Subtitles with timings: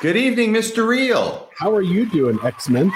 [0.00, 0.86] Good evening, Mr.
[0.86, 1.50] Reel.
[1.58, 2.92] How are you doing, X Men?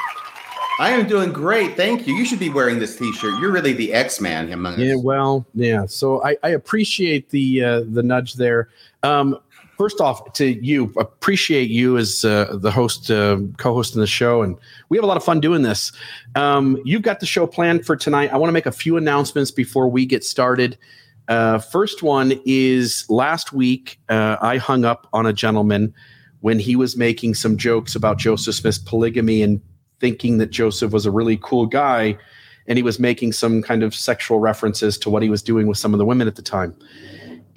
[0.79, 1.77] I am doing great.
[1.77, 2.15] Thank you.
[2.15, 3.41] You should be wearing this T-shirt.
[3.41, 4.79] You're really the X-Man among us.
[4.79, 5.85] Yeah, well, yeah.
[5.87, 8.69] So I, I appreciate the uh, the nudge there.
[9.03, 9.37] Um,
[9.77, 14.43] first off, to you, appreciate you as uh, the host, uh, co-host in the show,
[14.43, 14.57] and
[14.89, 15.91] we have a lot of fun doing this.
[16.37, 18.33] Um, you've got the show planned for tonight.
[18.33, 20.79] I want to make a few announcements before we get started.
[21.27, 25.95] Uh, first one is last week uh, I hung up on a gentleman
[26.43, 29.61] when he was making some jokes about Joseph Smith's polygamy and
[30.01, 32.19] thinking that Joseph was a really cool guy.
[32.67, 35.79] And he was making some kind of sexual references to what he was doing with
[35.79, 36.77] some of the women at the time.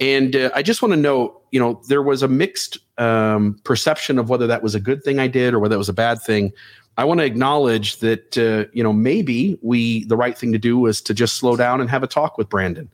[0.00, 4.18] And uh, I just want to know, you know, there was a mixed um, perception
[4.18, 6.20] of whether that was a good thing I did or whether it was a bad
[6.22, 6.52] thing.
[6.96, 10.78] I want to acknowledge that, uh, you know, maybe we, the right thing to do
[10.78, 12.88] was to just slow down and have a talk with Brandon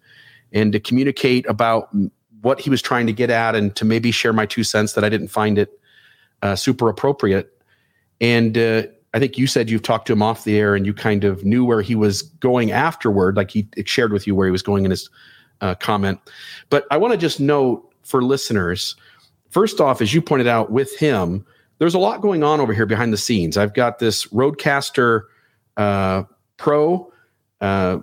[0.52, 1.94] and to communicate about
[2.40, 5.04] what he was trying to get at and to maybe share my two cents that
[5.04, 5.78] I didn't find it
[6.42, 7.50] uh, super appropriate.
[8.20, 8.82] And uh,
[9.14, 11.44] I think you said you've talked to him off the air and you kind of
[11.44, 14.84] knew where he was going afterward, like he shared with you where he was going
[14.84, 15.10] in his
[15.60, 16.18] uh, comment.
[16.70, 18.96] But I want to just note for listeners,
[19.50, 21.44] first off, as you pointed out with him,
[21.78, 23.56] there's a lot going on over here behind the scenes.
[23.56, 25.22] I've got this RodeCaster
[25.76, 26.22] uh,
[26.56, 27.12] Pro
[27.60, 27.98] uh,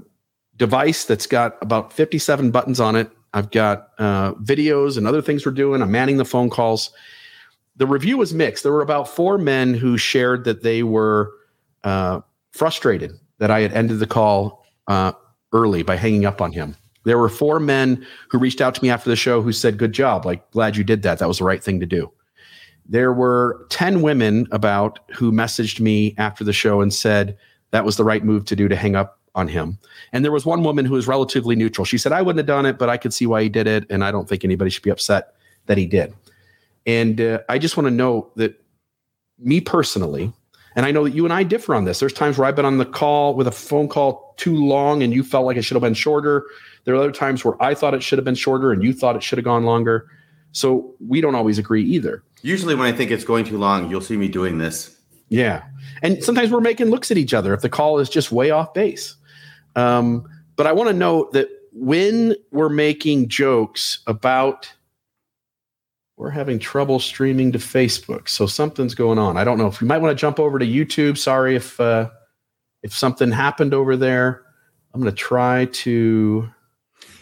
[0.58, 3.10] device that's got about 57 buttons on it.
[3.33, 5.82] I've got uh, videos and other things we're doing.
[5.82, 6.92] I'm manning the phone calls
[7.80, 8.64] the review was mixed.
[8.64, 11.32] There were about four men who shared that they were
[11.86, 12.20] uh,
[12.52, 15.14] frustrated that I had ended the call uh,
[15.54, 16.76] early by hanging up on him.
[17.06, 19.94] There were four men who reached out to me after the show who said, Good
[19.94, 20.26] job.
[20.26, 21.20] Like, glad you did that.
[21.20, 22.12] That was the right thing to do.
[22.86, 27.38] There were 10 women about who messaged me after the show and said
[27.72, 29.78] that was the right move to do to hang up on him.
[30.12, 31.86] And there was one woman who was relatively neutral.
[31.86, 33.86] She said, I wouldn't have done it, but I could see why he did it.
[33.89, 35.36] And I don't think anybody should be upset
[35.68, 36.14] that he did.
[36.86, 38.60] And uh, I just want to know that
[39.38, 40.34] me personally,
[40.76, 42.00] and I know that you and I differ on this.
[42.00, 45.14] There's times where I've been on the call with a phone call too long and
[45.14, 46.45] you felt like it should have been shorter.
[46.86, 49.16] There are other times where I thought it should have been shorter and you thought
[49.16, 50.08] it should have gone longer.
[50.52, 52.23] So we don't always agree either.
[52.42, 54.95] Usually, when I think it's going too long, you'll see me doing this.
[55.28, 55.64] Yeah.
[56.02, 58.73] And sometimes we're making looks at each other if the call is just way off
[58.73, 59.16] base.
[59.76, 64.72] Um, but I want to note that when we're making jokes about
[66.20, 68.28] we're having trouble streaming to Facebook.
[68.28, 69.38] So something's going on.
[69.38, 71.18] I don't know if you might want to jump over to YouTube.
[71.18, 72.10] Sorry if uh,
[72.84, 74.44] if something happened over there.
[74.94, 76.50] I'm going to try to.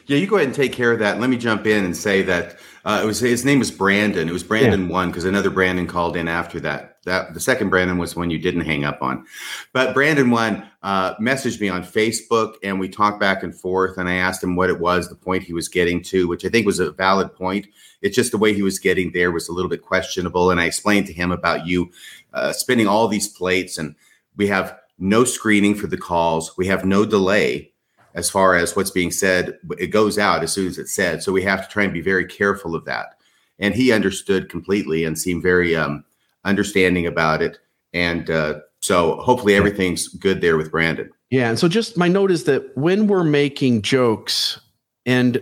[0.08, 1.19] Yeah, you go ahead and take care of that.
[1.19, 4.28] Let me jump in and say that uh, it was his name was Brandon.
[4.28, 4.91] It was Brandon yeah.
[4.91, 6.97] one because another Brandon called in after that.
[7.07, 9.25] That the second Brandon was one you didn't hang up on,
[9.72, 13.97] but Brandon one uh, messaged me on Facebook and we talked back and forth.
[13.97, 16.50] And I asked him what it was, the point he was getting to, which I
[16.50, 17.67] think was a valid point.
[18.01, 20.51] It's just the way he was getting there was a little bit questionable.
[20.51, 21.90] And I explained to him about you
[22.34, 23.96] uh, spinning all these plates, and
[24.35, 26.57] we have no screening for the calls.
[26.57, 27.72] We have no delay
[28.13, 29.57] as far as what's being said.
[29.78, 31.23] It goes out as soon as it's said.
[31.23, 33.16] So we have to try and be very careful of that.
[33.59, 36.03] And he understood completely and seemed very um,
[36.43, 37.59] understanding about it.
[37.93, 41.09] And uh, so hopefully everything's good there with Brandon.
[41.29, 41.49] Yeah.
[41.49, 44.59] And so just my note is that when we're making jokes
[45.05, 45.41] and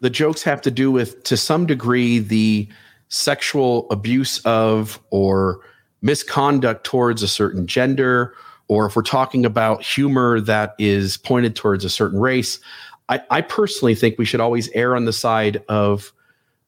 [0.00, 2.68] the jokes have to do with, to some degree, the
[3.08, 5.60] sexual abuse of or
[6.02, 8.34] misconduct towards a certain gender,
[8.68, 12.60] or if we're talking about humor that is pointed towards a certain race.
[13.08, 16.12] I, I personally think we should always err on the side of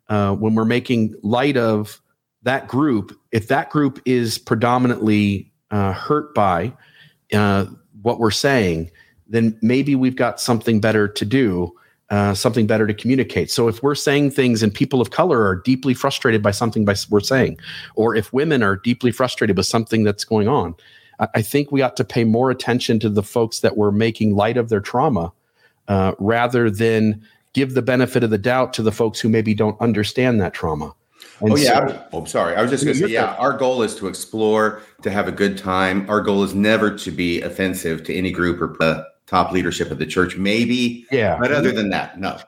[0.08, 2.00] uh, when we're making light of
[2.48, 6.72] that group, if that group is predominantly uh, hurt by
[7.34, 7.66] uh,
[8.02, 8.90] what we're saying,
[9.28, 11.72] then maybe we've got something better to do
[12.10, 13.50] uh, something better to communicate.
[13.50, 16.94] So if we're saying things and people of color are deeply frustrated by something by,
[17.10, 17.58] we're saying,
[17.96, 20.74] or if women are deeply frustrated with something that's going on,
[21.20, 24.36] I, I think we ought to pay more attention to the folks that we're making
[24.36, 25.32] light of their trauma
[25.88, 27.22] uh, rather than
[27.52, 30.94] give the benefit of the doubt to the folks who maybe don't understand that trauma.
[31.40, 31.86] And oh yeah.
[31.86, 32.56] So, oh, sorry.
[32.56, 33.34] I was just going to say, yeah.
[33.34, 36.08] Our goal is to explore, to have a good time.
[36.10, 39.98] Our goal is never to be offensive to any group or uh, top leadership of
[39.98, 40.36] the church.
[40.36, 41.36] Maybe, yeah.
[41.38, 42.38] But other than that, no.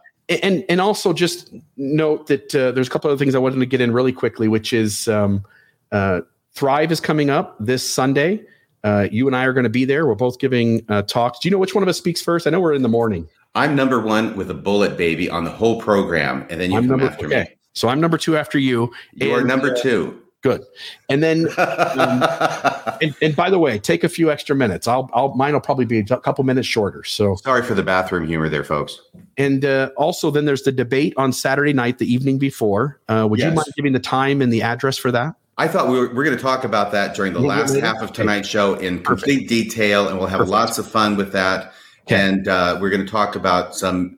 [0.42, 3.66] And and also just note that uh, there's a couple of things I wanted to
[3.66, 5.44] get in really quickly, which is um,
[5.92, 6.20] uh,
[6.52, 8.44] Thrive is coming up this Sunday.
[8.82, 10.06] Uh, you and I are going to be there.
[10.06, 11.40] We're both giving uh, talks.
[11.40, 12.46] Do you know which one of us speaks first?
[12.46, 13.28] I know we're in the morning.
[13.54, 16.84] I'm number one with a bullet, baby, on the whole program, and then you I'm
[16.84, 17.40] come number, after okay.
[17.40, 17.56] me.
[17.72, 18.92] So I'm number two after you.
[19.14, 20.22] You and, are number uh, two.
[20.42, 20.64] Good.
[21.10, 22.24] And then, um,
[23.02, 24.88] and, and, by the way, take a few extra minutes.
[24.88, 27.04] I'll, I'll, mine will probably be a couple minutes shorter.
[27.04, 29.02] So sorry for the bathroom humor there, folks.
[29.36, 33.00] And uh, also, then there's the debate on Saturday night, the evening before.
[33.08, 33.50] Uh, would yes.
[33.50, 35.34] you mind giving the time and the address for that?
[35.58, 38.14] I thought we were, we're going to talk about that during the last half of
[38.14, 40.52] tonight's show in complete detail, and we'll have Perfect.
[40.52, 41.74] lots of fun with that.
[42.06, 42.16] Okay.
[42.16, 44.16] And uh, we're going to talk about some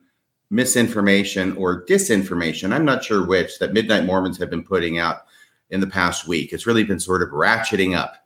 [0.53, 2.73] misinformation or disinformation.
[2.73, 5.25] I'm not sure which that Midnight Mormons have been putting out
[5.71, 6.53] in the past week.
[6.53, 8.17] It's really been sort of ratcheting up.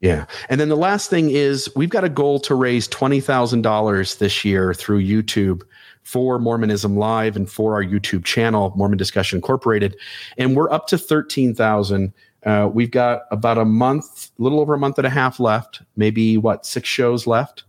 [0.00, 0.26] Yeah.
[0.48, 4.74] And then the last thing is we've got a goal to raise $20,000 this year
[4.74, 5.62] through YouTube
[6.02, 9.96] for Mormonism Live and for our YouTube channel, Mormon Discussion Incorporated.
[10.38, 12.12] And we're up to 13,000.
[12.44, 15.82] Uh, we've got about a month, a little over a month and a half left,
[15.96, 17.64] maybe what, six shows left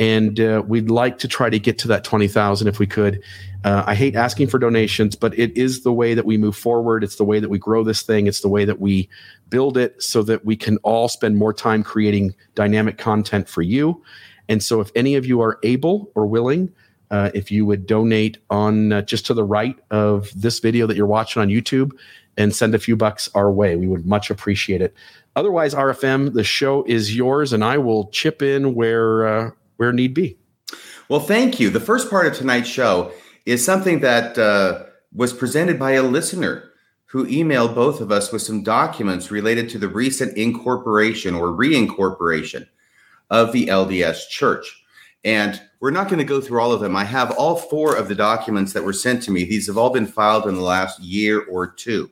[0.00, 3.22] and uh, we'd like to try to get to that 20,000 if we could.
[3.64, 7.04] Uh, I hate asking for donations, but it is the way that we move forward.
[7.04, 8.26] It's the way that we grow this thing.
[8.26, 9.10] It's the way that we
[9.50, 14.02] build it so that we can all spend more time creating dynamic content for you.
[14.48, 16.72] And so, if any of you are able or willing,
[17.10, 20.96] uh, if you would donate on uh, just to the right of this video that
[20.96, 21.92] you're watching on YouTube
[22.38, 24.94] and send a few bucks our way, we would much appreciate it.
[25.36, 29.50] Otherwise, RFM, the show is yours, and I will chip in where uh,
[29.80, 30.36] where need be.
[31.08, 31.70] Well, thank you.
[31.70, 33.12] The first part of tonight's show
[33.46, 34.84] is something that uh,
[35.14, 36.72] was presented by a listener
[37.06, 42.66] who emailed both of us with some documents related to the recent incorporation or reincorporation
[43.30, 44.84] of the LDS Church.
[45.24, 46.94] And we're not going to go through all of them.
[46.94, 49.44] I have all four of the documents that were sent to me.
[49.44, 52.10] These have all been filed in the last year or two.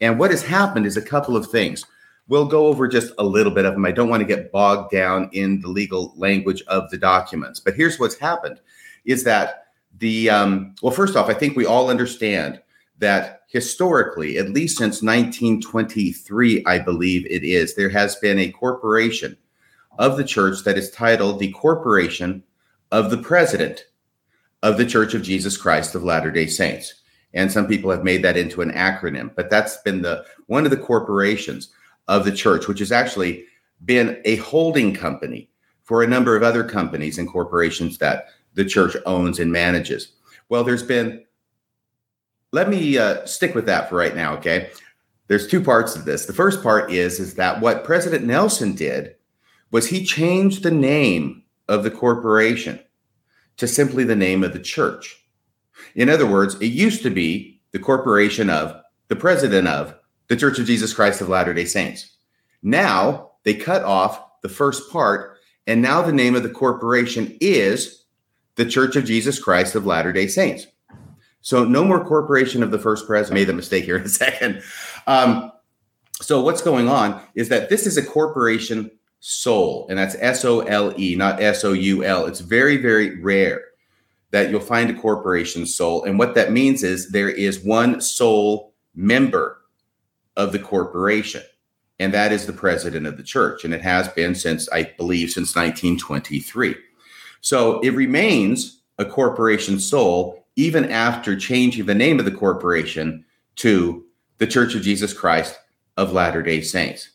[0.00, 1.86] And what has happened is a couple of things.
[2.28, 3.84] We'll go over just a little bit of them.
[3.84, 7.60] I don't want to get bogged down in the legal language of the documents.
[7.60, 8.60] But here's what's happened
[9.04, 9.66] is that
[9.98, 12.60] the, um, well, first off, I think we all understand
[12.98, 19.36] that historically, at least since 1923, I believe it is, there has been a corporation
[19.98, 22.42] of the church that is titled the Corporation
[22.90, 23.86] of the President
[24.62, 27.02] of the Church of Jesus Christ of Latter day Saints.
[27.34, 30.70] And some people have made that into an acronym, but that's been the one of
[30.70, 31.68] the corporations
[32.08, 33.44] of the church, which has actually
[33.84, 35.50] been a holding company
[35.82, 40.12] for a number of other companies and corporations that the church owns and manages.
[40.48, 41.24] Well, there's been,
[42.52, 44.70] let me uh, stick with that for right now, okay?
[45.28, 46.26] There's two parts of this.
[46.26, 49.16] The first part is, is that what President Nelson did
[49.70, 52.80] was he changed the name of the corporation
[53.56, 55.24] to simply the name of the church.
[55.94, 59.94] In other words, it used to be the corporation of, the president of,
[60.28, 62.16] the Church of Jesus Christ of Latter day Saints.
[62.62, 68.04] Now they cut off the first part, and now the name of the corporation is
[68.56, 70.66] the Church of Jesus Christ of Latter day Saints.
[71.42, 73.36] So no more corporation of the first president.
[73.36, 74.62] I made the mistake here in a second.
[75.06, 75.52] Um,
[76.20, 78.90] so what's going on is that this is a corporation
[79.20, 82.26] sole, and that's S O L E, not S O U L.
[82.26, 83.62] It's very, very rare
[84.30, 86.04] that you'll find a corporation sole.
[86.04, 89.58] And what that means is there is one sole member
[90.36, 91.42] of the corporation.
[91.98, 93.64] And that is the president of the church.
[93.64, 96.74] And it has been since, I believe, since 1923.
[97.40, 103.24] So it remains a corporation sole even after changing the name of the corporation
[103.56, 104.04] to
[104.38, 105.58] the Church of Jesus Christ
[105.96, 107.10] of Latter day Saints.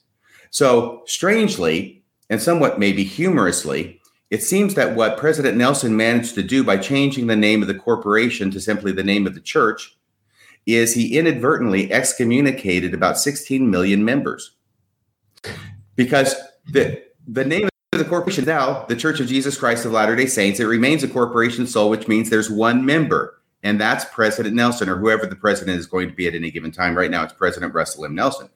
[0.52, 6.64] So, strangely, and somewhat maybe humorously, it seems that what President Nelson managed to do
[6.64, 9.96] by changing the name of the corporation to simply the name of the church
[10.66, 14.52] is he inadvertently excommunicated about 16 million members.
[15.96, 16.36] Because
[16.68, 20.26] the the name of the corporation now the church of jesus christ of latter day
[20.26, 20.60] saints.
[20.60, 24.98] It remains a corporation sole which means there's one member and that's president nelson or
[24.98, 26.98] whoever the president is going to be at any given time.
[26.98, 28.16] Right now it's president russell m.
[28.16, 28.50] Nelson.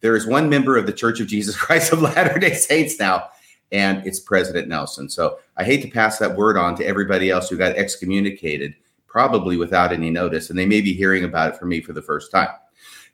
[0.00, 3.28] There is one member of the church of jesus christ of latter day saints now
[3.70, 5.08] and it's president nelson.
[5.08, 8.74] So i hate to pass that word on to everybody else who got excommunicated
[9.12, 12.02] probably without any notice, and they may be hearing about it from me for the
[12.02, 12.48] first time.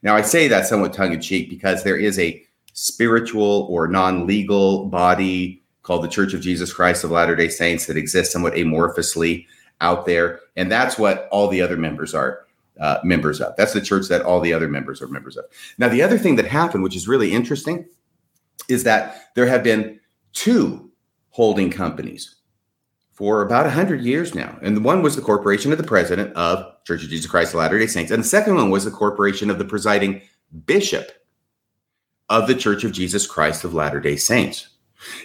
[0.01, 2.41] Now, I say that somewhat tongue in cheek because there is a
[2.73, 7.85] spiritual or non legal body called the Church of Jesus Christ of Latter day Saints
[7.87, 9.45] that exists somewhat amorphously
[9.81, 10.39] out there.
[10.55, 12.45] And that's what all the other members are.
[12.79, 13.53] uh, members of.
[13.57, 15.45] That's the church that all the other members are members of.
[15.77, 17.85] Now, the other thing that happened, which is really interesting,
[18.69, 19.99] is that there have been
[20.33, 20.89] two
[21.31, 22.35] holding companies
[23.19, 24.57] for about 100 years now.
[24.61, 27.59] And the one was the corporation of the president of Church of Jesus Christ of
[27.59, 28.11] Latter day Saints.
[28.11, 30.21] And the second one was the corporation of the presiding
[30.65, 31.11] bishop
[32.29, 34.69] of the Church of Jesus Christ of Latter day Saints.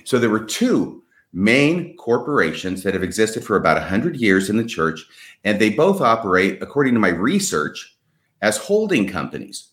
[0.03, 4.65] So there were two main corporations that have existed for about 100 years in the
[4.65, 5.07] church,
[5.45, 7.97] and they both operate, according to my research,
[8.43, 9.69] as holding companies.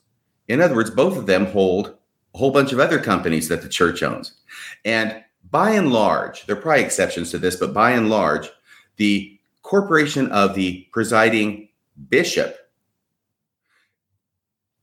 [0.47, 1.95] In other words, both of them hold
[2.35, 4.33] a whole bunch of other companies that the church owns.
[4.85, 8.49] And by and large, there are probably exceptions to this, but by and large,
[8.97, 11.69] the corporation of the presiding
[12.09, 12.57] bishop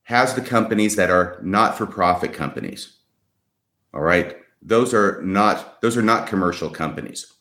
[0.02, 2.96] has the companies that are not for profit companies.
[3.92, 4.36] All right.
[4.62, 7.32] Those are not those are not commercial companies.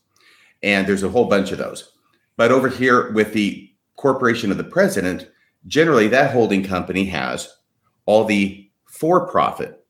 [0.64, 1.94] And there's a whole bunch of those.
[2.36, 5.30] But over here with the corporation of the president,
[5.66, 7.52] generally that holding company has
[8.06, 9.86] all the for-profit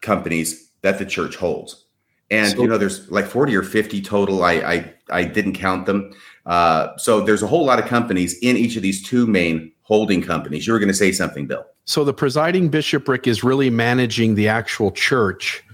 [0.00, 1.86] companies that the church holds.
[2.30, 4.44] And so, you know, there's like 40 or 50 total.
[4.44, 6.12] I I, I didn't count them.
[6.46, 10.22] Uh, so there's a whole lot of companies in each of these two main holding
[10.22, 10.66] companies.
[10.66, 11.64] You were going to say something, Bill.
[11.84, 15.64] So the presiding bishopric is really managing the actual church,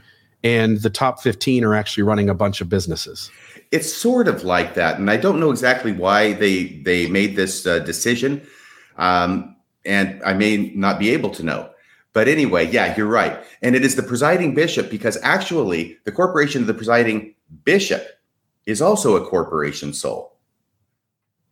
[0.42, 3.30] and the top 15 are actually running a bunch of businesses.
[3.72, 7.66] It's sort of like that, and I don't know exactly why they they made this
[7.66, 8.46] uh, decision,
[8.96, 11.68] um, and I may not be able to know.
[12.16, 16.62] But anyway, yeah, you're right, and it is the presiding bishop because actually the corporation
[16.62, 18.08] of the presiding bishop
[18.64, 20.37] is also a corporation sole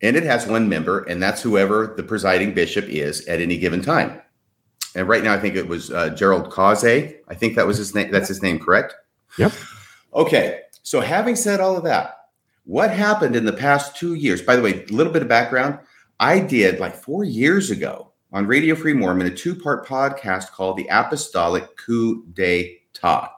[0.04, 3.80] and it has one member, and that's whoever the presiding bishop is at any given
[3.82, 4.20] time.
[4.94, 7.16] And right now, I think it was uh, Gérald Caussé.
[7.28, 8.10] I think that was his name.
[8.10, 8.94] That's his name, correct?
[9.38, 9.52] Yep.
[10.14, 10.60] Okay.
[10.82, 12.16] So, having said all of that,
[12.64, 14.42] what happened in the past two years?
[14.42, 15.78] By the way, a little bit of background.
[16.20, 20.76] I did like four years ago on Radio Free Mormon a two part podcast called
[20.76, 23.30] The Apostolic Coup d'etat.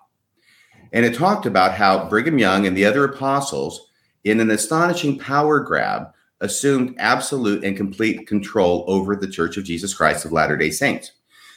[0.93, 3.91] And it talked about how Brigham Young and the other apostles,
[4.25, 6.09] in an astonishing power grab,
[6.41, 11.13] assumed absolute and complete control over the Church of Jesus Christ of Latter day Saints.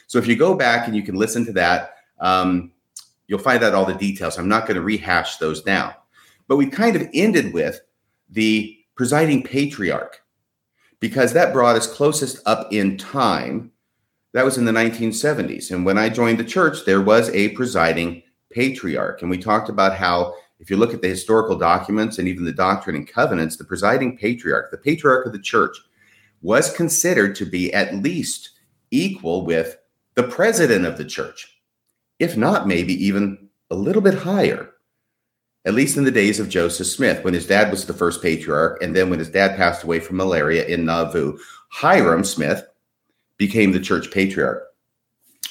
[0.06, 2.72] So if you go back and you can listen to that, um,
[3.26, 4.38] you'll find out all the details.
[4.38, 5.96] I'm not going to rehash those now.
[6.46, 7.80] But we kind of ended with
[8.28, 10.20] the presiding patriarch
[11.00, 13.72] because that brought us closest up in time.
[14.32, 15.70] That was in the 1970s.
[15.70, 19.22] And when I joined the church, there was a presiding patriarch.
[19.22, 22.52] And we talked about how if you look at the historical documents and even the
[22.52, 25.76] Doctrine and Covenants, the presiding patriarch, the patriarch of the church,
[26.42, 28.50] was considered to be at least
[28.90, 29.78] equal with
[30.14, 31.60] the president of the church,
[32.18, 34.69] if not maybe even a little bit higher,
[35.64, 38.82] at least in the days of Joseph Smith, when his dad was the first patriarch,
[38.82, 41.38] and then when his dad passed away from malaria in Nauvoo,
[41.68, 42.66] Hyrum Smith
[43.36, 44.64] became the church patriarch.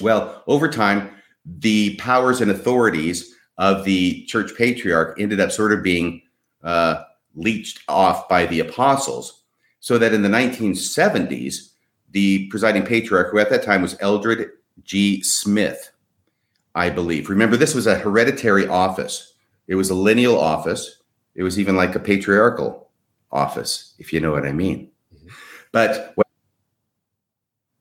[0.00, 1.10] Well, over time,
[1.44, 6.22] the powers and authorities of the church patriarch ended up sort of being
[6.62, 9.44] uh, leached off by the apostles.
[9.80, 11.72] So that in the 1970s,
[12.10, 14.50] the presiding patriarch, who at that time was Eldred
[14.82, 15.22] G.
[15.22, 15.90] Smith,
[16.74, 17.30] I believe.
[17.30, 19.29] Remember, this was a hereditary office,
[19.70, 21.00] it was a lineal office.
[21.36, 22.90] It was even like a patriarchal
[23.30, 24.90] office, if you know what I mean.
[25.14, 25.28] Mm-hmm.
[25.70, 26.12] But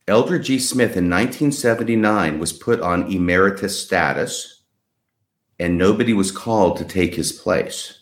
[0.07, 0.59] Eldred G.
[0.59, 4.61] Smith in 1979 was put on emeritus status
[5.57, 7.99] and nobody was called to take his place.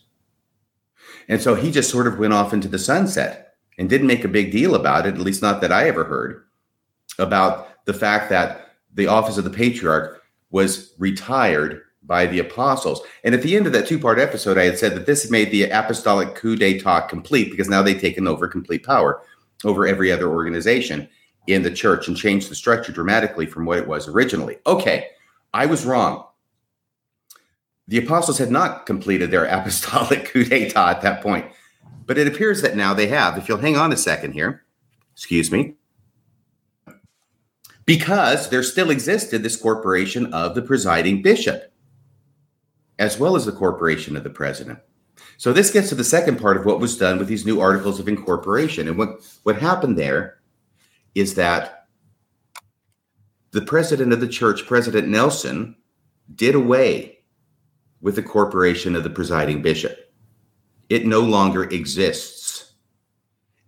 [1.29, 4.29] And so he just sort of went off into the sunset and didn't make a
[4.29, 6.43] big deal about it, at least not that I ever heard,
[7.19, 13.01] about the fact that the office of the patriarch was retired by the apostles.
[13.23, 15.51] And at the end of that two part episode, I had said that this made
[15.51, 19.21] the apostolic coup d'etat complete because now they've taken over complete power
[19.65, 21.07] over every other organization
[21.47, 24.57] in the church and changed the structure dramatically from what it was originally.
[24.65, 25.07] Okay,
[25.53, 26.23] I was wrong
[27.87, 31.45] the apostles had not completed their apostolic coup d'etat at that point,
[32.05, 33.37] but it appears that now they have.
[33.37, 34.63] If you'll hang on a second here,
[35.13, 35.75] excuse me,
[37.85, 41.71] because there still existed this corporation of the presiding bishop,
[42.99, 44.79] as well as the corporation of the president.
[45.37, 47.99] So this gets to the second part of what was done with these new articles
[47.99, 48.87] of incorporation.
[48.87, 50.39] And what, what happened there
[51.15, 51.87] is that
[53.51, 55.75] the president of the church, President Nelson,
[56.35, 57.19] did away
[58.01, 60.11] with the corporation of the presiding bishop.
[60.89, 62.73] It no longer exists.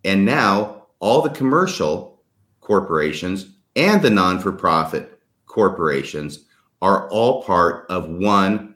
[0.04, 2.22] And now all the commercial
[2.62, 6.46] corporations and the non for profit corporations
[6.82, 8.76] are all part of one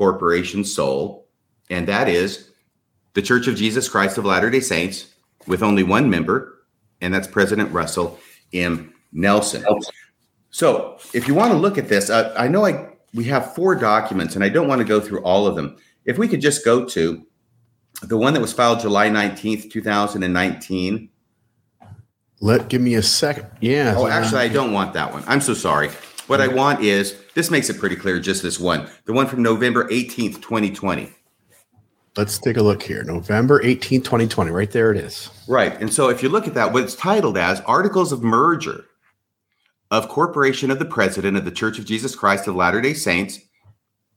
[0.00, 1.28] corporation sole,
[1.68, 2.52] and that is
[3.12, 5.12] the Church of Jesus Christ of Latter day Saints,
[5.46, 6.64] with only one member,
[7.02, 8.18] and that's President Russell
[8.54, 8.94] M.
[9.12, 9.62] Nelson.
[10.48, 13.74] So, if you want to look at this, uh, I know I we have four
[13.74, 15.76] documents, and I don't want to go through all of them.
[16.06, 17.22] If we could just go to
[18.02, 21.10] the one that was filed July nineteenth, two thousand and nineteen.
[22.40, 23.50] Let give me a second.
[23.60, 23.96] Yeah.
[23.98, 25.24] Oh, actually, I don't want that one.
[25.26, 25.90] I'm so sorry.
[26.30, 28.20] What I want is this makes it pretty clear.
[28.20, 31.12] Just this one, the one from November eighteenth, twenty twenty.
[32.16, 33.02] Let's take a look here.
[33.02, 34.50] November 18th, 2020.
[34.52, 35.28] Right there it is.
[35.48, 35.80] Right.
[35.80, 38.84] And so if you look at that, what it's titled as Articles of Merger
[39.90, 43.40] of Corporation of the President of the Church of Jesus Christ of Latter day Saints.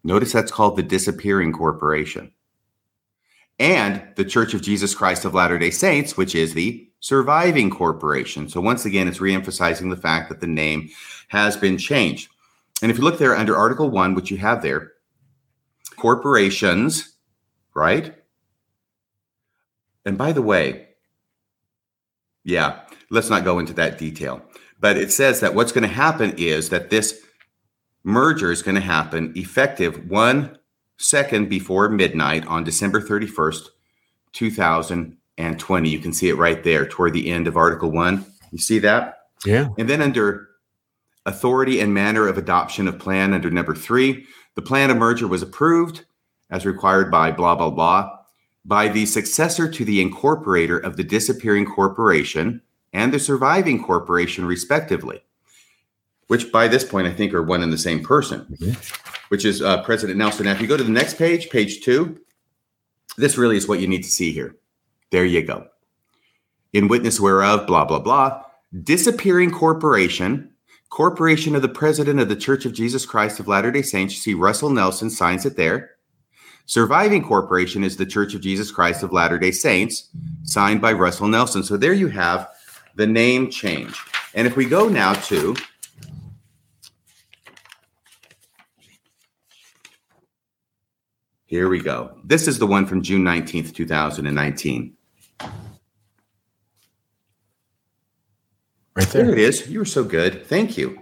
[0.04, 2.32] Notice that's called the Disappearing Corporation.
[3.58, 8.48] And the Church of Jesus Christ of Latter day Saints, which is the Surviving Corporation.
[8.48, 10.90] So once again, it's reemphasizing the fact that the name
[11.28, 12.30] has been changed.
[12.82, 14.94] And if you look there under Article 1, which you have there,
[15.98, 17.14] corporations
[17.74, 18.16] right?
[20.06, 20.88] And by the way,
[22.44, 24.42] yeah, let's not go into that detail.
[24.80, 27.22] But it says that what's going to happen is that this
[28.04, 30.58] merger is going to happen effective one
[30.98, 33.68] second before midnight on December 31st,
[35.38, 35.90] 2020.
[35.90, 38.26] You can see it right there toward the end of Article 1.
[38.52, 39.28] You see that?
[39.46, 39.70] Yeah.
[39.78, 40.50] And then under
[41.26, 44.26] authority and manner of adoption of plan under number three,
[44.56, 46.06] the plan of merger was approved
[46.50, 48.18] as required by blah, blah, blah,
[48.66, 52.62] by the successor to the incorporator of the disappearing corporation
[52.94, 55.24] and the surviving corporation, respectively,
[56.28, 59.26] which by this point I think are one and the same person, mm-hmm.
[59.30, 60.46] which is uh, President Nelson.
[60.46, 62.20] Now, if you go to the next page, page two,
[63.18, 64.56] this really is what you need to see here.
[65.14, 65.68] There you go.
[66.74, 68.42] In witness whereof, blah, blah, blah,
[68.84, 70.52] disappearing corporation,
[70.90, 74.20] corporation of the President of the Church of Jesus Christ of Latter day Saints, you
[74.20, 75.92] see Russell Nelson signs it there
[76.66, 80.10] Surviving corporation is the Church of Jesus Christ of Latter day Saints,
[80.44, 81.62] signed by Russell Nelson.
[81.62, 82.50] So there you have
[82.96, 83.96] the name change.
[84.34, 85.56] And if we go now to
[91.46, 92.18] Here we go.
[92.24, 94.96] This is the one from June 19th, 2019.
[98.96, 99.26] Right there.
[99.26, 99.70] There it is.
[99.70, 100.46] You were so good.
[100.46, 101.02] Thank you.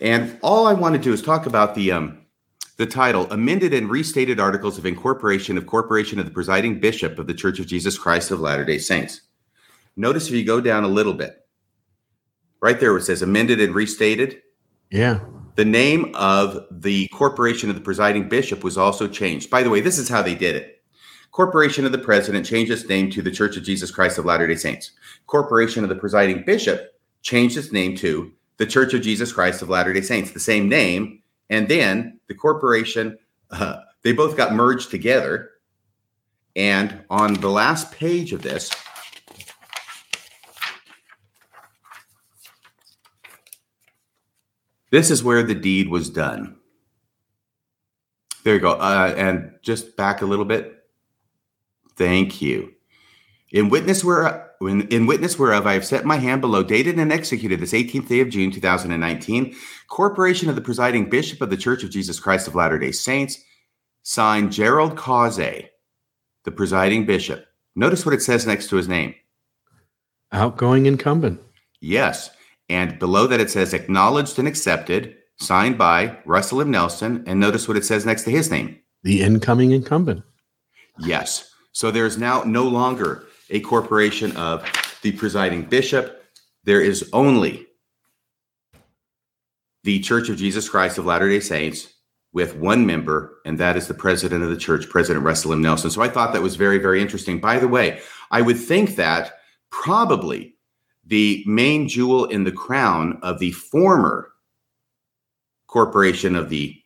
[0.00, 2.26] And all I want to do is talk about the um,
[2.76, 7.26] the title Amended and Restated Articles of Incorporation of Corporation of the Presiding Bishop of
[7.26, 9.22] the Church of Jesus Christ of Latter day Saints.
[9.96, 11.46] Notice if you go down a little bit,
[12.60, 14.42] right there where it says amended and restated.
[14.90, 15.20] Yeah.
[15.54, 19.48] The name of the corporation of the presiding bishop was also changed.
[19.48, 20.82] By the way, this is how they did it.
[21.32, 24.46] Corporation of the President changed its name to the Church of Jesus Christ of Latter
[24.46, 24.92] day Saints.
[25.26, 26.92] Corporation of the presiding bishop
[27.26, 30.68] changed its name to the Church of Jesus Christ of Latter day Saints, the same
[30.68, 33.18] name and then the corporation,
[33.50, 35.50] uh, they both got merged together.
[36.54, 38.70] And on the last page of this,
[44.90, 46.56] this is where the deed was done.
[48.44, 48.72] There you go.
[48.72, 50.84] Uh, and just back a little bit.
[51.96, 52.72] Thank you.
[53.50, 57.12] In witness where in, in witness whereof I have set my hand below, dated and
[57.12, 59.54] executed this 18th day of June 2019,
[59.88, 63.38] corporation of the presiding bishop of the Church of Jesus Christ of Latter Day Saints,
[64.02, 65.68] signed Gérald Caussé,
[66.44, 67.46] the presiding bishop.
[67.74, 69.14] Notice what it says next to his name.
[70.32, 71.40] Outgoing incumbent.
[71.80, 72.30] Yes,
[72.68, 76.70] and below that it says acknowledged and accepted, signed by Russell M.
[76.70, 77.22] Nelson.
[77.26, 78.78] And notice what it says next to his name.
[79.02, 80.24] The incoming incumbent.
[80.98, 81.50] Yes.
[81.72, 84.64] So there's now no longer a corporation of
[85.02, 86.24] the presiding bishop.
[86.64, 87.66] There is only
[89.84, 91.94] the Church of Jesus Christ of Latter day Saints
[92.32, 95.62] with one member, and that is the president of the church, President Russell M.
[95.62, 95.90] Nelson.
[95.90, 97.40] So I thought that was very, very interesting.
[97.40, 99.38] By the way, I would think that
[99.70, 100.54] probably
[101.06, 104.32] the main jewel in the crown of the former
[105.66, 106.76] corporation of the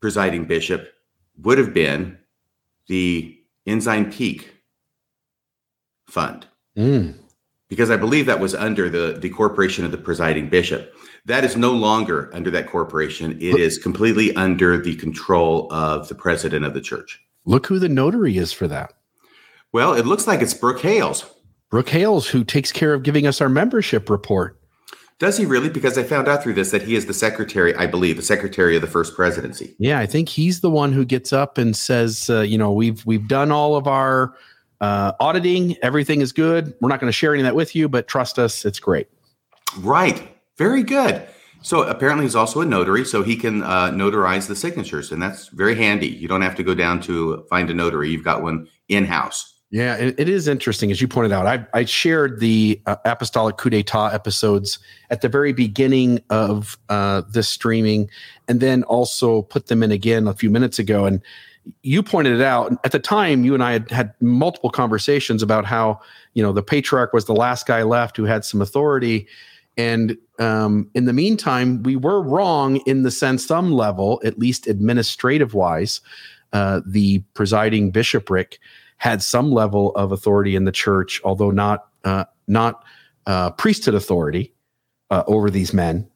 [0.00, 0.88] presiding bishop
[1.42, 2.18] would have been
[2.88, 4.52] the Ensign Peak
[6.08, 6.46] fund.
[6.76, 7.18] Mm.
[7.68, 10.94] Because I believe that was under the, the corporation of the presiding bishop.
[11.26, 13.32] That is no longer under that corporation.
[13.32, 17.20] It is completely under the control of the president of the church.
[17.44, 18.94] Look who the notary is for that.
[19.72, 21.26] Well, it looks like it's Brook Hales.
[21.70, 24.58] Brook Hales, who takes care of giving us our membership report.
[25.18, 25.68] Does he really?
[25.68, 28.76] Because I found out through this that he is the secretary, I believe, the secretary
[28.76, 29.74] of the first presidency.
[29.78, 33.04] Yeah, I think he's the one who gets up and says, uh, you know, we've
[33.04, 34.32] we've done all of our
[34.80, 36.74] uh, auditing, everything is good.
[36.80, 39.08] We're not going to share any of that with you, but trust us, it's great.
[39.78, 40.28] Right.
[40.56, 41.26] Very good.
[41.62, 45.48] So apparently he's also a notary, so he can uh, notarize the signatures, and that's
[45.48, 46.06] very handy.
[46.06, 49.54] You don't have to go down to find a notary; you've got one in house.
[49.70, 51.46] Yeah, it, it is interesting, as you pointed out.
[51.46, 54.78] I, I shared the uh, Apostolic Coup d'etat episodes
[55.10, 58.08] at the very beginning of uh, this streaming,
[58.46, 61.04] and then also put them in again a few minutes ago.
[61.04, 61.20] And
[61.82, 63.44] you pointed it out at the time.
[63.44, 66.00] You and I had had multiple conversations about how
[66.34, 69.26] you know the patriarch was the last guy left who had some authority,
[69.76, 74.66] and um, in the meantime, we were wrong in the sense, some level, at least
[74.66, 76.00] administrative wise,
[76.52, 78.58] uh, the presiding bishopric
[78.98, 82.84] had some level of authority in the church, although not uh, not
[83.26, 84.52] uh, priesthood authority
[85.10, 86.08] uh, over these men,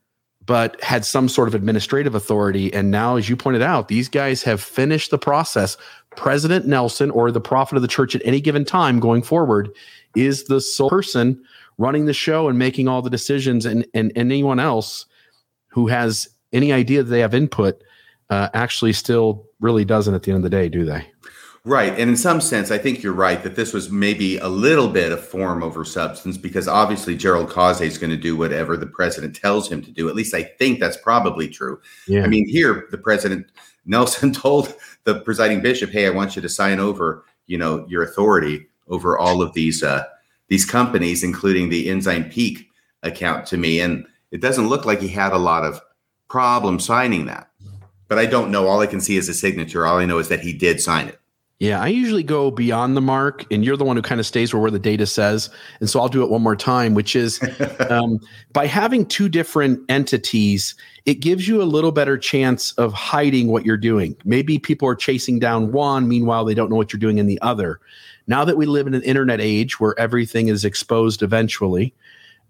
[0.46, 2.72] but had some sort of administrative authority.
[2.72, 5.76] And now, as you pointed out, these guys have finished the process.
[6.16, 9.70] President Nelson, or the prophet of the church at any given time going forward,
[10.16, 11.42] is the sole person
[11.78, 13.64] running the show and making all the decisions.
[13.64, 15.06] And, and, anyone else
[15.68, 17.82] who has any idea that they have input
[18.28, 21.11] uh, actually still really doesn't at the end of the day, do they?
[21.64, 21.92] Right.
[21.92, 25.12] And in some sense, I think you're right that this was maybe a little bit
[25.12, 29.36] of form over substance because obviously Gérald Caussé is going to do whatever the president
[29.36, 30.08] tells him to do.
[30.08, 31.80] At least I think that's probably true.
[32.08, 32.24] Yeah.
[32.24, 33.46] I mean, here the president
[33.86, 38.02] Nelson told the presiding bishop, "Hey, I want you to sign over, you know, your
[38.02, 40.04] authority over all of these uh
[40.48, 42.70] these companies including the Ensign Peak
[43.04, 45.80] account to me." And it doesn't look like he had a lot of
[46.28, 47.50] problem signing that.
[48.08, 48.66] But I don't know.
[48.66, 49.86] All I can see is a signature.
[49.86, 51.20] All I know is that he did sign it.
[51.62, 54.52] Yeah, I usually go beyond the mark, and you're the one who kind of stays
[54.52, 55.48] where, where the data says.
[55.78, 57.40] And so I'll do it one more time, which is
[57.88, 58.18] um,
[58.52, 63.64] by having two different entities, it gives you a little better chance of hiding what
[63.64, 64.16] you're doing.
[64.24, 67.40] Maybe people are chasing down one, meanwhile, they don't know what you're doing in the
[67.42, 67.78] other.
[68.26, 71.94] Now that we live in an internet age where everything is exposed eventually,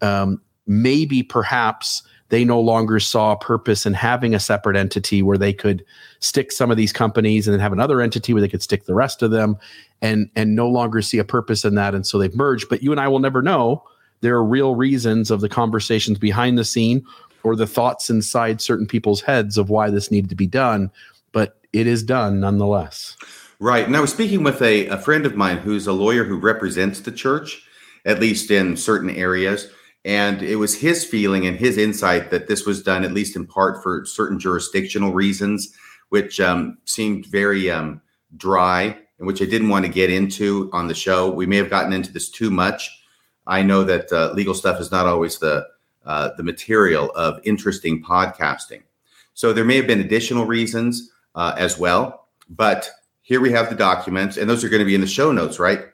[0.00, 5.36] um, maybe perhaps they no longer saw a purpose in having a separate entity where
[5.36, 5.84] they could
[6.20, 8.94] stick some of these companies and then have another entity where they could stick the
[8.94, 9.54] rest of them
[10.00, 11.94] and and no longer see a purpose in that.
[11.94, 12.70] And so they've merged.
[12.70, 13.84] But you and I will never know.
[14.22, 17.04] There are real reasons of the conversations behind the scene
[17.42, 20.90] or the thoughts inside certain people's heads of why this needed to be done
[21.32, 23.14] but it is done nonetheless.
[23.58, 23.86] Right.
[23.86, 27.00] And i was speaking with a, a friend of mine who's a lawyer who represents
[27.00, 27.62] the church
[28.06, 29.70] at least in certain areas
[30.04, 33.46] and it was his feeling and his insight that this was done, at least in
[33.46, 35.76] part, for certain jurisdictional reasons,
[36.08, 38.00] which um, seemed very um,
[38.36, 41.30] dry and which I didn't want to get into on the show.
[41.30, 42.90] We may have gotten into this too much.
[43.46, 45.66] I know that uh, legal stuff is not always the
[46.04, 48.82] uh, the material of interesting podcasting.
[49.34, 52.26] So there may have been additional reasons uh, as well.
[52.50, 52.90] But
[53.22, 55.60] here we have the documents, and those are going to be in the show notes,
[55.60, 55.84] right?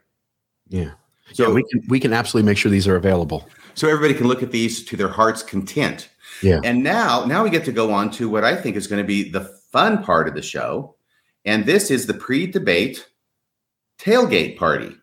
[0.68, 0.92] Yeah.
[1.34, 3.46] So yeah, we can we can absolutely make sure these are available
[3.78, 6.08] so everybody can look at these to their heart's content.
[6.42, 6.60] Yeah.
[6.64, 9.06] And now, now we get to go on to what I think is going to
[9.06, 10.94] be the fun part of the show,
[11.44, 13.08] and this is the pre-debate
[13.98, 14.94] tailgate party.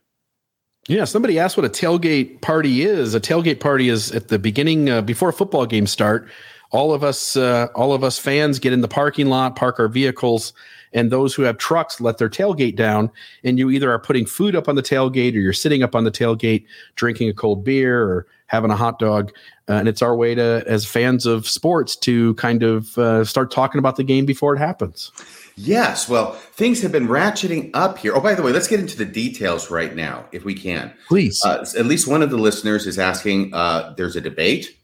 [0.87, 3.15] Yeah, somebody asked what a tailgate party is.
[3.15, 6.29] A tailgate party is at the beginning uh, before a football games start.
[6.71, 9.87] All of us, uh, all of us fans, get in the parking lot, park our
[9.87, 10.53] vehicles,
[10.93, 13.09] and those who have trucks let their tailgate down.
[13.43, 16.03] And you either are putting food up on the tailgate, or you're sitting up on
[16.03, 19.31] the tailgate, drinking a cold beer, or having a hot dog.
[19.67, 23.49] Uh, and it's our way to, as fans of sports, to kind of uh, start
[23.49, 25.11] talking about the game before it happens.
[25.55, 26.07] Yes.
[26.07, 28.13] Well, things have been ratcheting up here.
[28.13, 30.93] Oh, by the way, let's get into the details right now, if we can.
[31.07, 31.43] Please.
[31.43, 34.77] Uh, at least one of the listeners is asking uh, there's a debate.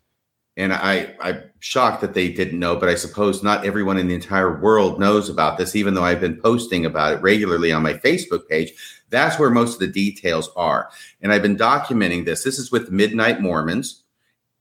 [0.58, 4.15] And I, I'm shocked that they didn't know, but I suppose not everyone in the
[4.15, 7.93] entire world knows about this, even though I've been posting about it regularly on my
[7.93, 8.74] Facebook page.
[9.12, 10.89] That's where most of the details are.
[11.21, 12.43] And I've been documenting this.
[12.43, 14.04] This is with Midnight Mormons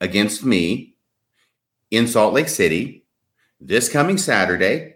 [0.01, 0.95] against me
[1.91, 3.01] in Salt Lake City
[3.61, 4.95] this coming Saturday,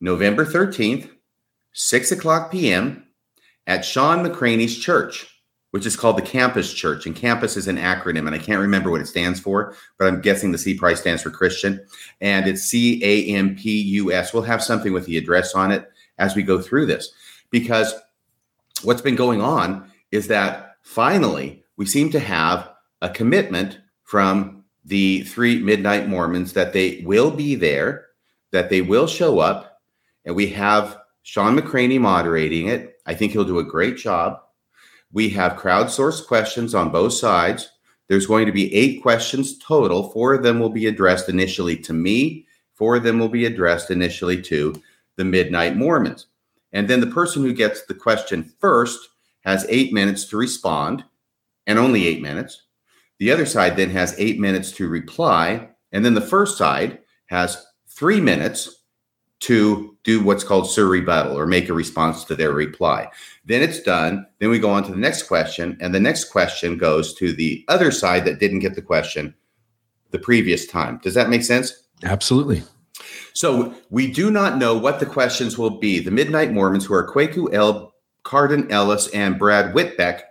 [0.00, 1.08] November 13th,
[1.72, 3.06] 6 o'clock p.m.
[3.66, 7.06] at Shawn McCraney's church, which is called the Campus Church.
[7.06, 10.20] And campus is an acronym, and I can't remember what it stands for, but I'm
[10.20, 11.84] guessing the C price stands for Christian.
[12.20, 14.34] And it's C A M P U S.
[14.34, 17.12] We'll have something with the address on it as we go through this
[17.50, 17.94] because
[18.82, 22.70] what's been going on is that finally we seem to have
[23.02, 28.06] a commitment from the three midnight Mormons that they will be there,
[28.52, 29.80] that they will show up,
[30.24, 32.96] and we have Shawn McCraney moderating it.
[33.06, 34.40] I think he'll do a great job.
[35.12, 37.70] We have crowdsourced questions on both sides.
[38.08, 40.10] There's going to be eight questions total.
[40.10, 43.90] Four of them will be addressed initially to me, four of them will be addressed
[43.90, 44.74] initially to
[45.16, 46.26] the Midnight Mormons.
[46.72, 49.08] And then the person who gets the question first
[49.42, 51.04] has eight minutes to respond
[51.66, 52.62] and only eight minutes.
[53.18, 55.70] The other side then has eight minutes to reply.
[55.92, 58.80] And then the first side has three minutes
[59.40, 63.08] to do what's called sur rebuttal or make a response to their reply.
[63.44, 64.26] Then it's done.
[64.38, 67.64] Then we go on to the next question, and the next question goes to the
[67.68, 69.34] other side that didn't get the question
[70.10, 71.00] the previous time.
[71.02, 71.72] Does that make sense?
[72.02, 72.62] Absolutely.
[73.32, 75.98] So we do not know what the questions will be.
[75.98, 80.22] The Midnight Mormons, who are Kwaku El, Cardon Ellis, and Brad Witbeck,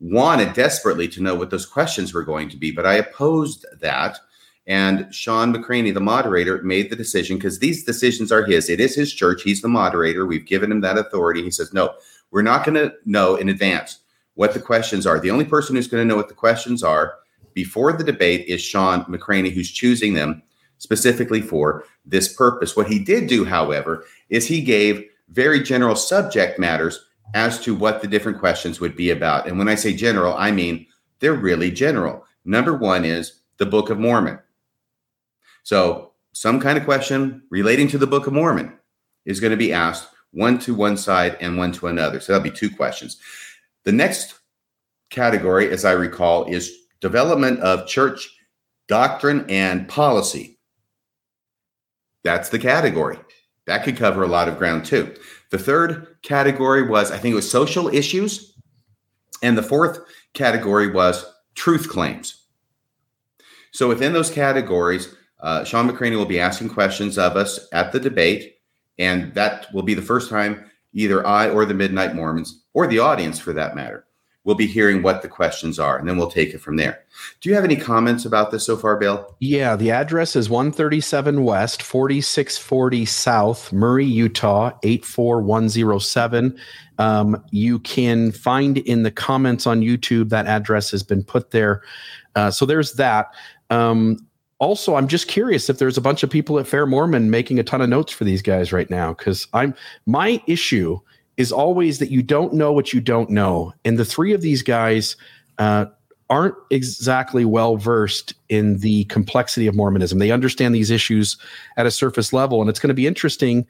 [0.00, 4.18] wanted desperately to know what those questions were going to be, but I opposed that.
[4.66, 8.70] And Shawn McCraney, the moderator, made the decision because these decisions are his.
[8.70, 9.42] It is his church.
[9.42, 10.26] He's the moderator.
[10.26, 11.42] We've given him that authority.
[11.42, 11.94] He says, no,
[12.30, 13.98] we're not going to know in advance
[14.34, 15.18] what the questions are.
[15.18, 17.14] The only person who's going to know what the questions are
[17.52, 20.42] before the debate is Shawn McCraney, who's choosing them
[20.80, 22.74] specifically for this purpose.
[22.74, 28.02] What he did do, however, is he gave very general subject matters as to what
[28.02, 29.46] the different questions would be about.
[29.46, 30.86] And when I say general, I mean
[31.20, 32.26] they're really general.
[32.44, 34.40] Number one is the Book of Mormon.
[35.62, 38.78] So, some kind of question relating to the Book of Mormon
[39.26, 42.20] is going to be asked one to one side and one to another.
[42.20, 43.18] So, that'll be two questions.
[43.84, 44.40] The next
[45.10, 48.34] category, as I recall, is development of church
[48.88, 50.58] doctrine and policy.
[52.22, 53.18] That's the category.
[53.66, 55.14] That could cover a lot of ground too.
[55.50, 58.54] The third category was, I think it was social issues.
[59.42, 60.00] And the fourth
[60.34, 62.44] category was truth claims.
[63.72, 68.00] So within those categories, uh, Shawn McCraney will be asking questions of us at the
[68.00, 68.56] debate.
[68.98, 72.98] And that will be the first time either I or the Midnight Mormons, or the
[72.98, 74.04] audience for that matter,
[74.50, 77.04] we'll be hearing what the questions are, and then we'll take it from there.
[77.40, 79.36] Do you have any comments about this so far, Bill?
[79.38, 86.58] Yeah, the address is 137 West, 4640 South, Murray, Utah, 84107.
[86.98, 91.82] Um, you can find in the comments on YouTube that address has been put there.
[92.34, 93.28] Uh, so there's that.
[93.70, 94.18] Um,
[94.58, 97.62] also, I'm just curious if there's a bunch of people at Fair Mormon making a
[97.62, 100.98] ton of notes for these guys right now because I'm my issue
[101.40, 103.72] is always that you don't know what you don't know.
[103.82, 105.16] And the three of these guys
[105.56, 105.86] uh,
[106.28, 110.18] aren't exactly well versed in the complexity of Mormonism.
[110.18, 111.38] They understand these issues
[111.78, 112.60] at a surface level.
[112.60, 113.66] And it's going to be interesting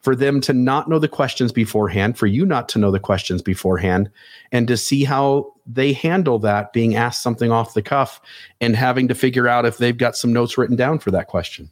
[0.00, 3.40] for them to not know the questions beforehand, for you not to know the questions
[3.40, 4.10] beforehand,
[4.50, 8.20] and to see how they handle that being asked something off the cuff
[8.60, 11.70] and having to figure out if they've got some notes written down for that question.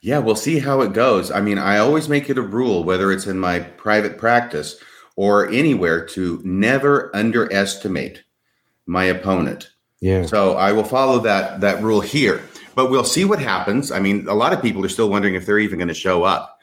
[0.00, 1.30] Yeah, we'll see how it goes.
[1.30, 4.80] I mean, I always make it a rule, whether it's in my private practice
[5.16, 8.22] or anywhere, to never underestimate
[8.86, 9.70] my opponent.
[10.00, 10.26] Yeah.
[10.26, 12.40] So I will follow that that rule here,
[12.76, 13.90] but we'll see what happens.
[13.90, 16.22] I mean, a lot of people are still wondering if they're even going to show
[16.22, 16.60] up,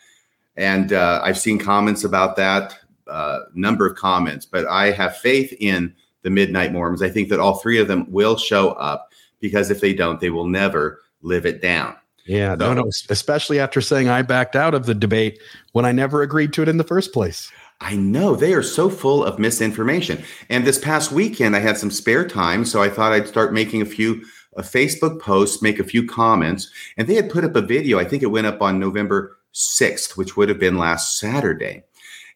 [0.56, 4.46] and uh, I've seen comments about that, uh, number of comments.
[4.46, 7.02] But I have faith in the Midnight Mormons.
[7.02, 10.30] I think that all three of them will show up because if they don't, they
[10.30, 11.96] will never live it down.
[12.26, 15.40] Yeah, no, no, especially after saying I backed out of the debate
[15.74, 17.52] when I never agreed to it in the first place.
[17.82, 20.24] I know they are so full of misinformation.
[20.50, 23.82] And this past weekend, I had some spare time, so I thought I'd start making
[23.82, 24.24] a few
[24.56, 28.00] a Facebook posts, make a few comments, and they had put up a video.
[28.00, 31.84] I think it went up on November 6th, which would have been last Saturday.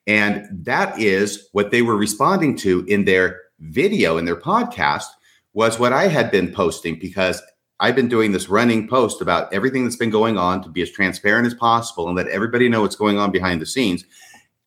[0.06, 5.06] And that is what they were responding to in their video, in their podcast,
[5.54, 7.42] was what I had been posting because
[7.80, 10.92] I've been doing this running post about everything that's been going on to be as
[10.92, 14.04] transparent as possible and let everybody know what's going on behind the scenes,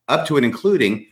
[0.09, 1.07] up to and including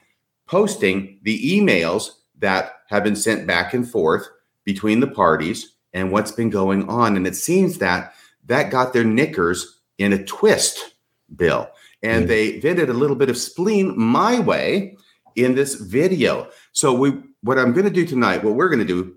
[0.47, 4.27] posting the emails that have been sent back and forth
[4.65, 7.17] between the parties and what's been going on.
[7.17, 8.15] And it seems that
[8.47, 10.95] that got their knickers in a twist,
[11.37, 11.69] Bill.
[12.03, 12.29] And mm.
[12.29, 14.97] they vented a little bit of spleen my way
[15.37, 16.49] in this video.
[16.73, 19.17] So we what I'm going to do tonight, what we're going to do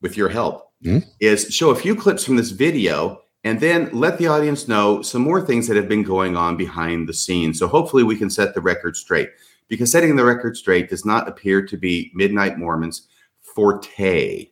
[0.00, 1.08] with your help mm-hmm.
[1.20, 5.22] is show a few clips from this video and then let the audience know some
[5.22, 7.58] more things that have been going on behind the scenes.
[7.58, 9.30] So hopefully we can set the record straight
[9.68, 13.08] because setting the record straight does not appear to be Midnight Mormon's
[13.40, 14.50] forte.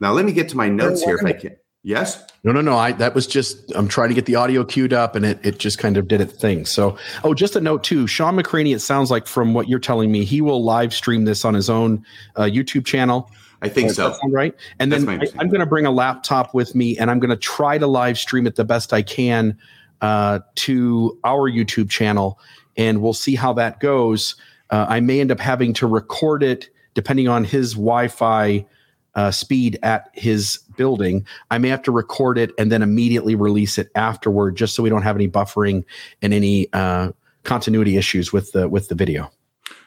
[0.00, 1.56] Now let me get to my notes here if I can.
[1.82, 2.24] Yes.
[2.42, 2.76] No, no, no.
[2.76, 5.58] I that was just I'm trying to get the audio queued up and it it
[5.60, 6.66] just kind of did its thing.
[6.66, 8.08] So oh, just a note too.
[8.08, 11.44] Shawn McCraney, it sounds like from what you're telling me, he will live stream this
[11.44, 13.30] on his own uh, YouTube channel.
[13.62, 14.16] I think so.
[14.30, 14.54] right.
[14.78, 17.36] And then I, am going to bring a laptop with me, and I'm going to
[17.36, 19.58] try to live stream it the best I can
[20.00, 22.38] uh, to our YouTube channel,
[22.76, 24.36] and we'll see how that goes.
[24.70, 28.66] Uh, I may end up having to record it depending on his Wi-Fi
[29.14, 31.26] uh, speed at his building.
[31.50, 34.90] I may have to record it and then immediately release it afterward, just so we
[34.90, 35.84] don't have any buffering
[36.20, 37.12] and any uh,
[37.44, 39.30] continuity issues with the with the video.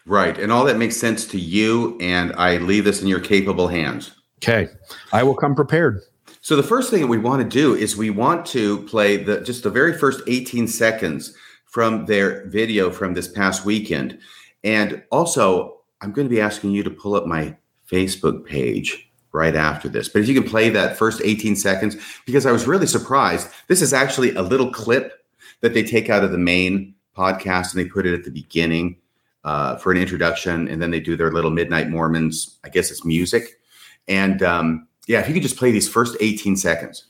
[0.10, 0.40] Right.
[0.40, 1.96] And all that makes sense to you.
[2.02, 4.12] And I leave this in your capable hands.
[4.38, 4.68] Okay.
[5.14, 6.02] I will come prepared.
[6.42, 9.42] So the first thing that we want to do is we want to play the
[9.42, 14.18] just the very first 18 seconds from their video from this past weekend.
[14.64, 17.56] And also, I'm going to be asking you to pull up my
[17.88, 20.10] Facebook page right after this.
[20.10, 23.48] But if you can play that first 18 seconds, because I was really surprised.
[23.68, 25.24] This is actually a little clip
[25.62, 28.98] that they take out of the main podcast and they put it at the beginning
[29.44, 30.68] uh, for an introduction.
[30.68, 33.60] And then they do their little Midnight Mormons, I guess it's music.
[34.08, 37.06] And um, yeah, if you could just play these first 18 seconds.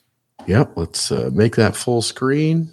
[0.47, 0.73] Yep.
[0.75, 2.71] Let's uh, make that full screen.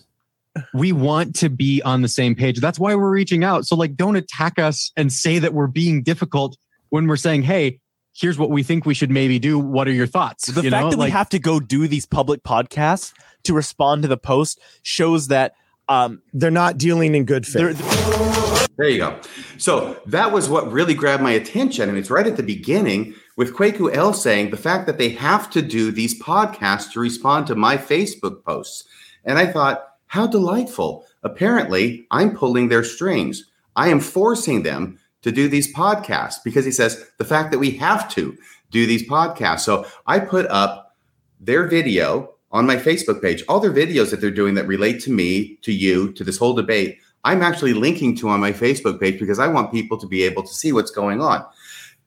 [0.73, 2.61] We want to be on the same page.
[2.61, 3.67] That's why we're reaching out.
[3.67, 6.57] So, like, don't attack us and say that we're being difficult
[6.89, 7.81] when we're saying, hey,
[8.15, 9.59] here's what we think we should maybe do.
[9.59, 10.47] What are your thoughts?
[10.47, 10.91] The you fact know?
[10.91, 13.13] that like, we have to go do these public podcasts
[13.45, 15.55] to respond to the post shows that
[15.89, 18.36] um, They're not dealing in good they're, faith.
[18.77, 19.19] There you go.
[19.57, 21.89] So that was what really grabbed my attention.
[21.89, 25.49] And it's right at the beginning with Kwaku El saying the fact that they have
[25.51, 28.85] to do these podcasts to respond to my Facebook posts.
[29.25, 31.05] And I thought, how delightful.
[31.23, 33.45] Apparently, I'm pulling their strings.
[33.75, 37.73] I am forcing them to do these podcasts because he says the fact that we
[37.73, 38.37] have to
[38.71, 39.61] do these podcasts.
[39.61, 40.97] So I put up
[41.41, 45.11] their video on my Facebook page, all their videos that they're doing that relate to
[45.11, 46.99] me, to you, to this whole debate.
[47.27, 50.43] I'm actually linking to on my Facebook page because I want people to be able
[50.45, 51.45] to see what's going on.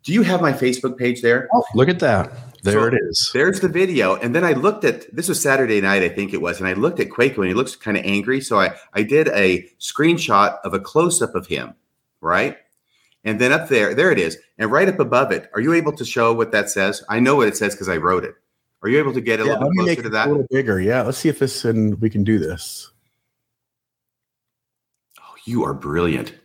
[0.03, 1.49] Do you have my Facebook page there?
[1.53, 2.31] Oh, look at that.
[2.63, 3.29] There So- it is.
[3.33, 4.15] There's the video.
[4.15, 6.73] And then I looked at this was Saturday night, I think it was, and I
[6.73, 8.39] looked at Kwaku and he looks kind of angry.
[8.39, 11.73] So I, I did a screenshot of a close-up of him,
[12.21, 12.57] right?
[13.25, 14.37] And then up there, there it is.
[14.57, 17.03] And right up above it, are you able to show what that says?
[17.09, 18.35] I know what it says because I wrote it.
[18.81, 20.27] Are you able to get a Yeah, little bit closer to that?
[20.27, 20.79] a little bigger.
[20.79, 22.89] Yeah, let's see if this and we can do this.
[25.49, 26.35] You are brilliant.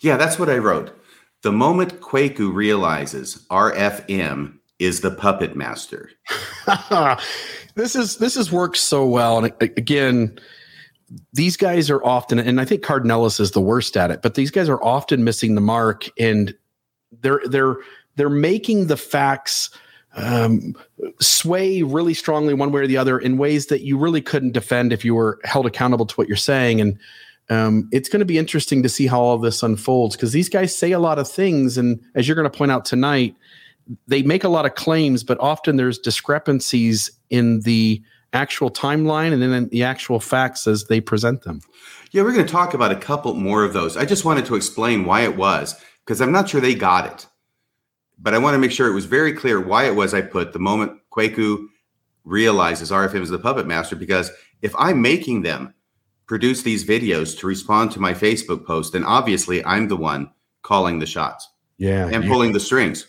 [0.00, 0.98] Yeah, that's what I wrote.
[1.42, 6.10] The moment Kwaku realizes RFM is the puppet master.
[7.74, 10.38] this is this has worked so well, and again,
[11.34, 14.36] these guys are often, and I think Cardon Ellis is the worst at it, but
[14.36, 16.54] these guys are often missing the mark, and
[17.20, 17.76] they're they're
[18.16, 19.68] they're making the facts
[20.14, 20.74] um,
[21.20, 24.94] sway really strongly one way or the other in ways that you really couldn't defend
[24.94, 26.98] if you were held accountable to what you're saying, and
[27.48, 30.76] um, it's going to be interesting to see how all this unfolds because these guys
[30.76, 33.36] say a lot of things, and as you're going to point out tonight,
[34.08, 39.42] they make a lot of claims, but often there's discrepancies in the actual timeline and
[39.42, 41.60] then the actual facts as they present them.
[42.10, 43.96] Yeah, we're going to talk about a couple more of those.
[43.96, 47.26] I just wanted to explain why it was because I'm not sure they got it.
[48.18, 50.52] But I want to make sure it was very clear why it was I put
[50.52, 51.66] the moment Kwaku
[52.24, 53.94] realizes RFM is the puppet master.
[53.94, 54.30] Because
[54.62, 55.74] if I'm making them
[56.26, 60.30] produce these videos to respond to my Facebook post, then obviously I'm the one
[60.62, 63.06] calling the shots Yeah, and you- pulling the strings.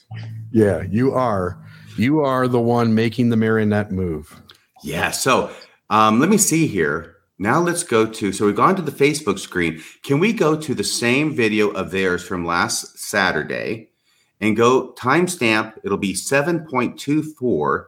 [0.51, 1.59] yeah, you are.
[1.97, 4.39] You are the one making the marionette move.
[4.83, 5.09] Yeah.
[5.11, 5.49] So
[5.89, 7.15] um, let me see here.
[7.39, 8.31] Now let's go to.
[8.31, 9.81] So we've gone to the Facebook screen.
[10.03, 13.89] Can we go to the same video of theirs from last Saturday
[14.39, 15.73] and go timestamp?
[15.83, 17.85] It'll be 7.24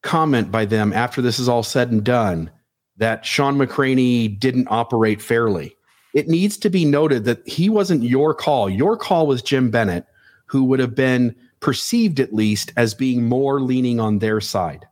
[0.02, 2.50] comment by them after this is all said and done
[2.96, 5.74] that Shawn McCraney didn't operate fairly,
[6.14, 8.68] it needs to be noted that he wasn't your call.
[8.70, 10.06] Your call was Jim Bennett,
[10.46, 14.86] who would have been perceived at least as being more leaning on their side,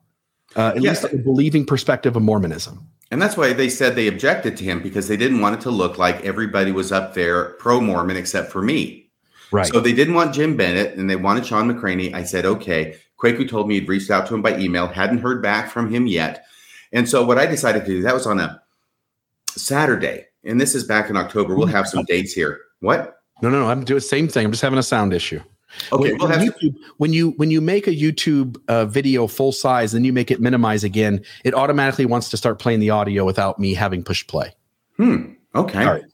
[0.57, 1.03] uh, at Yes.
[1.03, 2.87] least the believing perspective of Mormonism.
[3.11, 5.71] And that's why they said they objected to him because they didn't want it to
[5.71, 9.09] look like everybody was up there pro Mormon except for me.
[9.51, 9.67] Right.
[9.67, 12.13] So they didn't want Jim Bennett and they wanted Shawn McCraney.
[12.13, 12.97] I said, okay.
[13.19, 16.07] Kwaku told me he'd reached out to him by email, hadn't heard back from him
[16.07, 16.45] yet.
[16.93, 18.63] And so what I decided to do, that was on a
[19.51, 20.27] Saturday.
[20.45, 21.57] And this is back in October.
[21.57, 22.61] We'll have some dates here.
[22.81, 23.17] What?
[23.43, 23.69] no, no, no.
[23.69, 24.45] I'm doing the same thing.
[24.45, 25.41] I'm just having a sound issue.
[25.93, 29.53] Okay, when, we'll have YouTube, when you when you make a YouTube uh, video full
[29.53, 33.25] size then you make it minimize again, it automatically wants to start playing the audio
[33.25, 34.55] without me having push play.
[34.97, 35.35] Hmm.
[35.55, 35.85] Okay.
[35.85, 36.05] All right.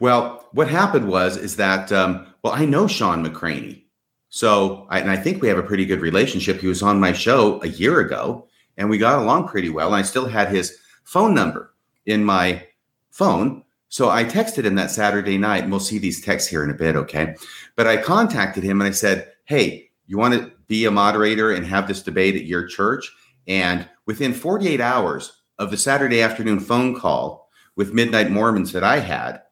[0.00, 3.84] Well, what happened was is that um, well, I know Shawn McCraney,
[4.28, 6.60] so I, and I think we have a pretty good relationship.
[6.60, 9.88] He was on my show a year ago, and we got along pretty well.
[9.88, 11.72] And I still had his phone number
[12.06, 12.66] in my
[13.10, 13.63] phone,
[13.94, 16.74] So I texted him that Saturday night, and we'll see these texts here in a
[16.74, 17.36] bit, okay?
[17.76, 21.64] But I contacted him and I said, Hey, you want to be a moderator and
[21.64, 23.08] have this debate at your church?
[23.46, 28.98] And within 48 hours of the Saturday afternoon phone call with Midnight Mormons that I
[28.98, 29.42] had,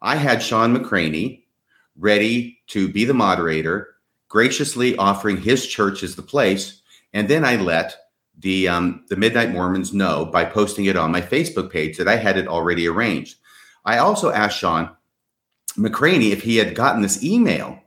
[0.00, 1.42] I had Shawn McCraney
[1.96, 3.96] ready to be the moderator,
[4.28, 6.82] graciously offering his church as the place.
[7.12, 7.96] And then I let
[8.38, 12.14] the um, the Midnight Mormons know by posting it on my Facebook page that I
[12.14, 13.37] had it already arranged.
[13.88, 14.94] I also asked Shawn
[15.78, 17.80] McCraney if he had gotten this email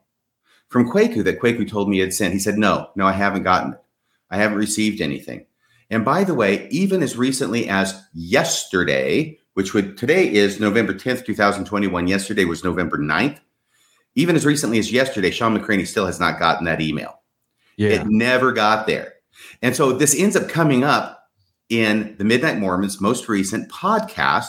[0.67, 2.33] from Kwaku that Kwaku told me he had sent.
[2.33, 3.79] He said, No, no, I haven't gotten it.
[4.31, 5.45] I haven't received anything.
[5.91, 11.23] And by the way, even as recently as yesterday, which would today is November 10th,
[11.23, 12.07] 2021.
[12.07, 13.37] Yesterday was November 9th.
[14.15, 17.19] Even as recently as yesterday, Shawn McCraney still has not gotten that email.
[17.77, 17.89] Yeah.
[17.89, 19.13] It never got there.
[19.61, 21.29] And so this ends up coming up
[21.69, 24.47] in the Midnight Mormons' most recent podcast.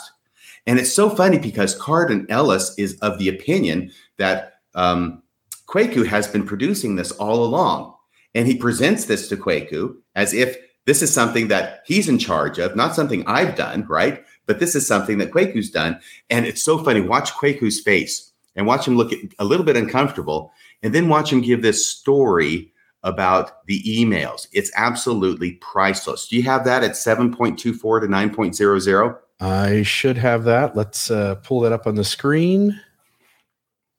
[0.66, 5.22] And it's so funny because Cardon Ellis is of the opinion that um,
[5.66, 7.94] Kwaku has been producing this all along.
[8.34, 10.56] And he presents this to Kwaku as if
[10.86, 14.24] this is something that he's in charge of, not something I've done, right?
[14.46, 16.00] But this is something that Kwaku's done.
[16.30, 17.00] And it's so funny.
[17.00, 20.52] Watch Kwaku's face and watch him look a little bit uncomfortable.
[20.82, 22.72] And then watch him give this story
[23.04, 24.46] about the emails.
[24.52, 26.28] It's absolutely priceless.
[26.28, 29.18] Do you have that at 7.24 to 9.00?
[29.42, 30.76] I should have that.
[30.76, 32.80] Let's uh, pull that up on the screen.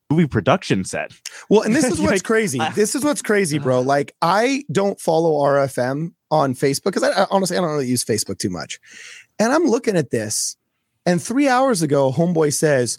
[0.09, 1.11] Movie production set.
[1.49, 2.59] Well, and this is what's Like, crazy.
[2.59, 3.81] I- This is what's crazy, bro.
[3.81, 8.05] Like, I don't follow RFM on Facebook because I, I honestly I don't really use
[8.05, 8.79] Facebook too much.
[9.37, 10.55] And I'm looking at this,
[11.05, 12.97] and three hours ago, Homeboy says,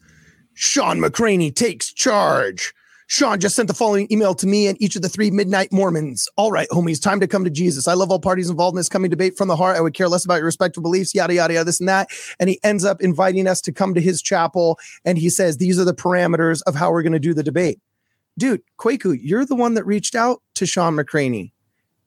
[0.52, 2.74] Shawn McCraney takes charge.
[3.06, 6.28] Sean just sent the following email to me and each of the three Midnight Mormons.
[6.36, 7.86] All right, homies, time to come to Jesus.
[7.86, 9.76] I love all parties involved in this coming debate from the heart.
[9.76, 12.08] I would care less about your respective beliefs, yada, yada, yada, this and that.
[12.40, 14.78] And he ends up inviting us to come to his chapel.
[15.04, 17.78] And he says, These are the parameters of how we're going to do the debate.
[18.38, 21.52] Dude, Kwaku, you're the one that reached out to Shawn McCraney.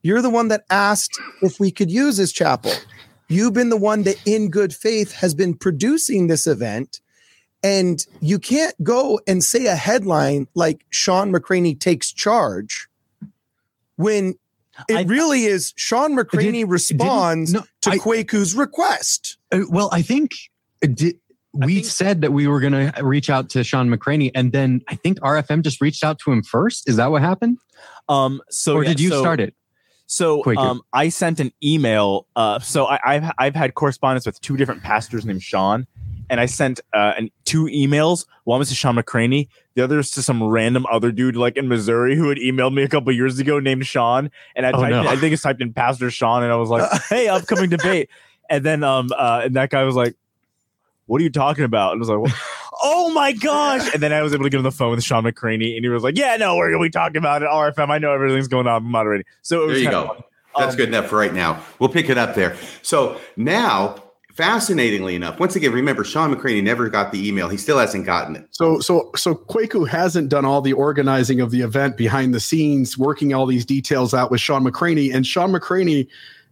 [0.02, 2.72] You're the one that asked if we could use his chapel.
[3.30, 7.02] You've been the one that, in good faith, has been producing this event.
[7.64, 12.88] And you can't go and say a headline like Shawn McCraney takes charge
[13.96, 14.36] when
[14.88, 19.38] it I- really is Shawn McCraney didn't- responds no, to I- Kwaku's request.
[19.52, 20.32] Uh, well, I think
[20.84, 21.16] uh, di-
[21.54, 24.82] we think- said that we were going to reach out to Shawn McCraney, and then
[24.88, 26.88] I think RFM just reached out to him first.
[26.88, 27.58] Is that what happened,
[28.08, 29.56] Um, so or yeah, did you so- start it?
[30.10, 32.28] So um, I sent an email.
[32.34, 35.86] Uh, so I, I've I've had correspondence with two different pastors named Sean,
[36.30, 38.26] and I sent uh, an, two emails.
[38.44, 39.48] One was to Shawn McCraney.
[39.76, 42.84] The other is to some random other dude like in Missouri who had emailed me
[42.84, 44.32] a couple years ago named Sean.
[44.56, 45.02] And I Oh, typed no.
[45.02, 48.10] in, I think it's typed in Pastor Sean, and I was like, "Hey, upcoming debate."
[48.50, 50.16] And then um uh, and that guy was like,
[51.06, 52.34] "What are you talking about?" And I was like, "What?"
[52.84, 53.92] Oh my gosh!
[53.92, 55.90] And then I was able to get on the phone with Shawn McCraney, and he
[55.90, 57.48] was like, "Yeah, no, we're gonna be talking about it.
[57.50, 57.90] RFM.
[57.90, 58.76] I know everything's going on.
[58.84, 60.08] I'm moderating." So it was There you go.
[60.10, 60.18] fun.
[60.60, 61.60] That's Um, good enough for right now.
[61.80, 62.56] We'll pick it up there.
[62.84, 63.96] So now,
[64.38, 67.50] fascinatingly enough, once again, remember Shawn McCraney never got the email.
[67.50, 68.48] He still hasn't gotten it.
[68.52, 72.98] So so so Kwaku hasn't done all the organizing of the event behind the scenes,
[72.98, 76.08] working all these details out with Shawn McCraney, and Shawn McCraney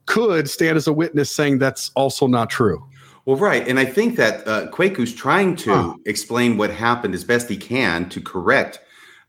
[0.07, 2.83] could stand as a witness saying that's also not true.
[3.25, 3.67] Well, right.
[3.67, 5.93] And I think that uh, Kwaku's trying to Huh.
[6.05, 8.79] explain what happened as best he can to correct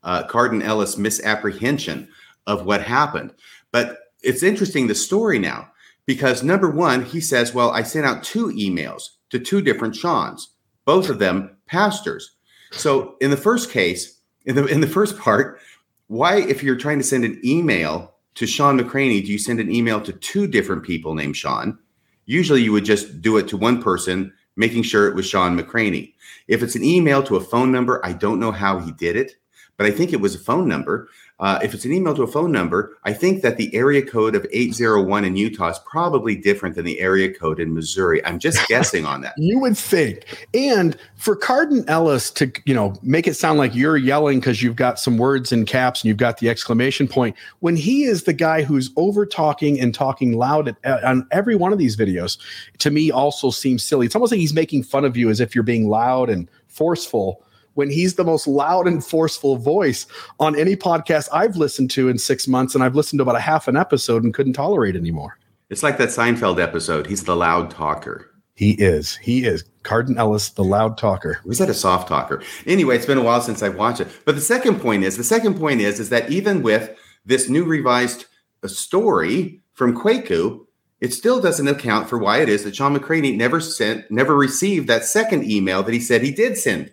[0.02, 2.08] uh, Cardon Ellis' misapprehension
[2.46, 3.32] of what happened.
[3.72, 5.68] But it's interesting the story now
[6.06, 10.48] because number one, he says, Well, I sent out two emails to two different Seans,
[10.84, 12.36] both of them pastors.
[12.70, 15.60] So in the first case, in the in the first part,
[16.06, 19.72] why, if you're trying to send an email to Shawn McCraney, do you send an
[19.72, 21.78] email to two different people named Sean?
[22.26, 26.12] Usually you would just do it to one person, making sure it was Shawn McCraney.
[26.48, 29.32] If it's an email to a phone number, I don't know how he did it,
[29.76, 31.08] but I think it was a phone number.
[31.38, 34.34] Uh, if it's an email to a phone number, I think that the area code
[34.34, 38.24] of 801 in Utah is probably different than the area code in Missouri.
[38.24, 39.34] I'm just guessing on that.
[39.36, 40.48] You would think.
[40.54, 44.76] And for Cardon Ellis to, you know, make it sound like you're yelling because you've
[44.76, 48.32] got some words in caps and you've got the exclamation point, when he is the
[48.32, 52.38] guy who's over talking and talking loud at, on every one of these videos,
[52.78, 54.06] to me also seems silly.
[54.06, 57.42] It's almost like he's making fun of you as if you're being loud and forceful
[57.76, 60.06] when he's the most loud and forceful voice
[60.40, 62.74] on any podcast I've listened to in six months.
[62.74, 65.38] And I've listened to about a half an episode and couldn't tolerate anymore.
[65.68, 67.06] It's like that Seinfeld episode.
[67.06, 68.30] He's the loud talker.
[68.54, 69.16] He is.
[69.16, 69.64] He is.
[69.82, 71.38] Cardon Ellis, the loud talker.
[71.44, 72.42] Was that a soft talker?
[72.64, 74.08] Anyway, it's been a while since I've watched it.
[74.24, 76.96] But the second point is the second point is is that even with
[77.26, 78.24] this new revised
[78.62, 80.64] uh, story from Kwaku,
[81.00, 84.88] it still doesn't account for why it is that Shawn McCraney never sent, never received
[84.88, 86.92] that second email that he said he did send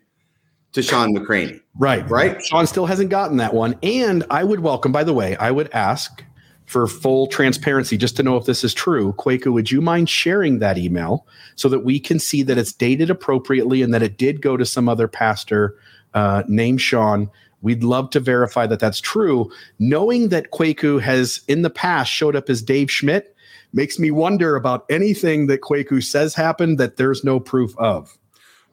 [0.74, 1.61] to Shawn McCraney.
[1.78, 2.07] Right.
[2.09, 2.43] Right.
[2.43, 3.78] Sean still hasn't gotten that one.
[3.82, 6.24] And I would welcome, by the way, I would ask
[6.65, 9.13] for full transparency just to know if this is true.
[9.13, 13.09] Kwaku, would you mind sharing that email so that we can see that it's dated
[13.09, 15.76] appropriately and that it did go to some other pastor
[16.13, 17.30] uh, named Sean?
[17.61, 19.51] We'd love to verify that that's true.
[19.80, 23.36] Knowing that Kwaku has in the past showed up as Dave Schmidt
[23.74, 28.17] makes me wonder about anything that Kwaku says happened that there's no proof of.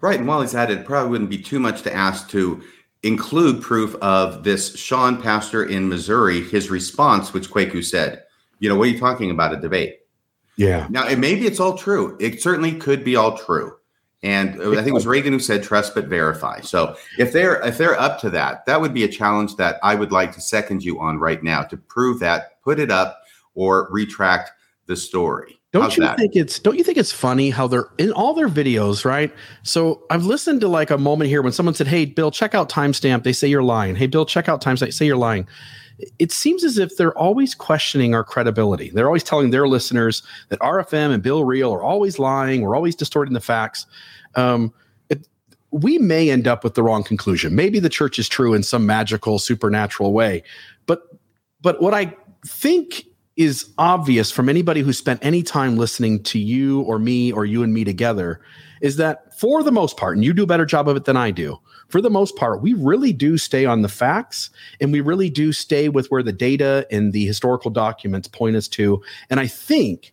[0.01, 0.19] Right.
[0.19, 2.63] And while he's at it, it probably wouldn't be too much to ask to
[3.03, 8.25] include proof of this Sean pastor in Missouri, his response, which Kwaku said,
[8.59, 9.55] you know, what are you talking about?
[9.55, 10.01] A debate.
[10.57, 10.87] Yeah.
[10.91, 12.17] Now, and maybe it's all true.
[12.21, 13.77] It certainly could be all true.
[14.23, 16.61] And I think it was Reagan who said trust but verify.
[16.61, 19.95] So if they're if they're up to that, that would be a challenge that I
[19.95, 23.23] would like to second you on right now to prove that, put it up
[23.55, 24.51] or retract
[24.85, 25.60] the story.
[25.73, 26.19] Don't How's you that?
[26.19, 29.33] think it's don't you think it's funny how they're in all their videos, right?
[29.63, 32.69] So I've listened to like a moment here when someone said, Hey Bill, check out
[32.69, 33.23] timestamp.
[33.23, 33.95] They say you're lying.
[33.95, 34.93] Hey Bill, check out timestamp.
[34.93, 35.47] Say you're lying.
[36.19, 38.91] It seems as if they're always questioning our credibility.
[38.91, 42.63] They're always telling their listeners that RFM and Bill Reel are always lying.
[42.63, 43.87] We're always distorting the facts.
[44.35, 44.73] Um,
[45.09, 45.29] it,
[45.71, 47.55] we may end up with the wrong conclusion.
[47.55, 50.43] Maybe the church is true in some magical, supernatural way,
[50.87, 51.03] but
[51.61, 53.05] but what I think
[53.37, 57.63] is obvious from anybody who spent any time listening to you or me or you
[57.63, 58.41] and me together
[58.81, 61.17] is that for the most part, and you do a better job of it than
[61.17, 61.59] I do,
[61.89, 64.51] for the most part, we really do stay on the facts
[64.81, 68.69] and we really do stay with where the data and the historical documents point us
[68.69, 69.03] to.
[69.29, 70.13] And I think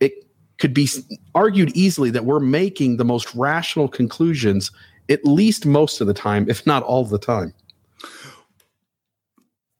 [0.00, 0.12] it
[0.58, 0.88] could be
[1.34, 4.70] argued easily that we're making the most rational conclusions
[5.08, 7.52] at least most of the time, if not all the time.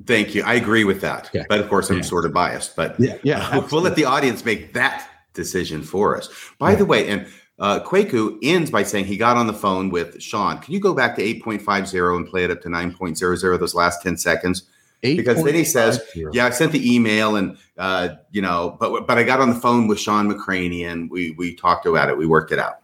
[0.07, 0.42] Thank you.
[0.42, 1.30] I agree with that.
[1.32, 1.44] Yeah.
[1.48, 2.03] But of course, I'm Yeah.
[2.03, 2.76] sort of biased.
[2.76, 6.28] But Yeah, yeah, uh, we'll let the audience make that decision for us.
[6.59, 7.26] By the way, and
[7.59, 10.59] uh, Kwaku ends by saying he got on the phone with Sean.
[10.59, 14.16] Can you go back to 8.50 and play it up to 9.00 those last 10
[14.16, 14.64] seconds?
[15.00, 16.34] Because then he says, 8.50.
[16.34, 19.57] Yeah, I sent the email and uh, you know, but but I got on the
[19.59, 22.16] phone with Shawn McCraney and we we talked about it.
[22.16, 22.80] We worked it out.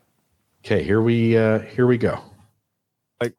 [0.64, 2.20] Okay, here we uh here we go.
[3.20, 3.34] Like,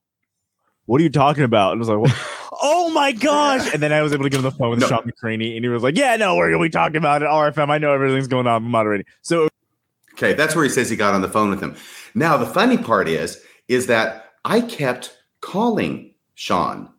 [0.86, 1.74] what are you talking about?
[1.74, 2.26] And I was like, well,
[2.62, 3.74] oh my gosh.
[3.74, 4.88] And then I was able to get on the phone with No.
[4.88, 7.26] Shawn McCraney, and he was like, yeah, no, we're going to be talking about it.
[7.26, 8.64] RFM, I know everything's going on.
[8.64, 9.06] I'm moderating.
[9.22, 9.50] So
[10.20, 11.78] Okay, that's where he says he got on the phone with him.
[12.14, 16.90] Now, the funny part is, is that I kept calling Sean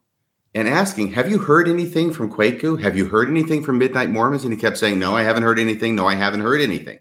[0.55, 2.81] and asking, "Have you heard anything from Kwaku?
[2.81, 5.59] Have you heard anything from Midnight Mormons?" And he kept saying, "No, I haven't heard
[5.59, 5.95] anything.
[5.95, 6.99] No, I haven't heard anything."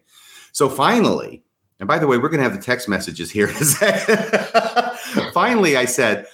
[0.52, 1.42] So finally,
[1.80, 5.30] and by the way, we're going to have the text messages here in a second.
[5.34, 6.26] finally, I said,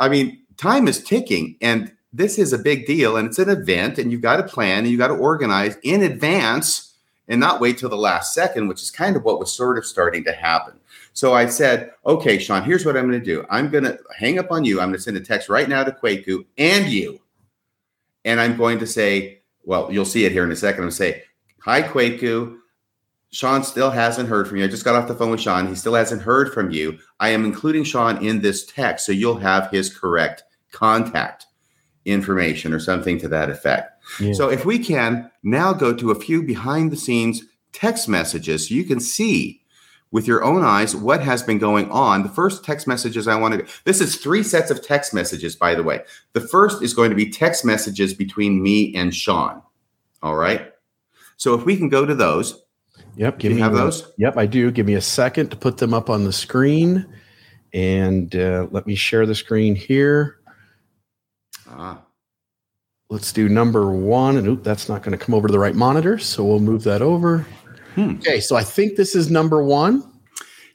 [0.00, 3.98] "I mean, time is ticking, and this is a big deal, and it's an event,
[3.98, 6.88] and you've got to plan and you've got to organize in advance."
[7.28, 9.86] and not wait till the last second, which is kind of what was sort of
[9.86, 10.74] starting to happen.
[11.12, 13.44] So I said, okay, Sean, here's what I'm going to do.
[13.50, 14.80] I'm going to hang up on you.
[14.80, 17.20] I'm going to send a text right now to Kwaku and you.
[18.24, 20.80] And I'm going to say, well, you'll see it here in a second.
[20.80, 21.22] I'm going to say,
[21.60, 22.56] hi, Kwaku.
[23.30, 24.64] Sean still hasn't heard from you.
[24.64, 25.66] I just got off the phone with Sean.
[25.66, 26.98] He still hasn't heard from you.
[27.20, 31.46] I am including Sean in this text, so you'll have his correct contact
[32.04, 34.02] information or something to that effect.
[34.20, 34.32] Yeah.
[34.32, 37.42] So if we can now go to a few behind the scenes
[37.72, 39.62] text messages so you can see
[40.10, 42.22] with your own eyes what has been going on.
[42.22, 45.74] The first text messages I want to this is three sets of text messages by
[45.74, 46.00] the way.
[46.32, 49.62] The first is going to be text messages between me and Sean.
[50.22, 50.72] All right?
[51.36, 52.62] So if we can go to those,
[53.16, 53.38] Yep.
[53.40, 54.12] do you have those?
[54.18, 54.70] Yep, I do.
[54.70, 57.06] Give me a second to put them up on the screen.
[57.72, 60.38] And uh, let me share the screen here.
[61.78, 62.02] Ah,
[63.10, 64.36] Let's do number one.
[64.36, 66.18] And oop, that's not going to come over to the right monitor.
[66.18, 67.46] So we'll move that over.
[67.94, 68.16] Hmm.
[68.16, 70.17] Okay, so I think this is number one.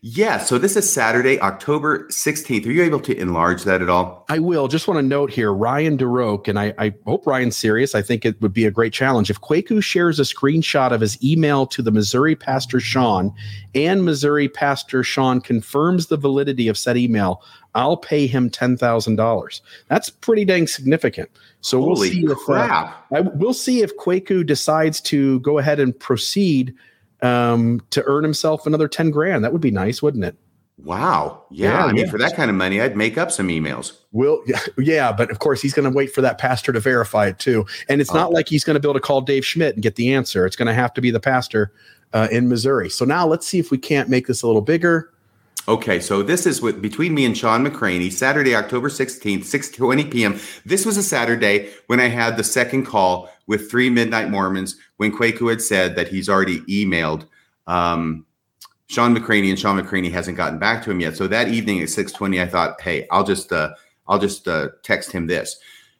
[0.06, 2.66] Yeah, so this is Saturday, October 16th.
[2.66, 4.26] Are you able to enlarge that at all?
[4.28, 4.68] I will.
[4.68, 7.95] Just want to note here, Ryan DeRoke, and I, I hope Ryan's serious.
[7.95, 9.30] I think it would be a great challenge.
[9.30, 13.34] If Kwaku shares a screenshot of his email to the Missouri Pastor Sean
[13.76, 17.41] and Missouri Pastor Sean confirms the validity of said email,
[17.74, 19.62] I'll pay him $10,000.
[19.88, 21.30] That's pretty dang significant.
[21.62, 22.91] So we'll Holy see if uh.
[23.14, 26.76] I, we'll see if Kwaku decides to go ahead and proceed
[27.24, 29.43] um, to earn himself another 10 grand.
[29.43, 30.36] That would be nice, wouldn't it?
[30.78, 31.43] Wow.
[31.49, 32.11] Yeah, Yeah, I mean, yeah.
[32.11, 33.93] for that kind of money, I'd make up some emails.
[34.11, 34.43] Will
[34.78, 37.65] yeah, but of course he's going to wait for that pastor to verify it too.
[37.88, 39.95] And it's not like he's going to be able to call Dave Schmidt and get
[39.95, 40.45] the answer.
[40.45, 41.71] It's going to have to be the pastor
[42.11, 42.89] uh, in Missouri.
[42.89, 45.09] So now let's see if we can't make this a little bigger.
[45.65, 50.39] Okay, so this is with between me and Shawn McCraney, Saturday, October 16th, 6:20 p.m.
[50.65, 55.12] This was a Saturday when I had the second call with three Midnight Mormons when
[55.12, 57.28] Kwaku had said that he's already emailed
[57.68, 58.26] um,
[58.88, 61.16] Shawn McCraney and Shawn McCraney hasn't gotten back to him yet.
[61.16, 63.74] So that evening at 6:20, I thought, hey, I'll just uh,
[64.08, 65.58] I'll just uh, text him this.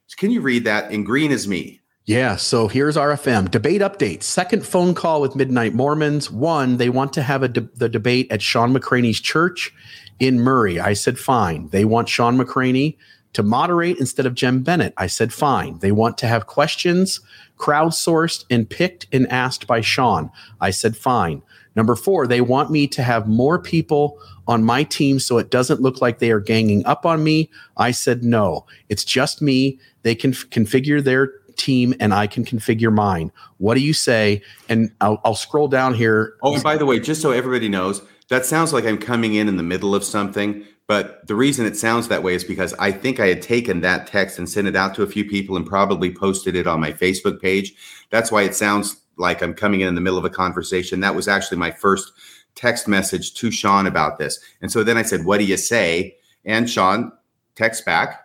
[0.08, 0.92] So can you read that?
[0.92, 1.80] In green is me.
[2.06, 4.24] Yeah, so here's RFM debate update.
[4.24, 6.30] Second phone call with Midnight Mormons.
[6.30, 9.74] One, they want to have a de- the debate at Shawn McCraney's church
[10.20, 10.80] in Murray.
[10.80, 11.70] I said fine.
[11.70, 12.98] They want Shawn McCraney
[13.34, 14.94] to moderate instead of Jim Bennett.
[14.98, 15.80] I said fine.
[15.80, 17.20] They want to have questions
[17.58, 20.30] crowdsourced and picked and asked by Sean.
[20.60, 21.42] I said fine.
[21.76, 25.82] Number four, they want me to have more people on my team so it doesn't
[25.82, 27.50] look like they are ganging up on me.
[27.78, 28.66] I said no.
[28.90, 29.80] It's just me.
[30.04, 33.32] They can f- configure their team and I can configure mine.
[33.58, 34.42] What do you say?
[34.70, 36.36] And I'll, I'll scroll down here.
[36.44, 39.48] Oh, and by the way, just so everybody knows, that sounds like I'm coming in
[39.48, 40.66] in the middle of something.
[40.88, 44.06] But the reason it sounds that way is because I think I had taken that
[44.06, 46.92] text and sent it out to a few people and probably posted it on my
[46.92, 47.74] Facebook page.
[48.10, 51.00] That's why it sounds like I'm coming in in the middle of a conversation.
[51.00, 52.12] That was actually my first
[52.56, 54.40] text message to Sean about this.
[54.62, 56.18] And so then I said, What do you say?
[56.46, 57.12] And Sean
[57.56, 58.24] texts back.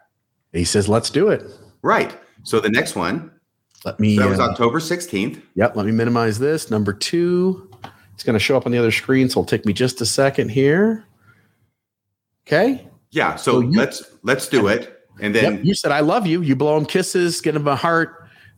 [0.53, 1.45] He says, let's do it.
[1.83, 2.17] Right.
[2.43, 3.31] So the next one,
[3.85, 4.19] Let me.
[4.19, 5.41] that was uh, October 16th.
[5.55, 5.77] Yep.
[5.77, 6.71] Let me minimize this.
[6.71, 7.71] Number two,
[8.15, 9.29] it's going to show up on the other screen.
[9.29, 11.05] So it'll take me just a second here.
[12.49, 12.89] Okay.
[13.11, 13.37] Yeah.
[13.37, 14.95] So So you- let's let's do it.
[15.21, 15.65] And then Yep.
[15.65, 16.43] You said, I love you.
[16.43, 18.15] You blow him kisses, get him a heart.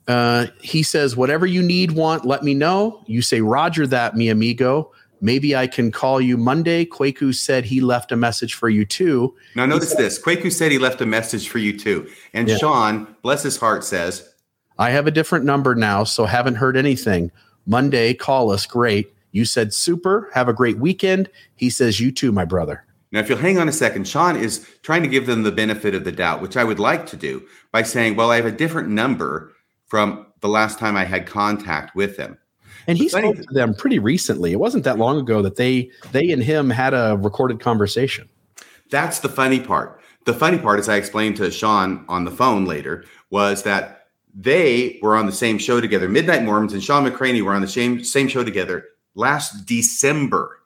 [0.07, 3.03] Uh, he says, whatever you need, want, let me know.
[3.07, 4.93] You say, Roger that, mi amigo.
[5.23, 6.85] Maybe I can call you Monday.
[6.87, 9.35] Kwaku said he left a message for you too.
[9.55, 10.19] now notice this.
[10.23, 12.09] Kwaku said he left a message for you too.
[12.33, 12.57] And Yeah.
[12.57, 14.29] Sean, bless his heart, says,
[14.79, 17.31] I have a different number now, so haven't heard anything.
[17.67, 18.65] Monday, call us.
[18.67, 19.13] Great.
[19.33, 20.31] You said super.
[20.35, 21.29] Have a great weekend.
[21.55, 22.85] He says, you too, my brother.
[23.13, 25.95] Now, if you'll hang on a second, Sean is trying to give them the benefit
[25.95, 27.43] of the doubt, which I would like to do
[27.73, 29.53] by saying, well, I have a different number
[29.87, 32.39] from the last time I had contact with them.
[32.87, 34.53] And he spoke to them pretty recently.
[34.53, 38.29] It wasn't that long ago that they they and him had a recorded conversation.
[38.91, 40.01] That's the funny part.
[40.25, 44.99] The funny part, as I explained to Sean on the phone later, was that they
[45.03, 46.09] were on the same show together.
[46.09, 50.63] Midnight Mormons and Shawn McCraney were on the same same show together last December.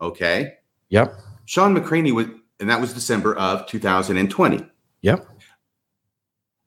[0.00, 0.54] Okay.
[0.90, 1.18] Yep.
[1.48, 2.26] Shawn McCraney was,
[2.60, 4.66] and that was December of 2020.
[5.00, 5.26] Yep.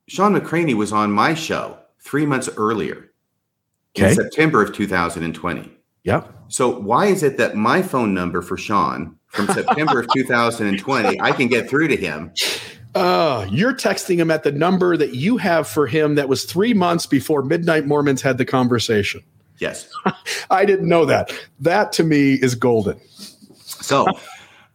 [0.08, 3.08] Shawn McCraney was on my show three months earlier
[3.96, 4.08] Okay.
[4.08, 5.70] in September of 2020.
[6.02, 6.34] Yep.
[6.48, 11.30] So why is it that my phone number for Sean from September of 2020, I
[11.30, 12.32] can get through to him?
[12.96, 16.74] Uh, you're texting him at the number that you have for him that was three
[16.74, 19.22] months before Midnight Mormons had the conversation.
[19.60, 19.88] Yes.
[20.50, 21.30] I didn't know that.
[21.60, 23.00] That to me is golden.
[23.64, 24.06] So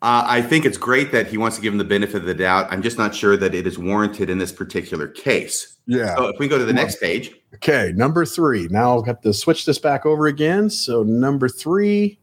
[0.02, 2.34] uh, I think it's great that he wants to give him the benefit of the
[2.36, 2.68] doubt.
[2.72, 5.78] I'm just not sure that it is warranted in this particular case.
[5.88, 6.16] Yeah.
[6.16, 7.92] So if we go to the next page, Okay.
[7.96, 8.68] Number three.
[8.70, 10.70] Now I'll have to switch this back over again.
[10.70, 12.20] So number three.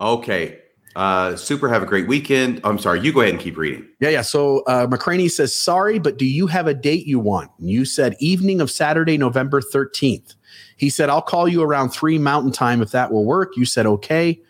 [0.00, 0.58] okay.
[0.96, 1.68] Uh, super.
[1.68, 2.60] Have a great weekend.
[2.64, 3.00] I'm sorry.
[3.00, 3.86] You go ahead and keep reading.
[4.00, 4.22] Yeah, yeah.
[4.22, 7.84] So uh, McCraney says, "Sorry, but do you have a date you want?" And you
[7.84, 10.34] said evening of Saturday, November thirteenth.
[10.76, 13.86] He said, "I'll call you around three Mountain Time if that will work." You said,
[13.86, 14.40] "Okay."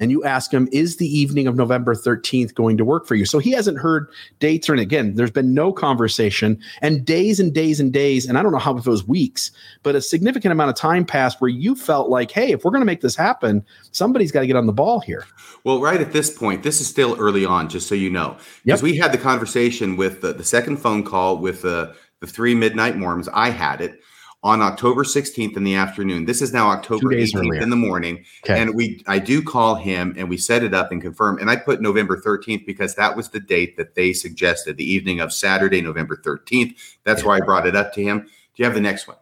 [0.00, 3.24] And you ask him, "Is the evening of November thirteenth going to work for you?"
[3.24, 5.14] So he hasn't heard dates or and again.
[5.14, 8.76] There's been no conversation and days and days and days, and I don't know how
[8.76, 9.50] if it was weeks,
[9.82, 12.82] but a significant amount of time passed where you felt like, "Hey, if we're going
[12.82, 15.24] to make this happen, somebody's got to get on the ball here."
[15.64, 18.80] Well, right at this point, this is still early on, just so you know, because
[18.80, 18.82] Yep.
[18.82, 22.96] we had the conversation with the, the second phone call with the the three midnight
[22.96, 23.28] Mormons.
[23.32, 24.00] I had it
[24.42, 26.24] on October 16th in the afternoon.
[26.24, 27.60] This is now October days 18th earlier.
[27.60, 28.60] in the morning, Okay.
[28.60, 31.38] and we I do call him and we set it up and confirm.
[31.38, 35.18] And I put November 13th because that was the date that they suggested, the evening
[35.20, 36.74] of Saturday, November 13th.
[37.04, 38.20] That's why I brought it up to him.
[38.20, 39.16] Do you have the next one?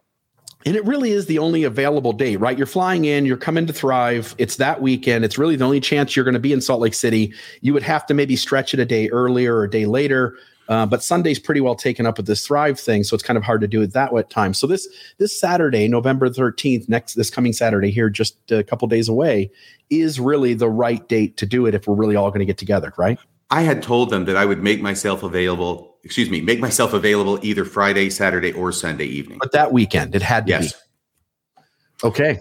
[0.67, 2.59] And it really is the only available date, right?
[2.59, 4.35] You're flying in, you're coming to Thrive.
[4.37, 5.25] It's that weekend.
[5.25, 7.33] It's really the only chance you're going to be in Salt Lake City.
[7.61, 10.37] You would have to maybe stretch it a day earlier or a day later.
[10.69, 13.43] Uh, but Sunday's pretty well taken up with this Thrive thing, so it's kind of
[13.45, 14.53] hard to do it that what time.
[14.55, 14.89] So this
[15.19, 19.51] this Saturday, November 13th, next this coming Saturday here, just a couple days away,
[19.91, 22.59] is really the right date to do it if we're really all going to get
[22.59, 23.19] together, right?
[23.51, 27.39] I had told them that I would make myself available, excuse me, make myself available
[27.43, 29.39] either Friday, Saturday, or Sunday evening.
[29.39, 30.73] But that weekend, it had to Yes.
[30.73, 30.79] be.
[32.05, 32.41] Okay.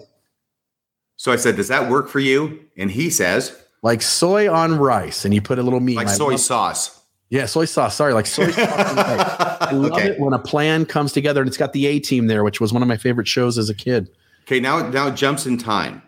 [1.16, 2.58] So I said, Does that work for you?
[2.76, 5.96] And he says, Like soy on rice, and you put a little meat.
[5.96, 7.00] Like soy sauce.
[7.30, 7.96] Yeah, soy sauce.
[7.96, 8.64] Sorry, like soy sauce.
[8.68, 10.08] I love okay.
[10.10, 12.72] it when a plan comes together and it's got the A team there, which was
[12.72, 14.08] one of my favorite shows as a kid.
[14.44, 16.02] Okay, now now it jumps in time.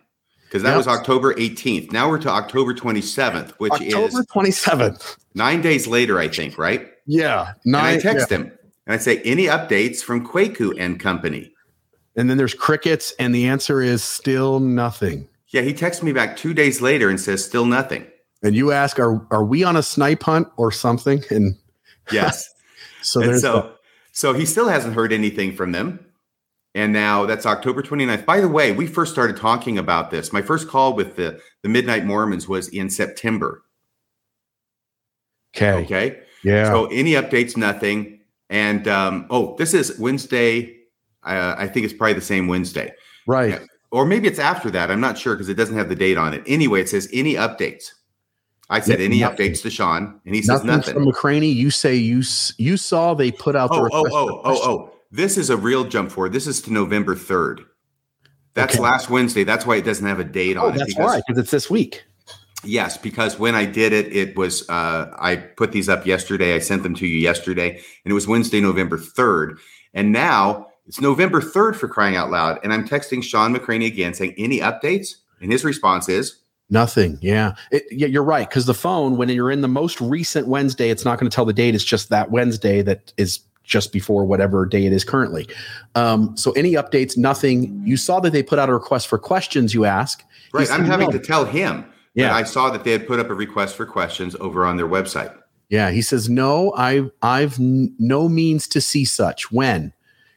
[0.44, 0.76] because that Yep.
[0.78, 1.90] was October 18th.
[1.92, 5.16] Now we're to October 27th, which is October 27th.
[5.34, 6.88] nine days later, I think, right?
[7.06, 7.52] Yeah.
[7.64, 8.36] And I text yeah.
[8.38, 8.52] him
[8.86, 11.52] and I say, any updates from Kwaku and Company?
[12.16, 15.28] And then there's crickets, and the answer is still nothing.
[15.48, 18.06] Yeah, he texts me back two days later and says, still nothing.
[18.42, 21.22] And you ask, are are we on a snipe hunt or something?
[21.30, 21.56] And
[22.12, 22.48] Yes.
[23.02, 23.74] so and there's so,
[24.12, 26.04] so he still hasn't heard anything from them.
[26.74, 28.24] And now that's October 29th.
[28.24, 30.32] By the way, we first started talking about this.
[30.32, 33.62] My first call with the, the Midnight Mormons was in September.
[35.56, 35.72] okay.
[35.84, 36.20] Okay.
[36.44, 36.66] Yeah.
[36.70, 38.20] So any updates, nothing.
[38.50, 40.76] And um, oh, this is Wednesday.
[41.24, 42.92] Uh, I think it's probably the same Wednesday.
[43.26, 43.50] right.
[43.50, 43.58] Yeah.
[43.90, 44.90] Or maybe it's after that.
[44.90, 46.42] I'm not sure because it doesn't have the date on it.
[46.46, 47.86] Anyway, it says any updates.
[48.70, 49.52] I said any nothing.
[49.52, 50.94] updates to Sean, and he says Nothing, nothing.
[50.94, 51.54] from McCraney.
[51.54, 52.22] You say you
[52.58, 54.90] you saw they put out the Oh, oh, oh, oh, oh.
[55.10, 56.32] This is a real jump forward.
[56.34, 57.60] This is to November 3rd.
[58.54, 58.82] That's Okay.
[58.82, 59.42] last Wednesday.
[59.44, 60.78] That's why it doesn't have a date Oh, on it.
[60.78, 62.02] that's because- why because it's this week.
[62.64, 66.54] Yes, because when I did it, it was uh, I put these up yesterday.
[66.54, 67.70] I sent them to you yesterday,
[68.04, 69.58] and it was Wednesday, November third.
[69.94, 72.58] And now it's November third for crying out loud.
[72.64, 76.40] And I'm texting Shawn McCraney again, saying any updates, and his response is
[76.70, 77.18] Nothing.
[77.22, 77.54] Yeah.
[77.70, 78.48] It, yeah, you're right.
[78.48, 81.44] Because the phone, when you're in the most recent Wednesday, it's not going to tell
[81.44, 81.74] the date.
[81.74, 85.46] It's just that Wednesday that is just before whatever day it is currently.
[85.94, 87.16] Um, so any updates?
[87.16, 87.80] Nothing.
[87.84, 89.72] You saw that they put out a request for questions.
[89.72, 90.24] You ask.
[90.52, 90.66] Right.
[90.66, 91.12] said I'm having no.
[91.12, 91.84] to tell him.
[92.14, 92.34] Yeah.
[92.34, 95.34] I saw that they had put up a request for questions over on their website.
[95.68, 96.72] Yeah, he says no.
[96.76, 99.52] I I've n- no means to see such.
[99.52, 99.92] When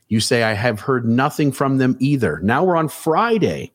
[0.10, 2.40] you say I have heard nothing from them either.
[2.44, 3.72] Now we're on Friday,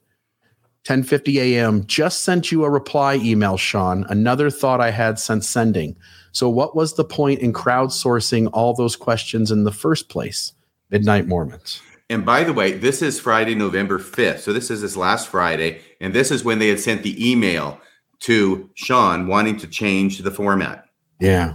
[0.86, 1.84] 10:50 a.m.
[1.86, 4.06] Just sent you a reply email, Sean.
[4.08, 5.96] Another thought I had since sending.
[6.32, 10.52] So what was the point in crowdsourcing all those questions in the first place?
[10.90, 11.82] Midnight Mormons.
[12.08, 14.40] And by the way, this is Friday, November 5th.
[14.40, 15.80] So this is this last Friday.
[16.00, 17.80] And this is when they had sent the email
[18.20, 20.84] to Sean wanting to change the format.
[21.18, 21.54] Yeah.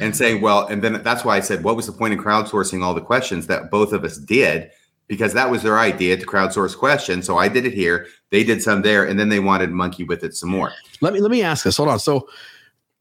[0.00, 2.82] and saying, well, and then that's why I said, what was the point in crowdsourcing
[2.82, 4.70] all the questions that both of us did?
[5.06, 7.24] Because that was their idea to crowdsource questions.
[7.24, 10.24] So I did it here, they did some there, and then they wanted monkey with
[10.24, 10.72] it some more.
[11.00, 11.76] Let me let me ask this.
[11.76, 11.98] Hold on.
[11.98, 12.28] So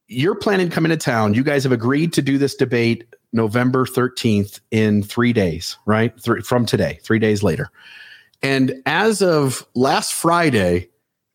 [0.07, 1.34] you're planning coming to town.
[1.34, 6.13] You guys have agreed to do this debate November 13th in three days, right?
[6.21, 7.69] Three, from today, three days later.
[8.41, 10.89] And as of last Friday,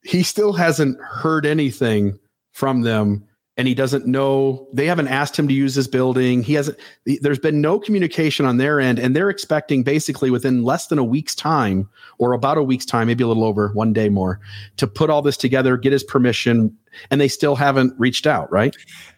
[0.05, 2.18] he still hasn't heard anything
[2.53, 3.26] from them.
[3.61, 6.42] And he doesn't know, they haven't asked him to use this building.
[6.42, 6.78] He hasn't,
[7.20, 8.98] there's been no communication on their end.
[8.98, 11.86] And they're expecting basically within less than a week's time
[12.16, 14.40] or about a week's time, maybe a little over one day more,
[14.78, 16.74] to put all this together, get his permission.
[17.11, 18.74] And they still haven't reached out, right?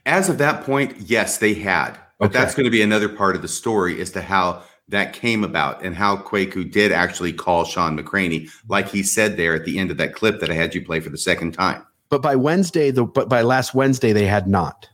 [0.07, 1.97] As of that point, yes, they had.
[2.18, 2.38] But Okay.
[2.40, 5.84] that's going to be another part of the story as to how that came about
[5.84, 9.93] and how Kwaku did actually call Shawn McCraney, like he said there at the end
[9.93, 11.86] of that clip that I had you play for the second time.
[12.13, 14.87] But by Wednesday, the but by last Wednesday, they had not.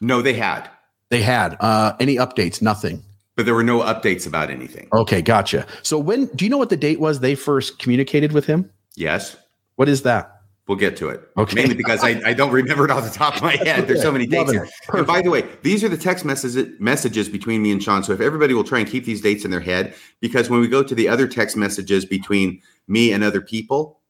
[0.00, 0.70] No, they had,
[1.10, 2.62] They had uh, any updates?
[2.62, 3.02] Nothing.
[3.36, 4.88] but there were no updates about anything.
[4.94, 5.66] Okay, gotcha.
[5.82, 8.70] So when do you know what the date was they first communicated with him?
[8.96, 9.36] Yes,
[9.76, 10.30] What is that?
[10.66, 11.20] we'll get to it.
[11.36, 11.56] Okay.
[11.56, 13.86] Mainly because I, I don't remember it off the top of my head.
[13.86, 14.66] There's so many dates here.
[14.94, 18.02] And by the way, these are the text messages messages between me and Sean.
[18.02, 20.68] So if everybody will try and keep these dates in their head, because when we
[20.68, 24.00] go to the other text messages between me and other people,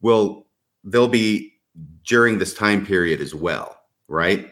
[0.00, 0.48] will
[0.82, 1.51] they'll be
[2.04, 3.76] during this time period as well,
[4.08, 4.48] right?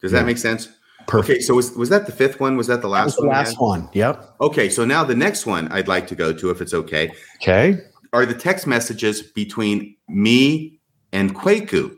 [0.00, 0.20] Does Yeah.
[0.20, 0.68] that make sense?
[1.06, 1.30] Perfect.
[1.30, 2.56] Okay, so was, was that the fifth one?
[2.56, 3.30] Was that the That last was the one?
[3.36, 3.88] last one.
[3.92, 4.34] Yep.
[4.40, 7.10] Okay, so now the next one I'd like to go to, if it's okay,
[7.42, 7.78] Okay.
[8.12, 10.78] are the text messages between me
[11.12, 11.96] and Kwaku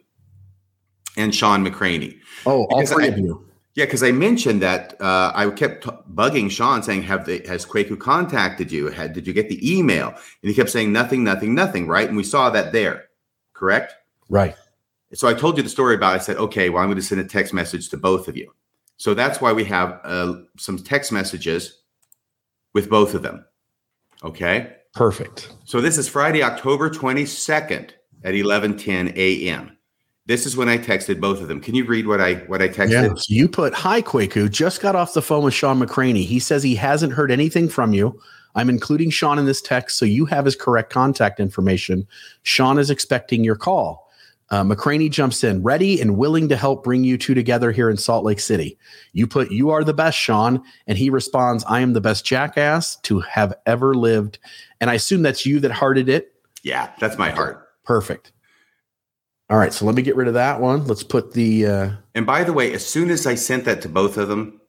[1.17, 2.19] and Shawn McCraney.
[2.47, 3.41] Oh, all three I- of you.
[3.77, 7.67] Yeah, because I mentioned that uh, I kept t- bugging Sean saying, "Have they has
[7.67, 8.87] Kwaku contacted you?
[8.87, 12.17] Had did you get the email?" And he kept saying, "Nothing, nothing, nothing." Right, and
[12.17, 13.07] we saw that there,
[13.53, 13.97] correct?
[14.29, 14.55] Right.
[15.15, 16.15] So I told you the story about.
[16.15, 18.53] I said, "Okay, well, I'm going to send a text message to both of you."
[18.97, 21.83] So that's why we have uh, some text messages
[22.73, 23.45] with both of them.
[24.23, 24.77] Okay.
[24.95, 25.53] Perfect.
[25.65, 27.91] So this is Friday, October 22nd
[28.23, 29.77] at 11:10 a.m.
[30.27, 31.61] This is when I texted both of them.
[31.61, 32.91] Can you read what I what I texted?
[32.91, 33.15] Yeah.
[33.15, 34.51] So you put hi Kwaku.
[34.51, 36.25] Just got off the phone with Shawn McCraney.
[36.25, 38.19] He says he hasn't heard anything from you.
[38.55, 42.07] I'm including Sean in this text so you have his correct contact information.
[42.45, 44.04] Sean is expecting your call.
[44.51, 47.97] Uh, McCraney jumps in, ready and willing to help bring you two together here in
[47.97, 48.79] Salt Lake City.
[49.13, 50.63] You put, You are the best, Sean.
[50.87, 54.39] And he responds, I am the best jackass to have ever lived.
[54.81, 56.35] And I assume that's you that hearted it.
[56.63, 57.69] Yeah, that's my heart.
[57.85, 58.33] Perfect.
[59.51, 59.73] All right.
[59.73, 60.87] So let me get rid of that one.
[60.87, 63.89] Let's put the, uh, And by the way, as soon as I sent that to
[63.89, 64.61] both of them,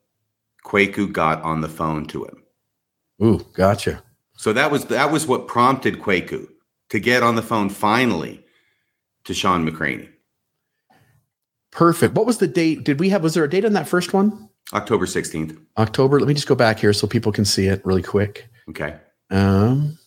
[0.64, 2.42] Kwaku got on the phone to him.
[3.22, 4.02] ooh, gotcha.
[4.36, 6.48] So that was that was what prompted Kwaku
[6.90, 8.44] to get on the phone finally
[9.26, 10.08] to Shawn McCraney.
[11.70, 12.14] Perfect.
[12.14, 12.84] What was the date?
[12.84, 14.48] Did we have, was there a date on that first one?
[14.72, 15.58] October 16th.
[15.76, 16.18] October.
[16.18, 18.48] Let me just go back here so people can see it really quick.
[18.70, 18.96] Okay.
[19.30, 19.98] Um,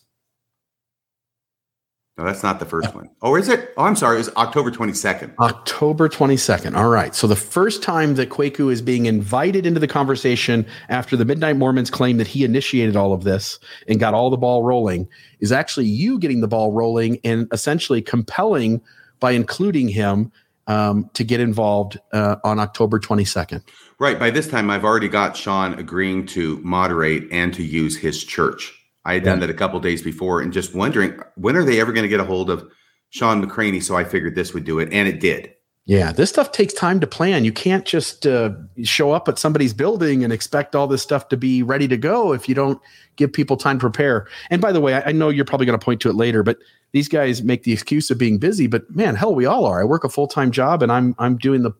[2.18, 3.08] No, that's not the first one.
[3.22, 3.72] Oh, is it?
[3.78, 4.16] Oh, I'm sorry.
[4.16, 5.32] It was October 22nd.
[5.38, 6.76] October 22nd.
[6.76, 7.14] All right.
[7.14, 11.56] So the first time that Kwaku is being invited into the conversation after the Midnight
[11.56, 13.58] Mormons claim that he initiated all of this
[13.88, 15.08] and got all the ball rolling
[15.38, 18.82] is actually you getting the ball rolling and essentially compelling
[19.20, 20.32] by including him
[20.66, 23.62] um, to get involved uh, on October 22nd.
[23.98, 24.18] Right.
[24.18, 28.72] By this time, I've already got Sean agreeing to moderate and to use his church.
[29.04, 31.92] I had done that a couple days before and just wondering when are they ever
[31.92, 32.68] going to get a hold of
[33.08, 33.82] Shawn McCraney?
[33.82, 35.54] So I figured this would do it, and it did.
[35.86, 37.44] Yeah, this stuff takes time to plan.
[37.44, 38.50] You can't just uh,
[38.84, 42.32] show up at somebody's building and expect all this stuff to be ready to go
[42.32, 42.80] if you don't
[43.16, 44.28] give people time to prepare.
[44.50, 46.42] And by the way, I, I know you're probably going to point to it later,
[46.42, 46.58] but
[46.92, 48.66] these guys make the excuse of being busy.
[48.66, 49.80] But man, hell, we all are.
[49.80, 51.72] I work a full time job, and I'm I'm doing the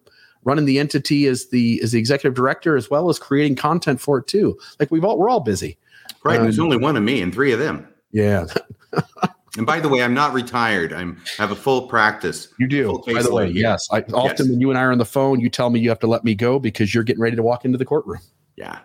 [0.45, 4.19] running the entity as the as the executive director as well as creating content for
[4.19, 4.59] it too.
[4.79, 5.77] Like we've all we're all busy.
[6.25, 6.37] Right.
[6.37, 7.87] and there's Um, only one of me and three of them.
[8.13, 8.47] Yeah,
[9.57, 10.93] And by the way, I'm not retired.
[10.93, 12.49] I'm have a full practice.
[12.59, 13.03] you do.
[13.07, 13.87] By the way, yes.
[13.91, 14.49] I, often Yes.
[14.49, 16.23] when you and I are on the phone, you tell me you have to let
[16.25, 18.21] me go because you're getting ready to walk into the courtroom.
[18.57, 18.79] Yeah.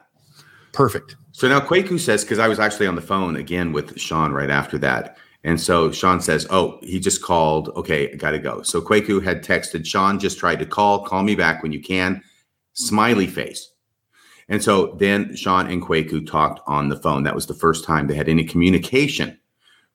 [0.74, 1.16] Perfect.
[1.34, 4.50] So now Kwaku says, because I was actually on the phone again with Sean right
[4.50, 5.18] after that.
[5.46, 7.70] And so Sean says, Oh, he just called.
[7.78, 8.64] Okay, I got to go.
[8.64, 12.24] So Kwaku had texted Sean, just tried to call, call me back when you can.
[12.74, 13.72] Smiley face.
[14.50, 17.24] And so then Sean and Kwaku talked on the phone.
[17.24, 19.40] That was the first time they had any communication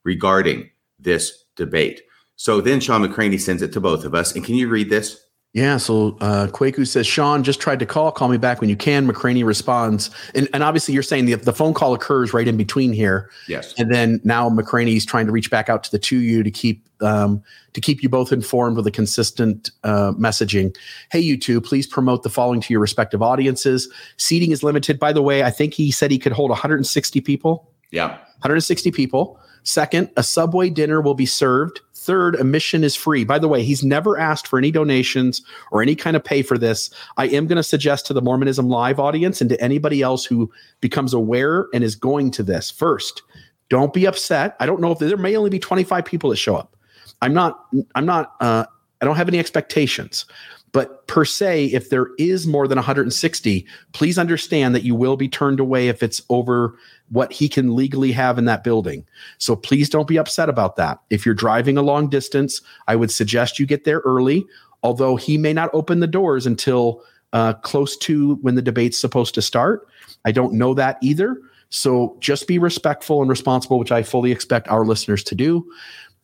[0.05, 2.01] regarding this debate.
[2.37, 4.33] So then Shawn McCraney sends it to both of us.
[4.35, 5.25] And can you read this?
[5.53, 8.09] Yeah, so uh, Kwaku says, Sean just tried to call.
[8.13, 9.05] Call me back when you can.
[9.05, 12.93] McCraney responds, and, and obviously you're saying the the phone call occurs right in between
[12.93, 13.73] here, Yes.
[13.77, 16.51] and then now McCraney's trying to reach back out to the two of you to
[16.51, 17.43] keep um,
[17.73, 20.73] to keep you both informed with a consistent uh, messaging.
[21.11, 23.91] Hey, you two, please promote the following to your respective audiences.
[24.15, 24.99] Seating is limited.
[24.99, 27.69] By the way, I think he said he could hold 160 people.
[27.91, 28.11] Yeah.
[28.39, 29.37] 160 people.
[29.63, 31.81] Second, a Subway dinner will be served.
[32.01, 33.23] Third, admission is free.
[33.23, 36.57] By the way, he's never asked for any donations or any kind of pay for
[36.57, 36.89] this.
[37.17, 40.51] I am going to suggest to the Mormonism Live audience and to anybody else who
[40.79, 43.21] becomes aware and is going to this first,
[43.69, 44.55] don't be upset.
[44.59, 46.75] I don't know if there may only be 25 people that show up.
[47.21, 48.65] I'm not, I'm not, uh,
[48.99, 50.25] I don't have any expectations.
[50.73, 55.27] But per se, if there is more than 160, please understand that you will be
[55.27, 56.77] turned away if it's over
[57.09, 59.05] what he can legally have in that building.
[59.37, 60.99] So please don't be upset about that.
[61.09, 64.45] If you're driving a long distance, I would suggest you get there early,
[64.81, 67.03] although he may not open the doors until
[67.33, 69.87] uh, close to when the debate's supposed to start.
[70.25, 71.37] I don't know that either.
[71.69, 75.65] So just be respectful and responsible, which I fully expect our listeners to do.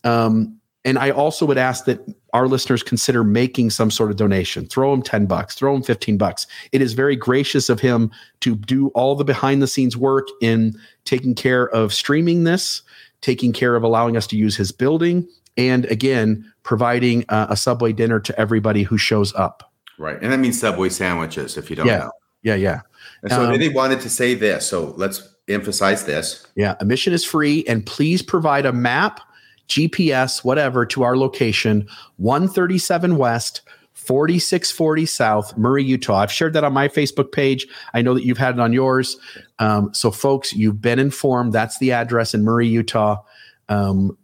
[0.04, 2.00] Um, and I also would ask that
[2.32, 4.66] our listeners consider making some sort of donation.
[4.66, 6.46] Throw him 10 bucks, throw him 15 bucks.
[6.72, 8.10] It is very gracious of him
[8.40, 12.82] to do all the behind the scenes work in taking care of streaming this,
[13.20, 15.26] taking care of allowing us to use his building,
[15.56, 19.72] and again, providing uh, a Subway dinner to everybody who shows up.
[19.98, 20.18] Right.
[20.22, 21.98] And that means Subway sandwiches, if you don't Yeah.
[21.98, 22.12] know.
[22.42, 22.80] Yeah, yeah.
[23.22, 24.66] And so Um, they wanted to say this.
[24.66, 26.46] So let's emphasize this.
[26.54, 29.20] Yeah, admission is free, and please provide a map,
[29.68, 33.62] GPS, whatever, to our location 137 West,
[33.92, 36.20] 4640 South, Murray, Utah.
[36.20, 37.66] I've shared that on my Facebook page.
[37.92, 39.18] I know that you've had it on yours.
[39.58, 41.52] Um, so, folks, you've been informed.
[41.52, 43.22] That's the address in Murray, Utah.
[43.68, 44.16] Um,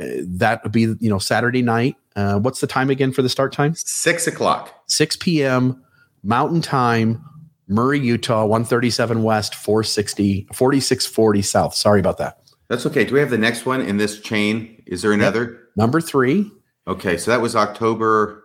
[0.00, 1.96] uh, that would be, you know, Saturday night.
[2.14, 3.74] Uh, what's the time again for the start time?
[3.74, 4.82] Six o'clock.
[4.86, 5.82] 6 p.m.
[6.22, 7.22] Mountain Time,
[7.68, 11.74] Murray, Utah, 137 West, 460, 4640 South.
[11.74, 12.38] Sorry about that.
[12.68, 13.04] That's okay.
[13.04, 14.82] Do we have the next one in this chain?
[14.86, 15.68] Is there another?
[15.76, 16.50] Number three,
[16.88, 17.16] Okay.
[17.16, 18.44] So that was October,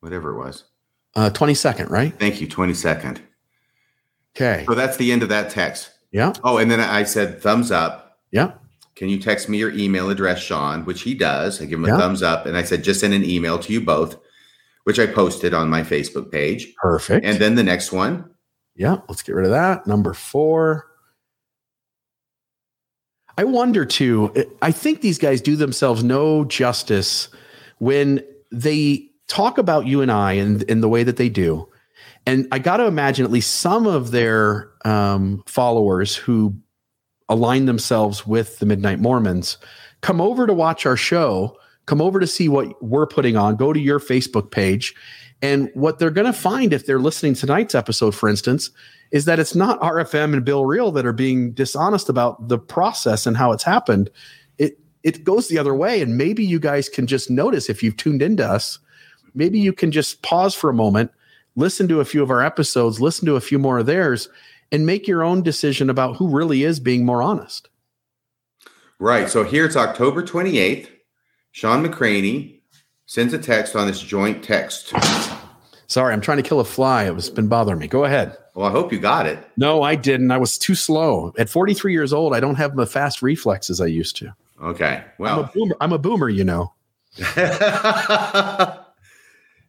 [0.00, 0.64] whatever it was.
[1.16, 2.12] uh, 22nd, right?
[2.18, 2.46] Thank you.
[2.48, 3.18] 22nd.
[4.36, 4.64] Okay.
[4.66, 5.90] So that's the end of that text.
[6.10, 6.32] Yeah.
[6.44, 8.18] Oh, and then I said, thumbs up.
[8.30, 8.52] Yeah.
[8.96, 10.84] Can you text me your email address, Sean?
[10.84, 11.60] Which he does.
[11.60, 11.98] I give him a Yeah.
[11.98, 12.46] thumbs up.
[12.46, 14.16] And I said, just send an email to you both,
[14.84, 16.72] which I posted on my Facebook page.
[16.76, 17.24] Perfect.
[17.26, 18.30] And then the next one,
[18.74, 18.98] yeah.
[19.08, 19.86] Let's get rid of that.
[19.86, 20.86] Number four.
[23.38, 27.28] I wonder too, I think these guys do themselves no justice
[27.78, 31.68] when they talk about you and I in, in the way that they do.
[32.26, 36.54] And I got to imagine at least some of their um, followers who
[37.28, 39.56] align themselves with the Midnight Mormons
[40.02, 41.56] come over to watch our show,
[41.86, 44.94] come over to see what we're putting on, go to your Facebook page.
[45.40, 48.70] And what they're going to find if they're listening tonight's episode, for instance,
[49.12, 53.26] is that it's not RFM and Bill Reel that are being dishonest about the process
[53.26, 54.10] and how it's happened.
[54.58, 56.00] It it goes the other way.
[56.00, 58.78] And maybe you guys can just notice if you've tuned into us,
[59.34, 61.10] maybe you can just pause for a moment,
[61.54, 64.28] listen to a few of our episodes, listen to a few more of theirs,
[64.72, 67.68] and make your own decision about who really is being more honest.
[68.98, 69.28] Right.
[69.28, 70.88] So here it's October 28th.
[71.50, 72.60] Shawn McCraney
[73.04, 74.94] sends a text on this joint text.
[75.92, 77.04] Sorry, I'm trying to kill a fly.
[77.04, 77.86] It was been bothering me.
[77.86, 78.34] Go ahead.
[78.54, 79.38] Well, I hope you got it.
[79.58, 80.30] No, I didn't.
[80.30, 81.34] I was too slow.
[81.36, 84.34] At 43 years old, I don't have the fast reflexes I used to.
[84.62, 85.04] Okay.
[85.04, 85.76] I'm a Well, boomer.
[85.82, 86.72] I'm a boomer, you know.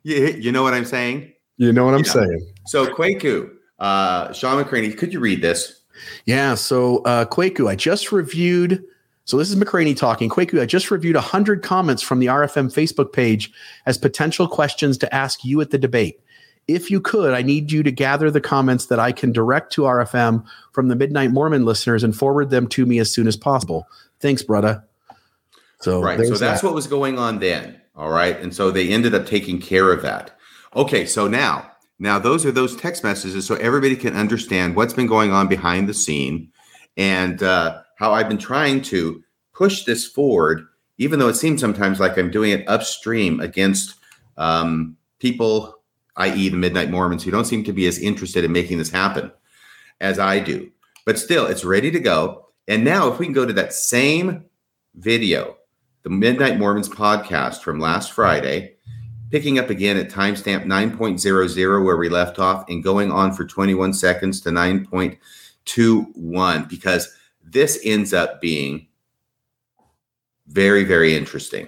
[0.03, 1.33] you, you know what I'm saying?
[1.57, 2.11] You know what I'm Yeah.
[2.11, 2.47] saying?
[2.67, 3.49] So Kwaku,
[3.79, 5.81] uh, Shawn McCraney, could you read this?
[6.25, 6.55] Yeah.
[6.55, 8.81] So, uh, Kwaku, I just reviewed.
[9.25, 10.29] So, this is McCraney talking.
[10.29, 13.51] Kwaku, I just reviewed 100 comments from the RFM Facebook page
[13.85, 16.19] as potential questions to ask you at the debate.
[16.67, 19.81] If you could, I need you to gather the comments that I can direct to
[19.81, 23.87] RFM from the Midnight Mormon listeners and forward them to me as soon as possible.
[24.19, 24.83] Thanks, brother.
[25.81, 26.17] So, right.
[26.19, 26.67] So that's that.
[26.67, 27.81] what was going on then.
[27.95, 28.39] All right.
[28.39, 30.37] And so they ended up taking care of that.
[30.75, 31.05] Okay.
[31.05, 31.69] So now,
[31.99, 35.89] now those are those text messages so everybody can understand what's been going on behind
[35.89, 36.51] the scene
[36.95, 39.23] and uh, how I've been trying to
[39.53, 43.95] push this forward, even though it seems sometimes like I'm doing it upstream against
[44.35, 45.79] um, people,
[46.17, 49.31] i.e., the Midnight Mormons, who don't seem to be as interested in making this happen
[50.01, 50.69] as I do.
[51.05, 52.49] But still, it's ready to go.
[52.67, 54.43] And now, if we can go to that same
[54.95, 55.55] video,
[56.01, 58.75] the Midnight Mormons podcast from last Friday,
[59.31, 63.93] picking up again at timestamp 9.00, where we left off, and going on for 21
[63.93, 68.87] seconds to 9.21, because this ends up being
[70.47, 71.67] very, very interesting.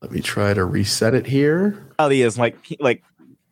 [0.00, 1.92] Let me try to reset it here.
[1.98, 3.02] reality is like like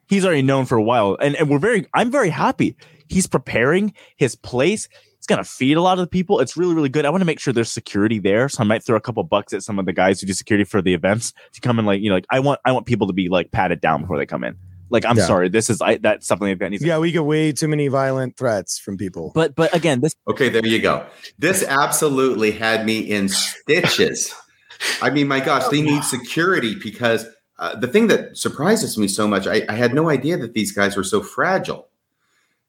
[0.09, 2.77] he's already known for a while and, and we're very i'm very happy.
[3.09, 4.89] He's preparing his place.
[5.17, 6.39] He's gonna feed a lot of the people.
[6.39, 7.05] It's really really good.
[7.05, 9.53] I want to make sure there's security there so i might throw a couple bucks
[9.53, 12.01] at some of the guys who do security for the events to come and like
[12.01, 14.27] you know like i want i want people to be like patted down before they
[14.27, 14.57] come in
[14.91, 15.27] like i'm Yeah.
[15.27, 18.37] sorry this is I, that's something that needs Yeah, we get way too many violent
[18.37, 19.33] threats from people.
[19.35, 21.07] but but again this Okay, there you go.
[21.39, 24.35] This absolutely had me in stitches.
[25.01, 27.27] I mean, my gosh, they need security because
[27.59, 30.73] uh, the thing that surprises me so much, I, I had no idea that these
[30.73, 31.89] guys were so fragile,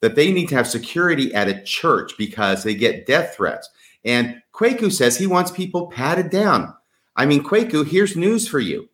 [0.01, 3.69] that they need to have security at a church because they get death threats.
[4.05, 6.73] And Kwaku says he wants people patted down.
[7.15, 8.87] I mean, Kwaku, here's news for you.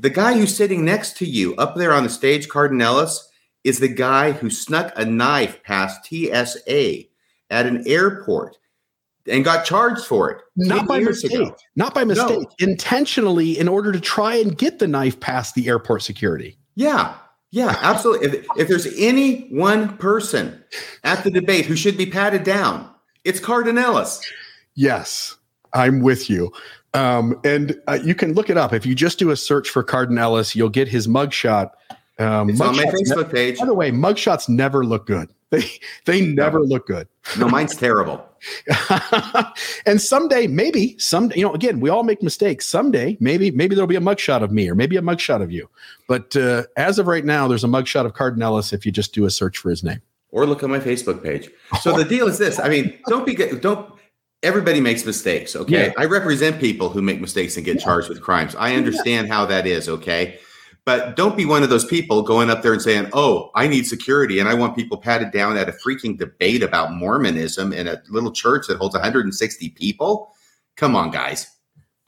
[0.00, 3.30] The guy who's sitting next to you up there on the stage, Cardon Ellis,
[3.64, 7.04] is the guy who snuck a knife past TSA
[7.50, 8.58] at an airport
[9.28, 10.42] and got charged for it.
[10.56, 11.32] Not by mistake.
[11.32, 11.56] ago.
[11.74, 12.48] Not by mistake.
[12.58, 16.58] Intentionally, in order to try and get the knife past the airport security.
[16.74, 17.14] Yeah.
[17.50, 18.38] Yeah, absolutely.
[18.38, 20.62] If, if there's any one person
[21.04, 22.90] at the debate who should be patted down,
[23.24, 24.20] it's Cardon Ellis.
[24.74, 25.36] Yes,
[25.72, 26.52] I'm with you.
[26.96, 28.72] Um, and uh, you can look it up.
[28.72, 31.70] If you just do a search for Cardon Ellis, you'll get his mugshot.
[32.18, 33.58] Um, It's on my ne- Facebook page.
[33.58, 35.28] by the way, mugshots never look good.
[35.50, 35.64] They
[36.06, 37.06] they never look good.
[37.38, 38.20] No, mine's terrible.
[39.86, 42.66] and someday, maybe someday, you know, again, we all make mistakes.
[42.66, 45.68] Someday, maybe maybe there'll be a mugshot of me, or maybe a mugshot of you.
[46.08, 49.14] But uh, as of right now, there's a mugshot of Cardon Ellis if you just
[49.14, 50.02] do a search for his name.
[50.32, 51.48] Or look on my Facebook page.
[51.80, 52.58] So the deal is this.
[52.58, 53.88] I mean, don't be don't
[54.42, 55.86] everybody makes mistakes, okay?
[55.86, 55.92] Yeah.
[55.96, 58.54] I represent people who make mistakes and get charged with crimes.
[58.56, 60.38] I understand how that is, okay?
[60.84, 63.86] But don't be one of those people going up there and saying, "Oh, I need
[63.88, 68.00] security and I want people patted down at a freaking debate about Mormonism in a
[68.08, 70.30] little church that holds 160 people."
[70.76, 71.48] Come on, guys.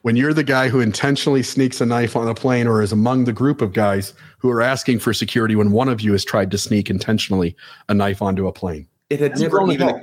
[0.03, 3.24] when you're the guy who intentionally sneaks a knife on a plane or is among
[3.24, 6.53] the group of guys who are asking for security when one of you has tried
[6.53, 7.57] to sneak intentionally
[7.89, 10.03] a knife onto a plane It had As never grown even adult.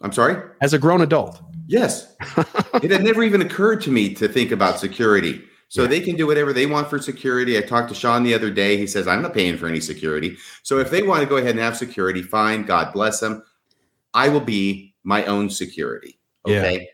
[0.00, 0.42] I'm sorry?
[0.62, 1.42] as a grown adult.
[1.66, 2.14] Yes.
[2.82, 5.42] it had never even occurred to me to think about security.
[5.68, 7.58] So they can do whatever they want for security.
[7.58, 8.76] I talked to Shawn the other day.
[8.76, 10.36] He says, I'm not paying for any security.
[10.62, 12.62] So if they want to go ahead and have security, fine.
[12.62, 13.42] God bless them.
[14.12, 16.20] I will be my own security.
[16.46, 16.60] Yeah.
[16.60, 16.88] Okay.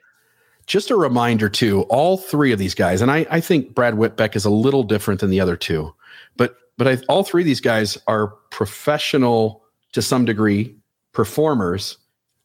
[0.67, 4.35] Just a reminder, too, all three of these guys, and I, I think Brad Witbeck
[4.35, 5.93] is a little different than the other two,
[6.37, 10.77] but but I, all three of these guys are professional to some degree
[11.13, 11.99] performers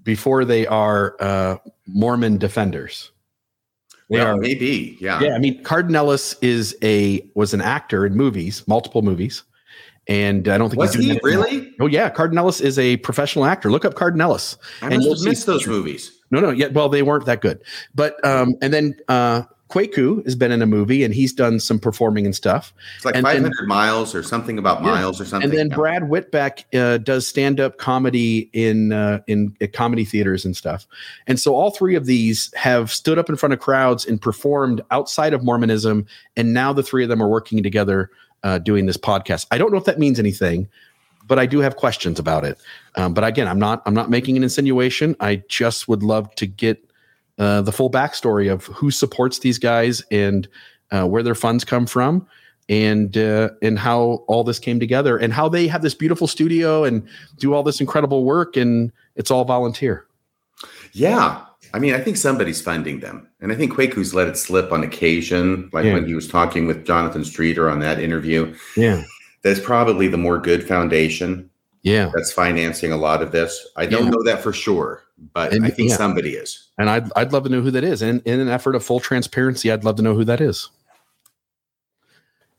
[0.05, 3.11] before they are uh, Mormon defenders.
[4.09, 4.97] They Well, are maybe.
[5.01, 5.19] Yeah.
[5.19, 9.43] Yeah, I mean, Cardon Ellis is a was an actor in movies, multiple movies,
[10.07, 11.73] and I don't think Was he's he really?
[11.79, 13.69] Oh yeah, Cardon Ellis is a professional actor.
[13.71, 14.57] Look up Cardon Ellis.
[14.81, 16.11] I And must have missed those movies.
[16.31, 17.61] No, no, yeah, well, they weren't that good.
[17.93, 19.43] But um, and then uh,
[19.75, 22.73] Kwaku has been in a movie and he's done some performing and stuff.
[22.95, 24.91] It's like And then- 500 miles or something about Yeah.
[24.91, 25.49] miles or something.
[25.49, 25.75] And then Yeah.
[25.75, 30.87] Brad Witbeck uh, does stand up comedy in uh, in uh, comedy theaters and stuff.
[31.27, 34.81] And so all three of these have stood up in front of crowds and performed
[34.91, 36.05] outside of Mormonism.
[36.37, 38.09] And now the three of them are working together
[38.43, 39.45] uh, doing this podcast.
[39.51, 40.67] I don't know if that means anything,
[41.27, 42.57] but I do have questions about it.
[42.95, 45.15] Um, but again, I'm not I'm not making an insinuation.
[45.19, 46.84] I just would love to get
[47.37, 50.47] uh, the full backstory of who supports these guys and
[50.91, 52.25] uh, where their funds come from
[52.69, 56.83] and uh, and how all this came together and how they have this beautiful studio
[56.83, 57.07] and
[57.37, 60.05] do all this incredible work and it's all volunteer.
[60.93, 61.41] Yeah.
[61.73, 63.27] I mean, I think somebody's funding them.
[63.41, 65.93] And I think Kwaku's let it slip on occasion, like Yeah.
[65.93, 68.55] when he was talking with Jonathan Streeter on that interview.
[68.77, 69.03] Yeah.
[69.43, 71.49] That's probably the More Good Foundation
[71.85, 72.11] Yeah.
[72.13, 73.67] that's financing a lot of this.
[73.77, 74.09] I don't Yeah.
[74.09, 75.95] know that for sure, but And- I think yeah.
[75.97, 76.67] somebody is.
[76.77, 78.01] And I'd I'd love to know who that is.
[78.01, 80.69] And in an effort of full transparency, I'd love to know who that is.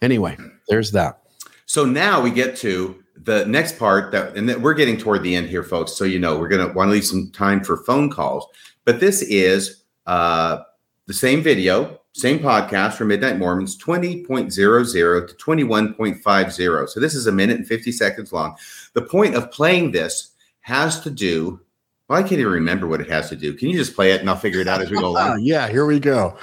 [0.03, 0.37] Anyway,
[0.69, 1.19] there's that.
[1.67, 5.35] So now we get to the next part that, and that we're getting toward the
[5.35, 5.93] end here, folks.
[5.93, 8.47] So you know we're going to want to leave some time for phone calls,
[8.85, 10.59] but this is uh,
[11.07, 15.95] the same video, same podcast for Midnight Mormons, twenty point zero zero to twenty one
[15.95, 16.87] point five zero.
[16.87, 18.57] So this is a minute and fifty seconds long.
[18.97, 20.33] The point of playing this
[20.63, 21.61] has to do.
[22.09, 23.53] Well, I can't even remember what it has to do.
[23.53, 25.41] Can you just play it and I'll figure it out as we go along?
[25.43, 26.37] yeah, here we go.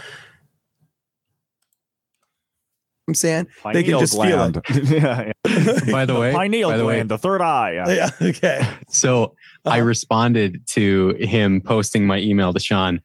[3.08, 4.58] I'm saying They can just feel it.
[4.89, 5.80] yeah, yeah.
[5.91, 7.74] By the way, pineal by the way, gland, the third eye.
[7.74, 7.89] Yeah.
[8.22, 9.36] yeah okay So
[9.66, 9.88] I Uh-huh.
[9.88, 13.01] responded to him posting my email to Shawn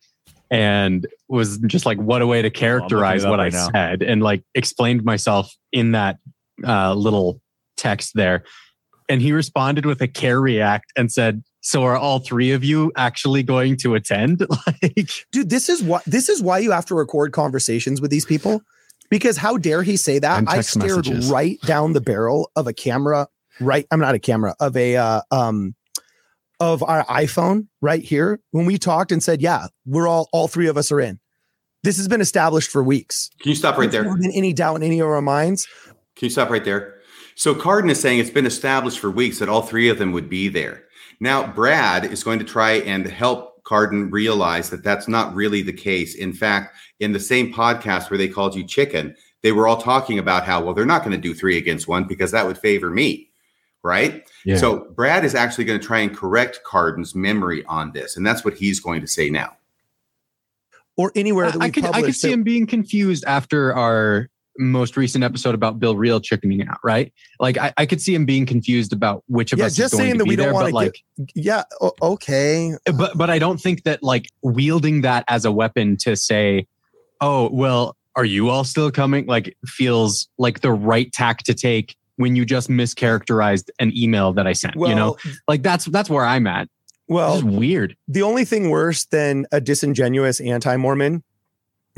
[0.51, 3.71] and was just like, what a way to characterize up what I now.
[3.73, 6.19] said and like explained myself in that
[6.67, 7.41] uh, little
[7.77, 8.45] text there.
[9.09, 12.93] And he responded with a care react and said, so are all three of you
[12.97, 14.47] actually going to attend?
[14.67, 18.25] like, dude this is what this is why you have to record conversations with these
[18.25, 18.63] people
[19.11, 21.31] because how dare he say that i stared messages.
[21.31, 23.27] right down the barrel of a camera
[23.61, 25.75] right i'm not a camera of a uh, um
[26.61, 30.69] of our iphone right here when we talked and said yeah we're all all three
[30.69, 31.19] of us are in
[31.85, 34.13] this has been established for weeks Can you stop right There's there?
[34.13, 35.67] not been any doubt in any of our minds
[36.17, 36.98] Can you stop right there?
[37.39, 40.29] So Cardon is saying it's been established for weeks that all three of them would
[40.29, 40.87] be there.
[41.21, 45.73] Now Brad is going to try and help Cardon realize that that's not really the
[45.73, 46.17] case.
[46.17, 50.19] In fact, in the same podcast where they called you chicken, they were all talking
[50.19, 52.91] about how well they're not going to do three against one because that would favor
[52.91, 53.31] me,
[53.85, 54.29] right?
[54.45, 54.57] Yeah.
[54.57, 58.45] So Brad is actually going to try and correct Cardon's memory on this, and that's
[58.45, 59.57] what he's going to say now.
[60.97, 64.29] or anywhere that we I could, I could see that- him being confused after our
[64.59, 67.13] most recent episode about Bill Reel chickening out, right?
[67.41, 69.99] Like I, I could see him being confused about which of Yeah, us just is
[69.99, 71.05] going saying to that be we don't there, wanna but like
[71.35, 71.63] yeah
[72.03, 76.67] okay but but I don't think that like wielding that as a weapon to say,
[77.21, 81.97] "Oh, well, are you all still coming?" like feels like the right tack to take
[82.17, 84.75] when you just mischaracterized an email that I sent.
[84.77, 86.69] well you know, like that's that's where I'm at.
[87.07, 87.97] well weird.
[88.09, 91.23] the only thing worse than a disingenuous anti-Mormon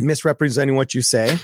[0.03, 1.38] misrepresenting what you say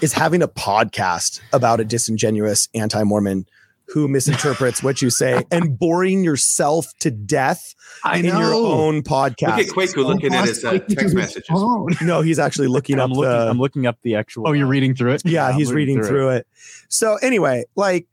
[0.00, 3.46] is having a podcast about a disingenuous anti-Mormon
[3.92, 9.02] who misinterprets what you say and boring yourself to death I in your own podcast.
[9.02, 9.58] Look podcast.
[9.58, 11.50] at Kwaku looking at his uh, text messages.
[12.02, 13.30] no, he's actually looking up I'm looking.
[13.30, 14.48] the I'm looking up the actual.
[14.48, 15.22] Oh, you're reading through it.
[15.24, 16.46] yeah, I'm he's reading reading through through it.
[16.88, 18.06] So anyway, like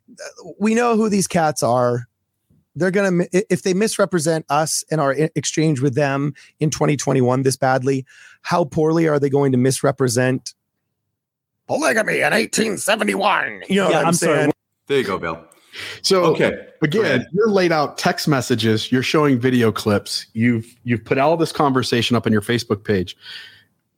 [0.60, 2.08] we know who these cats are.
[2.76, 8.06] They're gonna if they misrepresent us and our exchange with them in 2021 this badly,
[8.42, 10.54] how poorly are they going to misrepresent
[11.68, 13.64] polygamy in 1871?
[13.70, 14.52] You know what Yeah, I'm, I'm sorry, saying?
[14.88, 15.44] There you go, Bill.
[16.02, 16.66] So Okay.
[16.82, 21.52] Again, you're laid out text messages, you're showing video clips, you've you've put all this
[21.52, 23.18] conversation up on your Facebook page.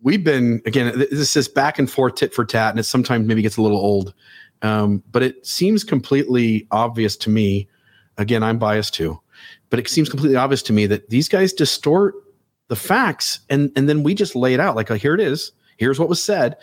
[0.02, 3.44] We've been again, this is back and forth tit for tat, and it sometimes maybe
[3.44, 4.14] gets a little old.
[4.64, 7.68] Um, but it seems completely obvious to me.
[8.18, 9.20] Again, I'm biased too,
[9.70, 12.16] but it seems completely obvious to me that these guys distort
[12.72, 15.52] the facts and and then we just lay it out like, like here it is.
[15.76, 16.56] Here's what was said.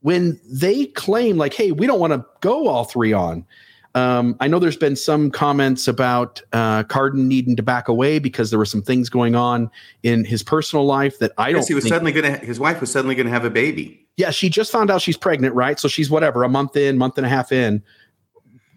[0.00, 3.46] When they claim like, hey, we don't want to go all three on.
[3.94, 8.50] Um, I know there's been some comments about uh, Cardon needing to back away because
[8.50, 9.70] there were some things going on
[10.02, 11.60] in his personal life that I don't.
[11.60, 12.44] Yes, he was suddenly going to.
[12.44, 14.04] His wife was suddenly going to have a baby.
[14.16, 15.78] yeah, she just found out she's pregnant, right?
[15.78, 17.84] So she's whatever, a month in, month and a half in.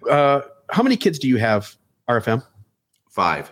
[0.07, 1.75] Uh, how many kids do you have,
[2.07, 2.45] RFM?
[3.09, 3.51] Five.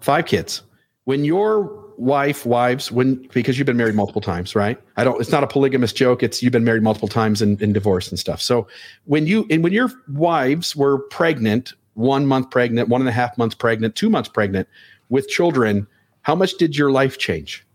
[0.00, 0.60] Five kids.
[1.04, 4.80] When your wife, wives, when because you've been married multiple times, right?
[4.96, 5.20] I don't.
[5.20, 6.22] It's not a polygamous joke.
[6.22, 8.40] It's you've been married multiple times and, and divorced and stuff.
[8.40, 8.66] So
[9.04, 13.36] when you and when your wives were pregnant, one month pregnant, one and a half
[13.38, 14.68] months pregnant, two months pregnant
[15.08, 15.86] with children,
[16.22, 17.66] how much did your life change?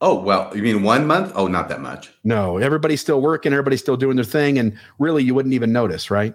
[0.00, 1.32] Oh, well, you mean one month?
[1.34, 2.12] Oh, not that much.
[2.24, 6.10] No, everybody's still working, everybody's still doing their thing, and really, you wouldn't even notice,
[6.10, 6.34] right?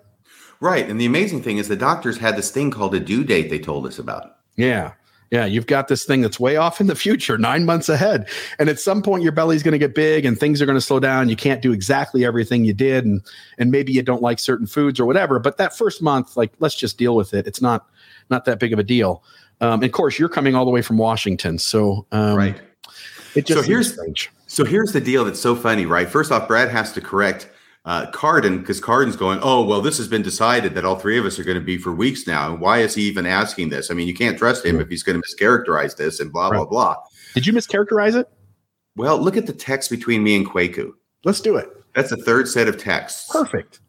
[0.62, 0.90] Right.
[0.90, 3.60] And the amazing thing is the doctors had this thing called a due date they
[3.60, 4.38] told us about.
[4.56, 4.94] Yeah.
[5.32, 8.28] Yeah, you've got this thing that's way off in the future, nine months ahead.
[8.58, 10.82] And at some point, your belly's going to get big and things are going to
[10.82, 11.30] slow down.
[11.30, 13.06] You can't do exactly everything you did.
[13.06, 13.22] And,
[13.60, 15.38] and maybe you don't like certain foods or whatever.
[15.38, 17.46] But that first month, like, let's just deal with it.
[17.46, 17.88] It's not,
[18.32, 19.24] not that big of a deal.
[19.62, 21.60] Um, and of course, you're coming all the way from Washington.
[21.60, 22.60] So, um, right.
[23.36, 24.32] It just So here's- strange.
[24.48, 26.10] So here's the deal that's so funny, right?
[26.10, 27.48] First off, Brad has to correct
[27.90, 31.26] uh, Cardon because Cardon's going, oh, well, this has been decided that all three of
[31.26, 32.52] us are going to be for weeks now.
[32.52, 33.90] And why is he even asking this?
[33.90, 36.60] I mean, you can't trust him if he's going to mischaracterize this and blah, blah,
[36.60, 36.70] Right.
[36.70, 36.96] blah.
[37.34, 38.30] Did you mischaracterize it?
[38.96, 40.92] Well, look at the text between me and Kwaku.
[41.26, 41.68] Let's do it.
[41.96, 43.28] That's the third set of texts.
[43.32, 43.80] Perfect.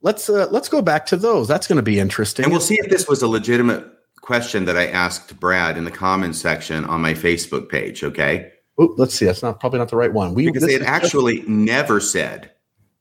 [0.00, 1.48] Let's uh, let's go back to those.
[1.48, 2.44] That's going to be interesting.
[2.44, 3.84] And we'll see if this was a legitimate
[4.22, 8.04] question that I asked Brad in the comments section on my Facebook page.
[8.04, 8.52] Okay.
[8.80, 9.26] Ooh, let's see.
[9.26, 10.34] That's not probably not the right one.
[10.34, 12.52] We Because they had actually never said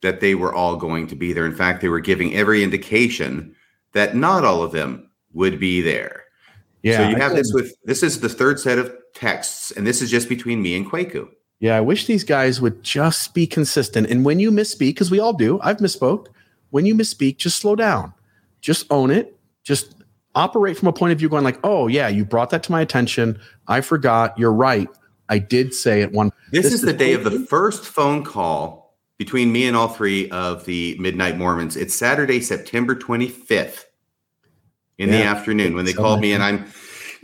[0.01, 1.45] that they were all going to be there.
[1.45, 3.55] In fact, they were giving every indication
[3.93, 6.23] that not all of them would be there.
[6.83, 6.97] yeah.
[6.97, 10.09] so you have this with this is the third set of texts, and this is
[10.09, 11.27] just between me and Kwaku.
[11.59, 14.09] Yeah, I wish these guys would just be consistent.
[14.09, 16.27] And when you misspeak, because we all do, I've misspoke.
[16.69, 18.13] When you misspeak, just slow down.
[18.61, 19.37] Just own it.
[19.63, 19.95] Just
[20.35, 22.81] operate from a point of view going like, oh yeah, you brought that to my
[22.81, 23.39] attention.
[23.67, 24.37] I forgot.
[24.37, 24.87] You're right.
[25.27, 26.31] I did say it one.
[26.51, 28.88] This, This is the day of the first phone call
[29.19, 31.75] between me and all three of the Midnight Mormons.
[31.75, 33.83] It's Saturday, September 25th
[34.97, 36.65] in the afternoon when they So called me and I'm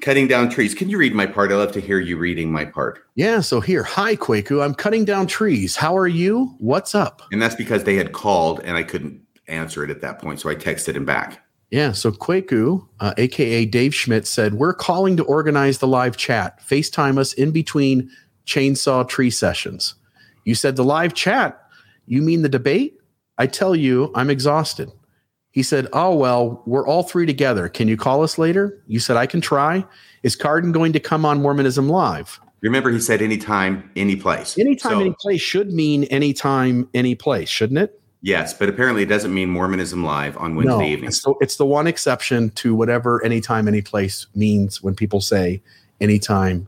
[0.01, 0.75] cutting down trees.
[0.75, 1.51] Can you read my part?
[1.51, 2.99] I love to hear you reading my part.
[3.15, 3.39] Yeah.
[3.39, 4.63] So here, hi Kwaku.
[4.63, 5.77] I'm cutting down trees.
[5.77, 6.53] How are you?
[6.59, 7.21] What's up?
[7.31, 10.41] And that's because they had called and I couldn't answer it at that point.
[10.41, 11.41] So I texted him back.
[11.71, 11.93] Yeah.
[11.93, 16.59] So Kwaku, uh, aka Dave Schmidt, said we're calling to organize the live chat.
[16.59, 18.11] FaceTime us in between
[18.45, 19.95] chainsaw tree sessions.
[20.43, 21.61] You said the live chat.
[22.07, 22.99] You mean the debate?
[23.37, 24.91] I tell you, I'm exhausted.
[25.51, 27.69] He said, Oh, well, we're all three together.
[27.69, 28.81] Can you call us later?
[28.87, 29.85] You said, I can try.
[30.23, 32.39] Is Cardon going to come on Mormonism Live?
[32.61, 34.57] Remember, he said anytime, any place.
[34.57, 38.01] Anytime, So, any place should mean anytime, any place, shouldn't it?
[38.25, 41.11] Yes, but apparently it doesn't mean Mormonism live on Wednesday evening.
[41.11, 45.61] So it's the one exception to whatever anytime, any place means when people say
[46.01, 46.67] anytime,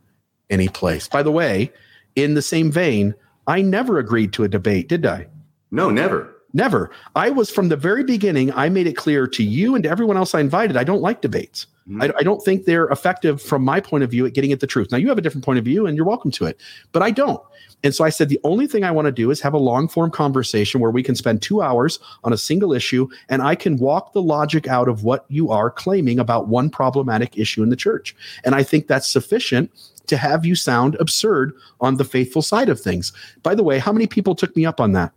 [0.51, 1.07] any place.
[1.07, 1.73] By the way,
[2.15, 3.15] in the same vein,
[3.47, 5.27] I never agreed to a debate, did I?
[5.71, 6.35] No, never.
[6.53, 6.91] Never.
[7.15, 10.17] I was from the very beginning, I made it clear to you and to everyone
[10.17, 11.67] else I invited, I don't like debates.
[11.89, 12.03] Mhm.
[12.03, 14.67] I, I don't think they're effective from my point of view at getting at the
[14.67, 14.91] truth.
[14.91, 16.59] Now, you have a different point of view and you're welcome to it,
[16.91, 17.41] but I don't.
[17.83, 19.87] And so I said, the only thing I want to do is have a long
[19.87, 23.77] form conversation where we can spend two hours on a single issue and I can
[23.77, 27.75] walk the logic out of what you are claiming about one problematic issue in the
[27.75, 28.15] church.
[28.43, 29.71] And I think that's sufficient
[30.07, 33.11] to have you sound absurd on the faithful side of things.
[33.43, 35.13] By the way, how many people took me up on that?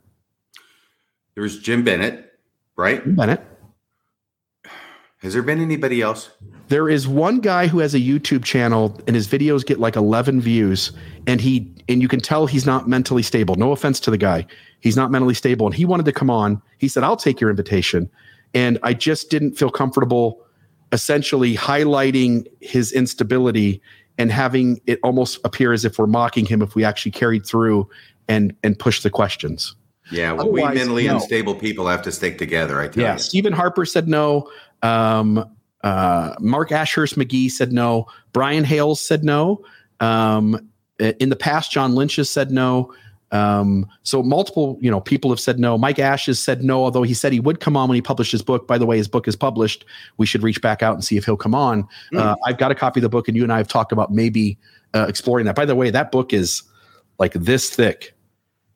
[1.35, 2.39] There was Jim Bennett,
[2.77, 3.17] right?
[3.17, 3.43] Bennett.
[5.23, 6.31] Has there been anybody else?
[6.69, 10.41] There is one guy who has a YouTube channel and his videos get like 11
[10.41, 10.93] views
[11.27, 13.57] and he and you can tell he's not mentally stable.
[13.57, 14.47] No offense to the guy.
[14.81, 16.63] He's not mentally stable and he wanted to come on.
[16.79, 18.09] He said, "I'll take your invitation."
[18.55, 20.41] And I just didn't feel comfortable
[20.93, 23.81] essentially highlighting his instability
[24.21, 27.89] and having it almost appear as if we're mocking him if we actually carried through
[28.29, 29.75] and and pushed the questions.
[30.13, 31.15] Yeah, well, we mentally no.
[31.15, 32.81] unstable people have to stick together.
[32.81, 33.19] I tell Yeah, you.
[33.19, 34.51] Stephen Harper said no.
[34.83, 35.49] Um,
[35.83, 38.07] uh, Mark Ashurst McGee said no.
[38.35, 39.65] Brian Hales said no.
[40.01, 40.69] Um,
[40.99, 42.93] in the past, John Lynch has said no.
[43.33, 45.79] Um, so multiple, you know, people have said no.
[45.79, 48.33] Mike Ash has said no, although he said he would come on when he published
[48.33, 48.67] his book.
[48.67, 49.85] By the way, his book is published.
[50.17, 51.87] We should reach back out and see if he'll come on.
[52.17, 54.13] Uh, I've got a copy of the book, and you and I have talked about
[54.13, 54.59] maybe
[54.95, 55.55] uh, exploring that.
[55.55, 56.63] By the way, that book is
[57.19, 58.15] like this thick.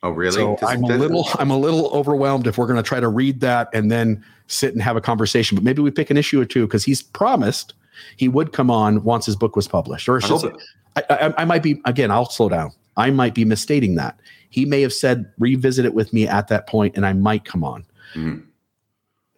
[0.05, 0.35] Oh, really?
[0.35, 3.09] So Does- I'm a little I'm a little overwhelmed if we're going to try to
[3.09, 5.57] read that and then sit and have a conversation.
[5.57, 7.75] But maybe we pick an issue or two because he's promised
[8.17, 10.09] he would come on once his book was published.
[10.09, 12.11] Or I, I should hope say- I, I, I might be again.
[12.11, 12.71] I'll slow down.
[12.97, 14.21] I might be misstating that.
[14.55, 17.65] He may have said revisit it with me at that point, and I might come
[17.65, 17.85] on.
[18.15, 18.45] Mhm.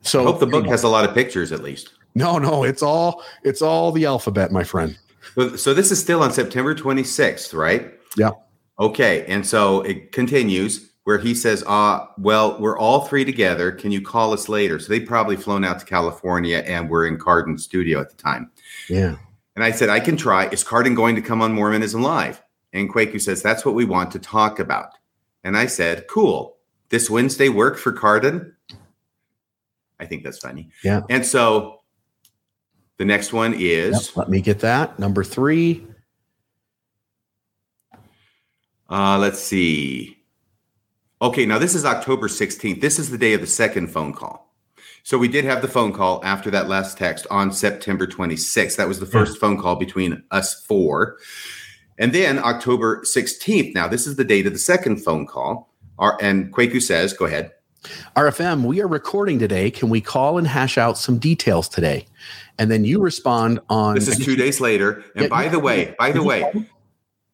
[0.03, 1.95] So I hope the book has a lot of pictures at least.
[2.15, 2.65] no, no.
[2.65, 4.99] It's all it's all the alphabet, my friend.
[5.57, 7.95] So, this is still on September 26th, right?
[8.17, 8.33] Yeah.
[8.79, 13.73] Okay, and so it continues where he says, "Uh, well, we're all three together.
[13.73, 17.17] Can you call us later?" So they'd probably flown out to California and were in
[17.17, 18.51] Cardon's studio at the time.
[18.91, 19.17] Yeah.
[19.57, 20.49] And I said, "I can try.
[20.49, 22.43] Is Cardon going to come on Mormonism Live?"
[22.75, 24.91] And Kwaku says, "That's what we want to talk about."
[25.47, 26.57] And I said, "Cool.
[26.89, 28.57] This Wednesday work for Cardon?"
[30.01, 30.71] I think that's funny.
[30.83, 31.03] Yeah.
[31.09, 31.83] And so
[32.99, 35.87] the next one is Yep, Let me get that number three.
[38.91, 40.19] Uh, let's see.
[41.23, 42.81] Okay, now this is October 16th.
[42.81, 44.55] This is the day of the second phone call.
[45.03, 48.77] So we did have the phone call after that last text on September 26th.
[48.77, 51.19] That was the first phone call between us four.
[51.99, 53.75] And then October 16th.
[53.75, 55.73] Now, this is the date of the second phone call.
[55.99, 57.53] Our, and Kwaku says, go ahead.
[58.17, 59.71] RFM, we are recording today.
[59.71, 62.07] Can we call and hash out some details today?
[62.59, 63.95] And then you respond on.
[63.95, 65.05] This is two days later.
[65.15, 65.51] And Yeah, by yeah.
[65.51, 66.53] the way, by the way,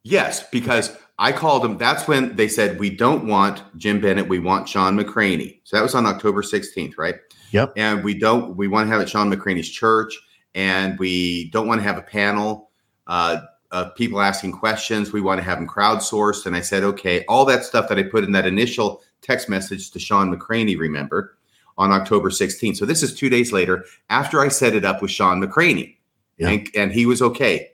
[0.02, 1.78] yes, because I called them.
[1.78, 4.28] That's when they said, we don't want Jim Bennett.
[4.28, 5.60] We want Shawn McCraney.
[5.64, 7.16] So that was on October 16th, right?
[7.52, 7.74] Yep.
[7.76, 10.18] And we don't, we want to have it Shawn McCraney's church.
[10.54, 12.70] And we don't want to have a panel
[13.06, 13.42] uh,
[13.72, 15.12] of people asking questions.
[15.12, 16.46] We want to have them crowdsourced.
[16.46, 19.90] And I said, okay, all that stuff that I put in that initial text message
[19.90, 21.36] to Shawn McCraney, remember,
[21.78, 22.76] on October 16th.
[22.76, 25.96] So this is two days later after I set it up with Shawn McCraney.
[26.36, 26.50] Yeah.
[26.50, 27.70] And, and he was okay.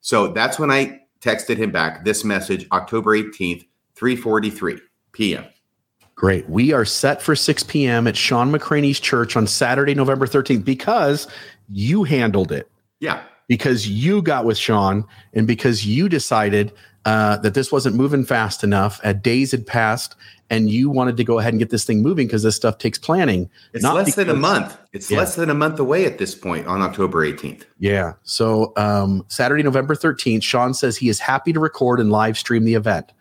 [0.00, 3.66] So that's when I texted him back this message, October 18th,
[3.96, 4.80] 3:43
[5.12, 5.44] p.m.
[6.14, 6.48] Great.
[6.48, 8.06] We are set for 6 p.m.
[8.06, 11.26] at Shawn McCraney's church on Saturday, November 13th, because
[11.68, 13.22] you handled it, Yeah.
[13.48, 15.04] Because you got with Shawn,
[15.34, 16.72] and because you decided
[17.04, 19.00] uh, that this wasn't moving fast enough.
[19.04, 20.16] At days had passed,
[20.50, 22.98] and you wanted to go ahead and get this thing moving because this stuff takes
[22.98, 23.50] planning.
[23.74, 24.76] It's Not less than a month.
[24.92, 25.18] It's Yeah.
[25.18, 27.64] less than a month away at this point on October 18th.
[27.78, 28.14] Yeah.
[28.22, 32.64] So um, Saturday, November 13th, Shawn says he is happy to record and live stream
[32.64, 33.12] the event.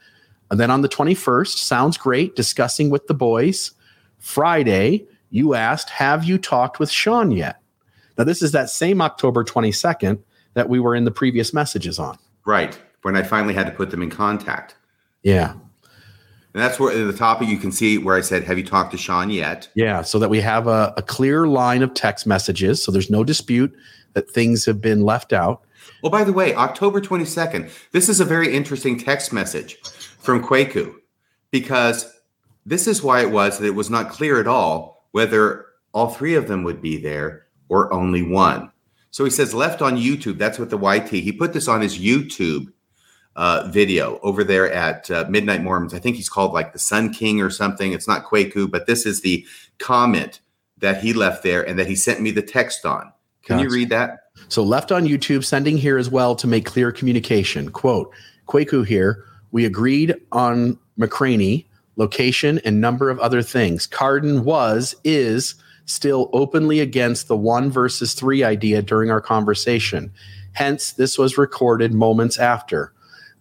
[0.49, 3.71] And then on the 21st, sounds great, discussing with the boys.
[4.19, 7.57] Friday, you asked, Have you talked with Shawn yet?
[8.17, 10.19] Now, this is that same October 22nd
[10.53, 12.17] that we were in the previous messages on.
[12.45, 12.79] Right.
[13.01, 14.75] When I finally had to put them in contact.
[15.23, 15.51] Yeah.
[15.51, 18.91] And that's where in the topic you can see where I said, Have you talked
[18.91, 19.67] to Shawn yet?
[19.73, 20.03] Yeah.
[20.03, 22.83] So that we have a, a clear line of text messages.
[22.83, 23.75] So there's no dispute
[24.13, 25.63] that things have been left out.
[26.01, 29.77] Well, by the way, October 22nd, this is a very interesting text message
[30.19, 30.93] from Kwaku
[31.49, 32.13] because
[32.65, 36.35] this is why it was that it was not clear at all whether all three
[36.35, 38.71] of them would be there or only one.
[39.11, 40.37] So he says left on YouTube.
[40.37, 41.09] That's what the YT.
[41.09, 42.67] He put this on his YouTube
[43.35, 45.93] uh, video over there at uh, Midnight Mormons.
[45.93, 47.93] I think he's called like the Sun King or something.
[47.93, 49.45] It's not Kwaku, but this is the
[49.79, 50.39] comment
[50.79, 53.11] that he left there and that he sent me the text on.
[53.43, 54.19] Can you read that?
[54.47, 57.69] So left on YouTube, sending here as well to make clear communication.
[57.71, 58.13] Quote,
[58.47, 59.25] Kwaku here.
[59.51, 61.65] We agreed on McCraney,
[61.97, 63.85] location, and number of other things.
[63.85, 65.55] Cardon was, is
[65.85, 70.11] still openly against the one versus three idea during our conversation.
[70.53, 72.93] Hence, this was recorded moments after.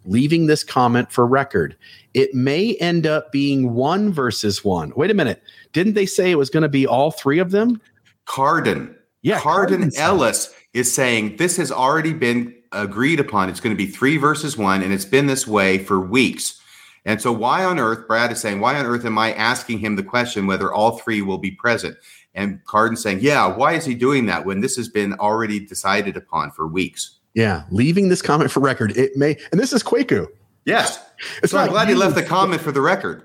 [0.05, 1.77] Leaving this comment for record.
[2.13, 4.91] It may end up being one versus one.
[4.95, 5.41] Wait a minute.
[5.71, 7.79] Didn't they say it was going to be all three of them?
[8.25, 8.95] Cardon.
[9.21, 13.49] Yeah, Cardon Cardon said- Ellis is saying this has already been agreed upon.
[13.49, 16.59] It's going to be three versus one, and it's been this way for weeks.
[17.05, 19.95] And so, why on earth, Brad is saying, why on earth am I asking him
[19.95, 21.97] the question whether all three will be present?
[22.35, 26.17] And Cardon saying, yeah, why is he doing that when this has been already decided
[26.17, 27.19] upon for weeks?
[27.33, 28.95] Yeah, leaving this comment for record.
[28.97, 30.27] It may, and this is Kwaku.
[30.65, 31.03] Yes.
[31.41, 33.23] It's so I'm glad he left the comment for the record.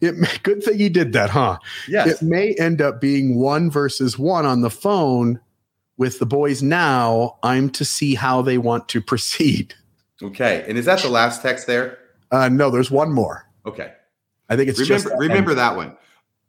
[0.00, 1.58] It may, good thing he did that, huh?
[1.88, 2.22] Yes.
[2.22, 5.40] It may end up being one versus one on the phone
[5.96, 6.62] with the boys.
[6.62, 9.74] Now I'm to see how they want to proceed.
[10.22, 10.64] Okay.
[10.68, 11.98] And is that the last text there?
[12.30, 13.48] Uh, no, there's one more.
[13.66, 13.92] Okay.
[14.48, 15.96] I think it's remember just remember that one.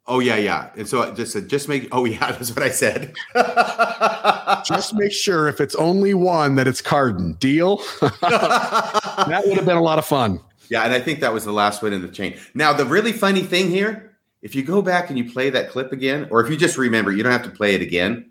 [0.08, 0.70] Oh yeah, yeah.
[0.76, 1.88] And so I just said, just make.
[1.92, 3.14] Oh yeah, that's what I said.
[4.64, 7.34] Just make sure if it's only one that it's Cardon.
[7.34, 7.76] Deal.
[8.00, 10.40] that would have been a lot of fun.
[10.68, 12.36] yeah, and I think that was the last one in the chain.
[12.54, 15.92] Now the really funny thing here, if you go back and you play that clip
[15.92, 18.30] again, or if you just remember, you don't have to play it again.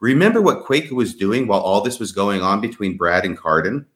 [0.00, 3.86] Remember what Kwaku was doing while all this was going on between Brad and Cardon?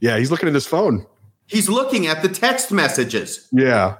[0.00, 1.04] Yeah, he's looking at his phone.
[1.46, 3.48] He's looking at the text messages.
[3.50, 3.96] Yeah.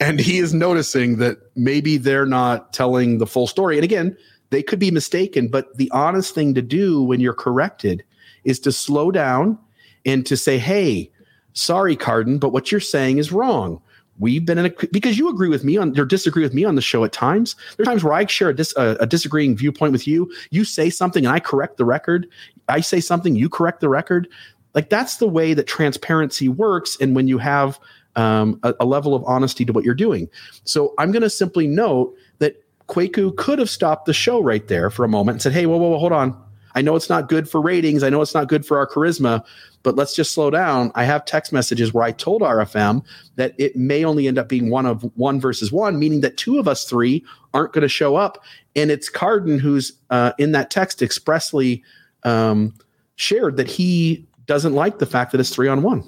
[0.00, 3.76] And he is noticing that maybe they're not telling the full story.
[3.76, 4.16] And again,
[4.50, 8.04] they could be mistaken, but the honest thing to do when you're corrected
[8.44, 9.58] is to slow down
[10.04, 11.10] and to say, hey,
[11.52, 13.80] sorry, Cardon, but what you're saying is wrong.
[14.18, 16.74] We've been in a because you agree with me on or disagree with me on
[16.74, 17.54] the show at times.
[17.76, 20.32] There's times where I share a, dis, a, a disagreeing viewpoint with you.
[20.50, 22.26] You say something and I correct the record.
[22.68, 24.26] I say something, you correct the record.
[24.74, 26.96] Like that's the way that transparency works.
[26.98, 27.78] And when you have
[28.16, 30.28] um, a, a level of honesty to what you're doing.
[30.64, 34.90] So I'm going to simply note that Kwaku could have stopped the show right there
[34.90, 36.36] for a moment and said, "Hey, whoa, whoa, whoa, hold on.
[36.76, 38.02] I know it's not good for ratings.
[38.02, 39.42] I know it's not good for our charisma,
[39.82, 40.92] but let's just slow down.
[40.94, 43.02] I have text messages where I told RFM
[43.36, 46.58] that it may only end up being one of one versus one, meaning that two
[46.58, 47.24] of us three
[47.54, 48.44] aren't going to show up,
[48.76, 51.82] and it's Cardon who's uh, in that text expressly
[52.24, 52.74] um,
[53.16, 56.04] shared that he doesn't like the fact that it's three on one.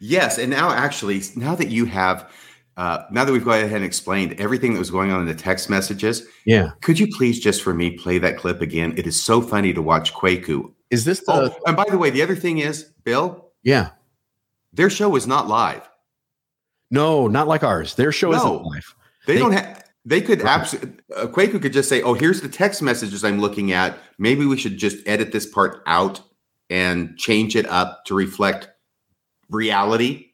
[0.00, 2.30] Yes, and now actually, now that you have,
[2.76, 5.34] uh, now that we've gone ahead and explained everything that was going on in the
[5.34, 6.70] text messages, Yeah.
[6.82, 8.94] could you please just for me play that clip again?
[8.96, 10.72] It is so funny to watch Kwaku.
[10.90, 11.32] Is this the?
[11.32, 13.90] Oh, and by the way, the other thing is, Bill, yeah.
[14.72, 15.88] their show is not live.
[16.90, 17.94] No, not like ours.
[17.94, 18.36] Their show No.
[18.36, 18.94] isn't live.
[19.26, 19.82] They, They- don't have.
[20.06, 20.60] They could Right.
[20.60, 20.92] absolutely.
[21.16, 23.98] Uh, Kwaku could just say, "Oh, here's the text messages I'm looking at.
[24.18, 26.20] Maybe we should just edit this part out
[26.68, 28.68] and change it up to reflect
[29.50, 30.26] reality."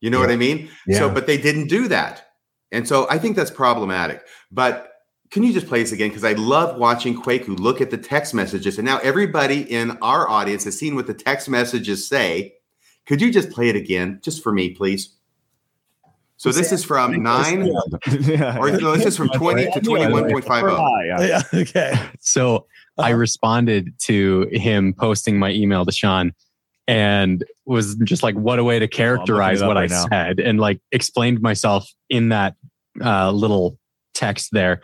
[0.00, 0.68] You know what I mean?
[0.90, 2.26] So, but they didn't do that,
[2.72, 4.22] and so I think that's problematic.
[4.52, 4.90] But
[5.30, 6.10] can you just play this again?
[6.10, 10.28] Because I love watching Kwaku look at the text messages, and now everybody in our
[10.28, 12.54] audience has seen what the text messages say.
[13.06, 15.14] Could you just play it again, just for me, please?
[16.36, 17.66] So this is from nine.
[18.20, 18.58] yeah.
[18.58, 21.06] Or no, this is from 20 to 21.50.
[21.06, 21.26] Yeah.
[21.52, 21.60] Yeah.
[21.60, 21.98] Okay.
[22.20, 22.66] So
[22.98, 23.18] I Uh-huh.
[23.18, 26.32] responded to him posting my email to Shawn
[26.86, 30.06] and was just like, what a way to characterize up what I now.
[30.10, 32.54] said and like explained myself in that
[33.02, 33.78] uh, little
[34.14, 34.80] text there.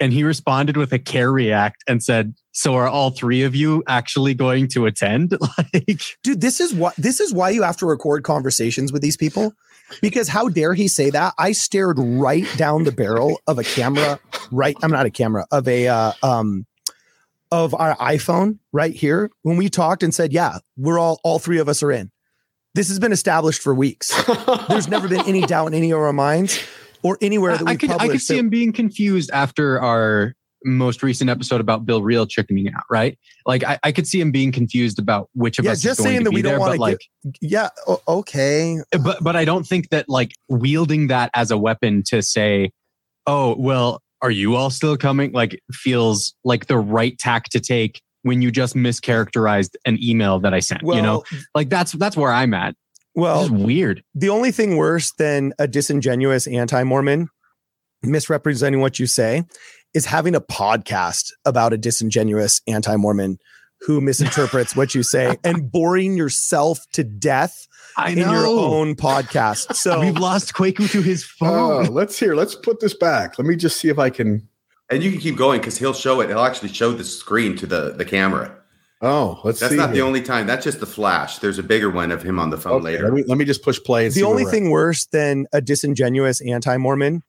[0.00, 3.82] And he responded with a care react and said, so are all three of you
[3.88, 5.36] actually going to attend?
[5.74, 9.16] like, dude this is what this is why you have to record conversations with these
[9.16, 9.52] people
[10.02, 14.18] because how dare he say that i stared right down the barrel of a camera
[14.50, 16.66] right i'm not a camera of a uh, um
[17.50, 21.58] of our iphone right here when we talked and said yeah we're all all three
[21.58, 22.10] of us are in.
[22.74, 24.12] This has been established for weeks.
[24.68, 26.62] There's never been any doubt in any of our minds
[27.02, 30.34] or anywhere that we I could, I could see that- him being confused after our
[30.64, 33.18] most recent episode about Bill Reel chickening out, right?
[33.46, 36.04] Like I, I could see him being confused about which of Yeah, us just is
[36.04, 36.98] going saying to that we don't wanna but like
[37.40, 37.70] yeah
[38.06, 38.78] okay.
[39.02, 42.70] But but I don't think that like wielding that as a weapon to say,
[43.26, 48.02] "Oh, well, are you all still coming?" like feels like the right tack to take
[48.22, 50.82] when you just mischaracterized an email that I sent.
[50.82, 51.24] well you know,
[51.54, 52.74] like that's that's where I'm at.
[53.14, 54.02] well It's weird.
[54.14, 57.28] the only thing worse than a disingenuous anti-Mormon
[58.02, 59.44] misrepresenting what you say
[59.94, 63.38] is having a podcast about a disingenuous anti-Mormon
[63.82, 67.67] who misinterprets what you say and boring yourself to death
[67.98, 69.74] I in your own podcast.
[69.74, 71.94] So We've lost Kwaku to his Oh, phone.
[71.94, 72.34] let's hear.
[72.34, 73.38] Let's put this back.
[73.38, 74.48] Let me just see if I can.
[74.90, 76.28] And you can keep going because he'll show it.
[76.28, 78.54] He'll actually show the screen to the, the camera.
[79.02, 79.76] Oh, let's That's see.
[79.76, 80.46] not the only time.
[80.46, 81.38] That's just the flash.
[81.38, 83.04] There's a bigger one of him on the phone Okay, later.
[83.04, 84.06] Let me, let me just push play.
[84.06, 84.52] And the where only we're at.
[84.52, 87.22] thing worse than a disingenuous anti-Mormon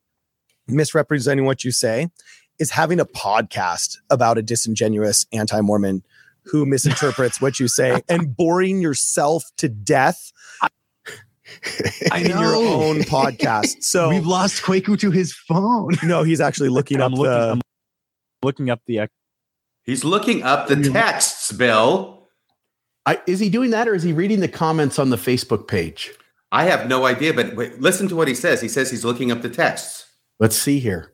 [0.67, 2.09] misrepresenting what you say
[2.59, 6.03] is having a podcast about a disingenuous anti-Mormon
[6.45, 10.31] who misinterprets what you say and boring yourself to death
[12.11, 13.77] I in your own podcast.
[13.81, 15.95] So We've lost Kwaku to his phone.
[16.03, 17.61] no, he's actually looking I'm up looking, the I'm
[18.43, 19.07] looking up the.
[19.83, 22.27] He's looking up the texts, Bill.
[23.05, 26.11] I, is he doing that, or is he reading the comments on the Facebook page?
[26.51, 28.61] I have no idea, but wait, listen to what he says.
[28.61, 30.05] He says he's looking up the texts.
[30.39, 31.13] Let's see here.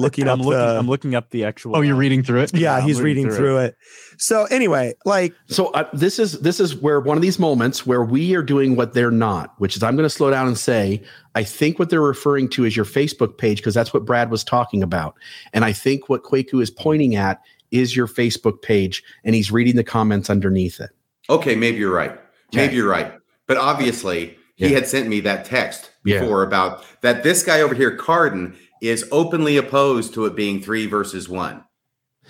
[0.00, 0.58] Looking up I'm looking.
[0.58, 1.76] the I'm looking up the actual.
[1.76, 2.54] Oh, you're reading through it?
[2.54, 3.76] yeah, I'm he's reading reading through through it.
[4.18, 8.02] So anyway, like So uh, this is this is where one of these moments where
[8.04, 11.02] we are doing what they're not, which is I'm going to slow down and say
[11.34, 14.42] I think what they're referring to is your Facebook page because that's what Brad was
[14.44, 15.14] talking about,
[15.52, 17.40] and I think what Kwaku is pointing at
[17.72, 20.90] is your Facebook page, and he's reading the comments underneath it.
[21.28, 22.18] Okay, maybe you're right.
[22.52, 22.76] Maybe Okay.
[22.76, 23.12] you're right.
[23.48, 24.76] But obviously, he Yeah.
[24.76, 26.20] had sent me that text Yeah.
[26.20, 30.86] before about that this guy over here, Cardon, is openly opposed to it being three
[30.86, 31.62] versus one.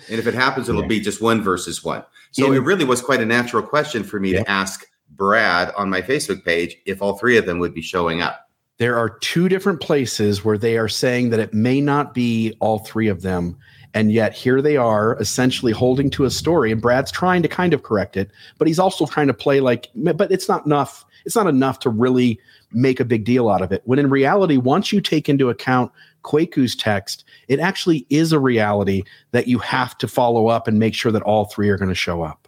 [0.09, 0.87] And if it happens, it'll Yeah.
[0.87, 2.03] be just one versus one.
[2.31, 4.43] So it really was quite a natural question for me Yeah.
[4.43, 8.21] to ask Brad on my Facebook page if all three of them would be showing
[8.21, 8.41] up.
[8.77, 12.79] There are two different places where they are saying that it may not be all
[12.79, 13.57] three of them.
[13.95, 16.71] And yet here they are essentially holding to a story.
[16.71, 18.29] And Brad's trying to kind of correct it,
[18.59, 21.03] but he's also trying to play like, but it's not enough.
[21.25, 22.39] It's not enough to really
[22.71, 23.81] make a big deal out of it.
[23.85, 25.91] When in reality, once you take into account
[26.23, 30.93] Kwaku's text, it actually is a reality that you have to follow up and make
[30.93, 32.47] sure that all three are going to show up.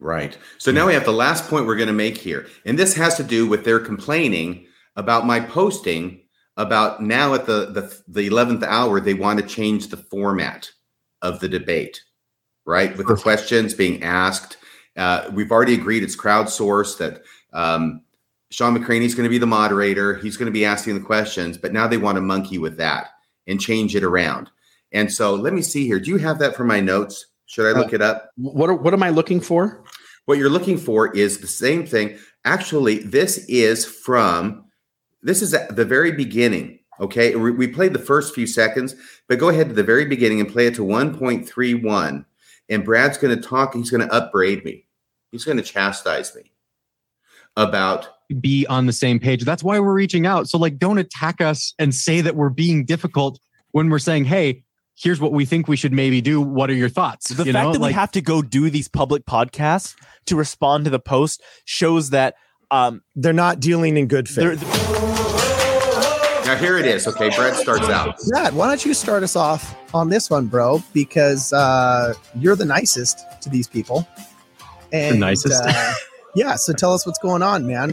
[0.00, 0.36] Right.
[0.56, 2.46] So now we have the last point we're going to make here.
[2.64, 4.66] And this has to do with their complaining
[4.96, 6.22] about my posting
[6.56, 10.70] about now at the the, the 11th hour they want to change the format
[11.20, 12.02] of the debate.
[12.64, 12.96] Right?
[12.96, 14.56] With the questions being asked.
[14.96, 17.22] Uh, we've already agreed it's crowdsourced that
[17.52, 18.02] um,
[18.50, 20.14] Shawn McCraney is going to be the moderator.
[20.14, 23.10] He's going to be asking the questions, but now they want to monkey with that
[23.46, 24.50] and change it around.
[24.92, 26.00] And so let me see here.
[26.00, 27.26] Do you have that for my notes?
[27.46, 28.30] Should I uh, look it up?
[28.36, 29.84] What, are, what am I looking for?
[30.26, 32.18] What you're looking for is the same thing.
[32.44, 34.64] Actually, this is from
[35.22, 36.78] this is at the very beginning.
[36.98, 38.94] Okay, we, we played the first few seconds,
[39.28, 42.24] but go ahead to the very beginning and play it to 1.31.
[42.68, 43.74] And Brad's going to talk.
[43.74, 44.86] He's going to upbraid me.
[45.32, 46.52] He's going to chastise me.
[47.56, 49.44] about be on the same page.
[49.44, 50.48] That's why we're reaching out.
[50.48, 53.40] So like don't attack us and say that we're being difficult
[53.72, 54.64] when we're saying, "Hey,
[54.96, 56.40] here's what we think we should maybe do.
[56.40, 57.72] What are your thoughts?" The you fact know?
[57.72, 59.94] that we have to go do these public podcasts
[60.26, 62.34] to respond to the post shows that
[62.70, 66.46] um, They're not dealing in good they're, faith.
[66.46, 67.06] now here it is.
[67.06, 68.16] Okay, Brad starts out.
[68.28, 70.82] Brad, why don't you start us off on this one, bro?
[70.92, 74.06] Because uh, you're the nicest to these people.
[74.92, 75.62] And, the nicest?
[75.64, 75.92] uh,
[76.34, 76.54] yeah.
[76.56, 77.92] So tell us what's going on, man.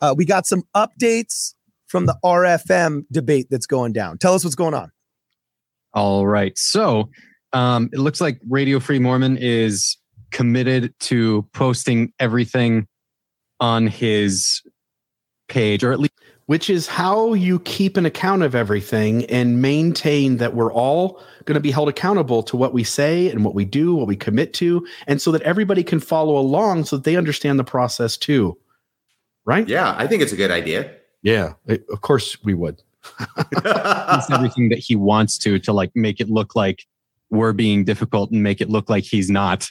[0.00, 1.54] Uh, we got some updates
[1.88, 4.18] from the RFM debate that's going down.
[4.18, 4.90] Tell us what's going on.
[5.92, 6.56] All right.
[6.56, 7.10] So
[7.52, 9.96] um, it looks like Radio Free Mormon is
[10.30, 12.86] committed to posting everything
[13.58, 14.62] on his
[15.48, 16.14] page, or at least
[16.46, 21.54] which is how you keep an account of everything and maintain that we're all going
[21.54, 24.52] to be held accountable to what we say and what we do, what we commit
[24.52, 28.58] to, and so that everybody can follow along so that they understand the process too.
[29.50, 29.66] Right?
[29.66, 30.92] Yeah, I think it's a good idea.
[31.22, 31.54] Yeah.
[31.66, 32.82] It- of course we would.
[33.64, 36.86] post everything that he wants to to like make it look like
[37.30, 39.68] we're being difficult and make it look like he's not.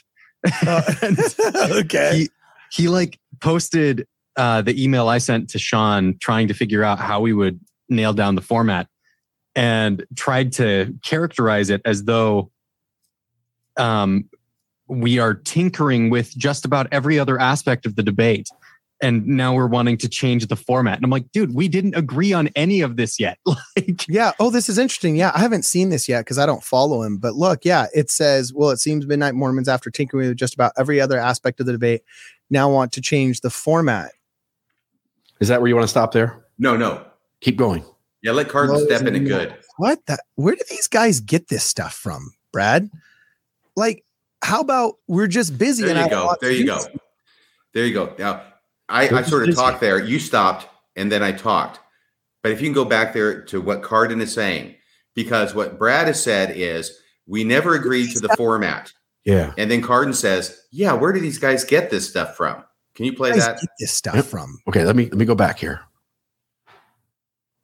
[0.62, 1.18] And
[1.56, 2.10] okay.
[2.18, 2.30] he,
[2.70, 7.20] he like posted uh, the email I sent to Shawn trying to figure out how
[7.22, 7.58] we would
[7.88, 8.86] nail down the format
[9.54, 12.50] and tried to characterize it as though
[13.78, 14.28] um,
[14.90, 18.48] we are tinkering with just about every other aspect of the debate.
[19.02, 20.96] And now we're wanting to change the format.
[20.96, 23.38] And I'm like, dude, we didn't agree on any of this yet.
[23.46, 24.32] like, Yeah.
[24.38, 25.16] Oh, this is interesting.
[25.16, 25.32] Yeah.
[25.34, 27.16] I haven't seen this yet because I don't follow him.
[27.16, 30.72] But look, yeah, it says, well, it seems Midnight Mormons, after tinkering with just about
[30.76, 32.02] every other aspect of the debate,
[32.50, 34.12] now want to change the format.
[35.40, 36.44] Is that where you want to stop there?
[36.58, 37.06] no, no.
[37.40, 37.84] Keep going.
[38.22, 39.54] Yeah, let Cardon Well, step in it good.
[39.78, 40.18] What the?
[40.34, 42.90] Where do these guys get this stuff from, Brad?
[43.76, 44.04] Like,
[44.42, 45.84] how about we're just busy?
[45.84, 46.36] There and you have go.
[46.40, 46.80] There you go.
[47.72, 48.14] There you go.
[48.18, 48.42] Now,
[48.90, 49.98] I, I sort of talked there.
[49.98, 51.80] You stopped, and then I talked.
[52.42, 54.74] But if you can go back there to what Cardon is saying,
[55.14, 58.92] because what Brad has said is we never agreed to the format.
[59.24, 59.52] Yeah.
[59.58, 62.64] And then Cardon says, Yeah, where do these guys get this stuff from?
[62.94, 63.60] Can you play Where do you that?
[63.60, 64.24] get this stuff Yep.
[64.24, 64.58] from?
[64.68, 65.80] Okay, let me let me go back here.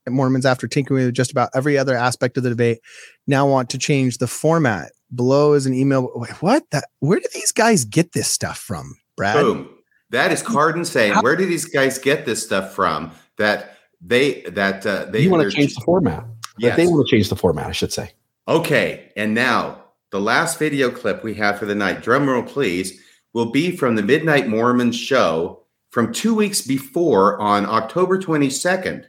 [0.09, 2.78] Mormons, after tinkering with just about every other aspect of the debate,
[3.27, 4.93] now want to change the format.
[5.15, 6.11] Below is an email.
[6.15, 6.65] Wait, what?
[6.70, 6.85] That?
[7.01, 9.35] Where do these guys get this stuff from, Brad?
[9.36, 9.69] Boom.
[10.10, 13.12] That is Cardon saying, How- Where do these guys get this stuff from?
[13.38, 16.24] That they that uh, they you want to change the format.
[16.58, 16.76] Yes.
[16.76, 18.12] They want to change the format, I should say.
[18.48, 23.00] Okay, and now the last video clip we have for the night, drum roll please,
[23.32, 29.06] will be from the Midnight Mormon show from two weeks before on October 22nd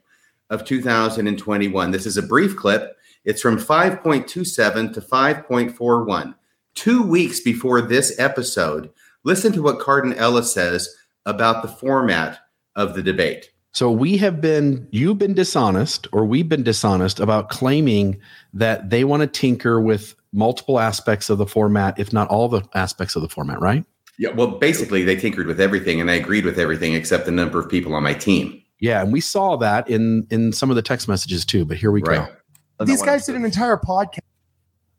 [0.49, 1.91] of 2021.
[1.91, 2.97] This is a brief clip.
[3.25, 6.35] It's from 5.27 to 5.41.
[6.75, 8.89] Two weeks before this episode,
[9.27, 10.89] listen to what Cardon Ellis says
[11.25, 12.39] about the format
[12.77, 13.51] of the debate.
[13.73, 18.17] So we have been, you've been dishonest, or we've been dishonest about claiming
[18.53, 22.63] that they want to tinker with multiple aspects of the format, if not all the
[22.73, 23.83] aspects of the format, right?
[24.17, 27.59] Yeah, well, basically, they tinkered with everything, and I agreed with everything except the number
[27.59, 28.63] of people on my team.
[28.79, 31.65] Yeah, and we saw that in in some of the text messages too.
[31.65, 32.27] But here we Right.
[32.79, 32.85] go.
[32.85, 34.19] These guys did an entire podcast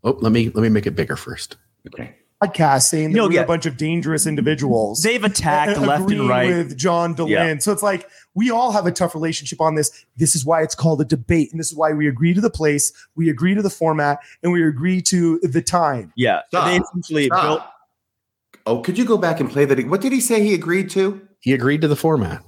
[0.04, 1.56] Oh, let me let me make it bigger first.
[1.88, 2.14] Okay.
[2.42, 5.02] Podcast saying that You'll we're get- a bunch of dangerous individuals.
[5.02, 6.48] They've attacked a- left and right.
[6.48, 7.28] with John Dehlin.
[7.30, 7.58] Yeah.
[7.58, 10.04] So it's like we all have a tough relationship on this.
[10.16, 12.50] This is why it's called a debate, and this is why we agree to the
[12.50, 16.12] place, we agree to the format, and we agree to the time.
[16.16, 16.66] Yeah, Stop.
[16.68, 17.62] they essentially built.
[18.66, 19.88] Oh, could you go back and play that?
[19.88, 21.20] What did he say he agreed to?
[21.40, 22.44] He agreed to the format.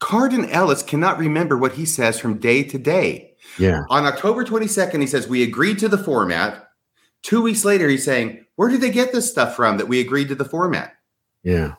[0.00, 3.34] Cardon Ellis cannot remember what he says from day to day.
[3.58, 3.80] Yeah.
[3.90, 6.67] On October 22nd, he says, We agreed to the format.
[7.22, 10.28] Two weeks later, he's saying, Where did they get this stuff from that we agreed
[10.28, 10.94] to the format?
[11.42, 11.74] Yeah.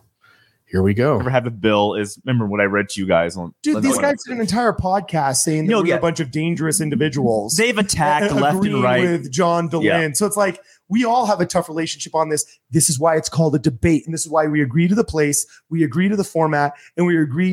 [0.66, 1.20] Here we go.
[1.20, 3.56] Ever have a bill is remember what I read to you guys on.
[3.64, 6.20] Dude, on these guys did an entire podcast saying that You'll we're get- a bunch
[6.20, 7.56] of dangerous individuals.
[7.56, 9.02] They've attacked a- left and right.
[9.02, 9.84] with John Dehlin.
[9.84, 10.12] Yeah.
[10.14, 12.46] So it's like we all have a tough relationship on this.
[12.70, 15.04] This is why it's called a debate, and this is why we agree to the
[15.04, 17.52] place, we agree to the format, and we agree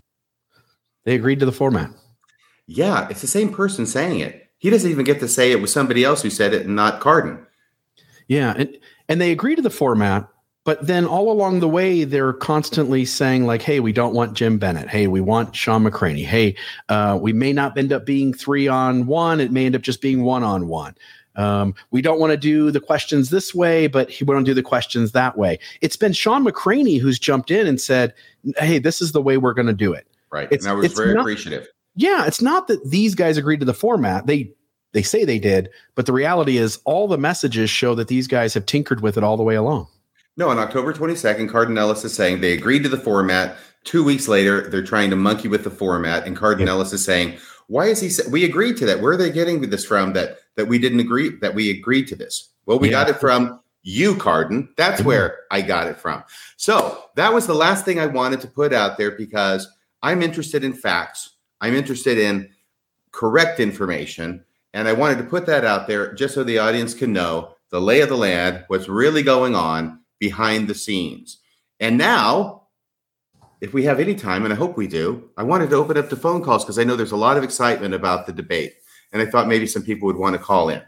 [1.04, 1.90] They agreed to the format.
[2.66, 4.50] Yeah, it's the same person saying it.
[4.58, 7.00] He doesn't even get to say it was somebody else who said it and not
[7.00, 7.45] Cardon.
[8.28, 8.76] Yeah, and
[9.08, 10.28] and they agree to the format,
[10.64, 14.58] but then all along the way, they're constantly saying like, "Hey, we don't want Jim
[14.58, 14.88] Bennett.
[14.88, 16.24] Hey, we want Shawn McCraney.
[16.24, 16.56] Hey,
[16.88, 19.40] uh, we may not end up being three on one.
[19.40, 20.94] It may end up just being one on one.
[21.36, 24.62] Um, we don't want to do the questions this way, but we don't do the
[24.62, 25.58] questions that way.
[25.82, 28.14] It's been Shawn McCraney who's jumped in and said,
[28.56, 30.48] "Hey, this is the way we're going to do it." Right.
[30.50, 31.68] It's- and I was very not- appreciative.
[31.94, 34.26] yeah, it's not that these guys agreed to the format.
[34.26, 34.50] They
[34.96, 38.54] they say they did, but the reality is all the messages show that these guys
[38.54, 39.88] have tinkered with it all the way along.
[40.38, 43.58] No, on October 22nd, Cardon Ellis is saying they agreed to the format.
[43.84, 47.36] Two weeks later, they're trying to monkey with the format, and Cardon Ellis is saying,
[47.66, 48.08] "Why is he?
[48.08, 49.02] Sa- we agreed to that.
[49.02, 50.14] Where are they getting this from?
[50.14, 52.48] That that we didn't agree that we agreed to this?
[52.64, 53.04] Well, we Yeah.
[53.04, 54.70] got it from you, Cardon.
[54.78, 55.08] That's mm-hmm.
[55.08, 56.24] where I got it from.
[56.56, 59.68] So that was the last thing I wanted to put out there because
[60.02, 61.36] I'm interested in facts.
[61.60, 62.48] I'm interested in
[63.12, 64.44] correct information,
[64.76, 67.80] and I wanted to put that out there just so the audience can know the
[67.80, 71.38] lay of the land, what's really going on behind the scenes.
[71.80, 72.64] And now,
[73.62, 76.10] if we have any time, and I hope we do, I wanted to open up
[76.10, 78.74] to phone calls because I know there's a lot of excitement about the debate.
[79.14, 80.82] And I thought maybe some people would want to call in.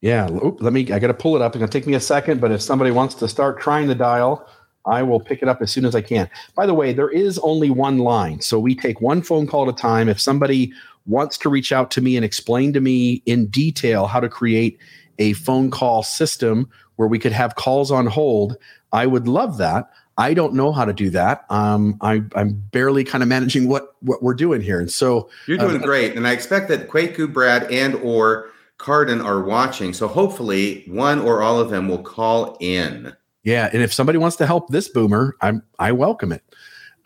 [0.00, 0.26] Yeah.
[0.28, 1.54] Let me, I got to pull it up.
[1.54, 4.48] It's to take me a second, but if somebody wants to start trying the dial,
[4.84, 6.28] I will pick it up as soon as I can.
[6.56, 8.40] By the way, there is only one line.
[8.40, 10.08] So we take one phone call at a time.
[10.08, 10.72] If somebody
[11.06, 14.78] wants to reach out to me and explain to me in detail how to create
[15.18, 18.56] a phone call system where we could have calls on hold,
[18.92, 19.90] I would love that.
[20.18, 21.44] I don't know how to do that.
[21.50, 25.58] Um, I, I'm barely kind of managing what what we're doing here, and so You're
[25.58, 29.92] doing Uh, great, and I expect that Kwaku, Brad, and or Cardon are watching.
[29.92, 33.14] So hopefully, one or all of them will call in.
[33.42, 33.68] yeah.
[33.72, 36.42] And if somebody wants to help this boomer, I'm I welcome it.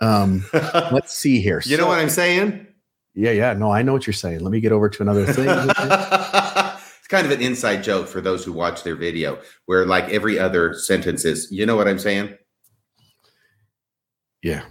[0.01, 1.61] Um, let's see here.
[1.65, 2.67] you know what I'm saying?
[3.15, 3.53] Yeah, yeah.
[3.55, 4.41] No, I know what you're saying.
[4.41, 5.49] Let me get over to another thing.
[5.49, 10.39] it's kind of an inside joke for those who watch their video, where like every
[10.39, 12.37] other sentence is, you know what I'm saying?
[14.43, 14.63] yeah.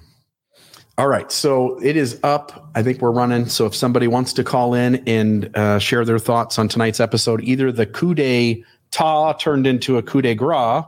[0.98, 1.32] All right.
[1.32, 2.72] So it is up.
[2.76, 3.48] I think we're running.
[3.48, 7.42] So if somebody wants to call in and uh, share their thoughts on tonight's episode,
[7.42, 10.84] either the coup d'etat turned into a coup de grace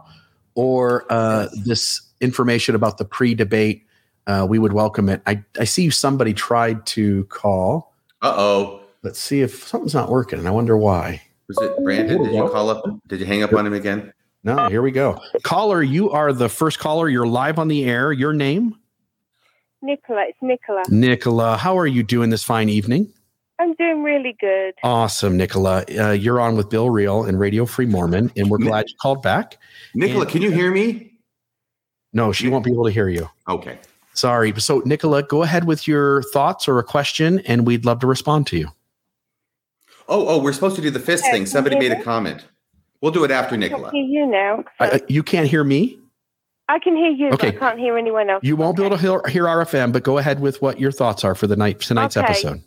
[0.53, 3.86] or uh, this information about the pre debate,
[4.27, 5.22] uh, we would welcome it.
[5.26, 7.93] I, I see somebody tried to call.
[8.22, 8.81] Uh oh.
[9.03, 10.38] Let's see if something's not working.
[10.39, 11.22] And I wonder why.
[11.48, 12.23] Was it Brandon?
[12.23, 12.85] Did you call up?
[13.07, 14.14] Did you hang up on him again?
[14.43, 15.19] No, here we go.
[15.43, 17.10] Caller, you are the first caller.
[17.10, 18.11] You're live on the air.
[18.11, 18.76] Your name?
[19.81, 20.84] Nicola, it's Nicola.
[20.89, 21.57] Nicola.
[21.57, 23.11] How are you doing this fine evening?
[23.60, 24.73] I'm doing really good.
[24.84, 25.84] Awesome, Nicola.
[25.95, 29.22] Uh, you're on with Bill Reel and Radio Free Mormon, and we're glad you called
[29.22, 29.57] back.
[29.93, 31.14] Nicola, And- can you hear me?
[32.14, 33.30] No, she won't be able to hear you.
[33.48, 33.77] Okay.
[34.14, 34.54] Sorry.
[34.60, 38.48] So, Nicola, go ahead with your thoughts or a question, and we'd love to respond
[38.48, 38.68] to you.
[40.08, 41.46] Oh, oh, we're supposed to do the fist Yeah, thing.
[41.46, 42.46] Somebody made hear a comment.
[43.02, 43.92] We'll do it after I can Nicola.
[43.92, 44.64] hear you now.
[44.80, 45.98] I, I- you can't hear me.
[46.70, 47.52] I can hear you, Okay.
[47.52, 48.44] but I can't hear anyone else.
[48.46, 51.26] You won't be able to hear, hear RFM, but go ahead with what your thoughts
[51.26, 52.26] are for the night tonight's Okay.
[52.28, 52.62] episode.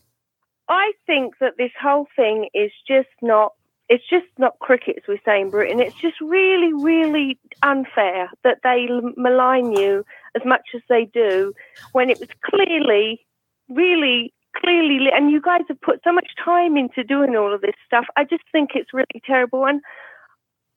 [0.68, 3.52] I think that this whole thing is just not.
[3.90, 5.78] It's just not cricket, as we say in Britain.
[5.78, 8.88] It's just really, really unfair that they
[9.18, 10.04] malign you
[10.34, 11.52] as much as they do
[11.92, 13.24] when it was clearly,
[13.68, 17.74] really, clearly, and you guys have put so much time into doing all of this
[17.86, 18.06] stuff.
[18.16, 19.66] I just think it's really terrible.
[19.66, 19.80] And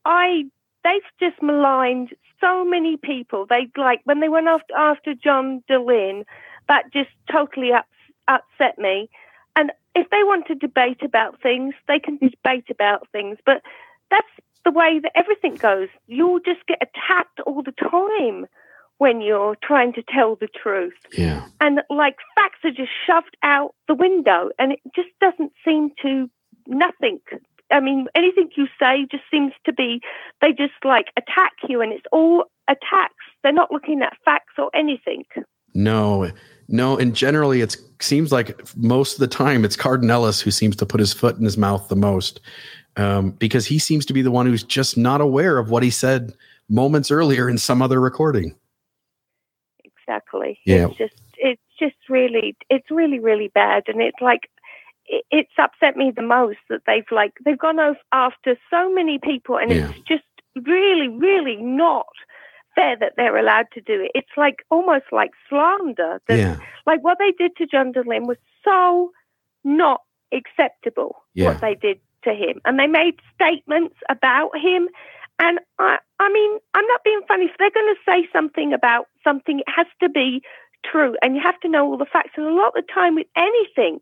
[0.06, 0.46] I,
[0.84, 3.46] they've just maligned so many people.
[3.48, 6.24] They like when they went after after John Dehlin,
[6.68, 7.88] that just totally ups,
[8.28, 9.10] upset me.
[9.56, 13.38] And if they want to debate about things, they can debate about things.
[13.46, 13.62] But
[14.12, 14.28] that's
[14.64, 15.90] the way that everything goes.
[16.08, 18.46] You'll just get attacked all the time
[18.98, 20.94] when you're trying to tell the truth.
[21.18, 21.46] Yeah.
[21.62, 26.30] And like facts are just shoved out the window, and it just doesn't seem to
[26.68, 27.20] nothing.
[27.72, 30.02] I mean, anything you say just seems to be
[30.42, 33.14] they just like attack you, and it's all attacks.
[33.44, 35.24] They're not looking at facts or anything.
[35.74, 36.32] No,
[36.68, 40.76] no, and generally it seems like most of the time it's Cardon Ellis who seems
[40.78, 42.40] to put his foot in his mouth the most,
[42.96, 45.90] um, because he seems to be the one who's just not aware of what he
[45.90, 46.34] said
[46.70, 48.56] moments earlier in some other recording.
[50.08, 50.60] Exactly.
[50.66, 50.88] Yeah.
[50.88, 54.50] It's just it's just really it's really really bad, and it's like
[55.06, 59.20] it, it's upset me the most that they've like they've gone off after so many
[59.20, 59.90] people, and Yeah.
[59.90, 60.24] it's just
[60.66, 62.08] really really not
[62.76, 64.12] fair that they're allowed to do it.
[64.16, 66.22] It's like almost like slander.
[66.28, 69.12] That, Yeah, Like what they did to John Dehlin was so
[69.64, 70.02] not
[70.32, 71.24] acceptable.
[71.34, 71.48] Yeah.
[71.50, 74.88] What they did to him, and they made statements about him.
[75.40, 77.46] And I, I mean, I'm not being funny.
[77.46, 80.42] If they're going to say something about something, it has to be
[80.86, 82.32] true, and you have to know all the facts.
[82.38, 84.00] And a lot of the time, with anything,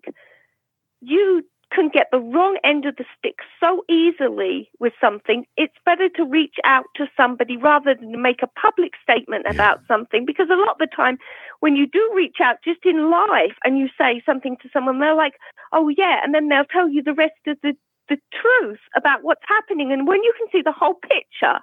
[1.01, 5.45] you can get the wrong end of the stick so easily with something.
[5.57, 9.51] It's better to reach out to somebody rather than make a public statement Yeah.
[9.51, 10.25] about something.
[10.25, 11.17] Because a lot of the time,
[11.59, 15.15] when you do reach out just in life and you say something to someone, they're
[15.15, 15.37] like,
[15.73, 17.75] "Oh yeah," and then they'll tell you the rest of the
[18.09, 19.91] the truth about what's happening.
[19.91, 21.59] And when you can see the whole picture,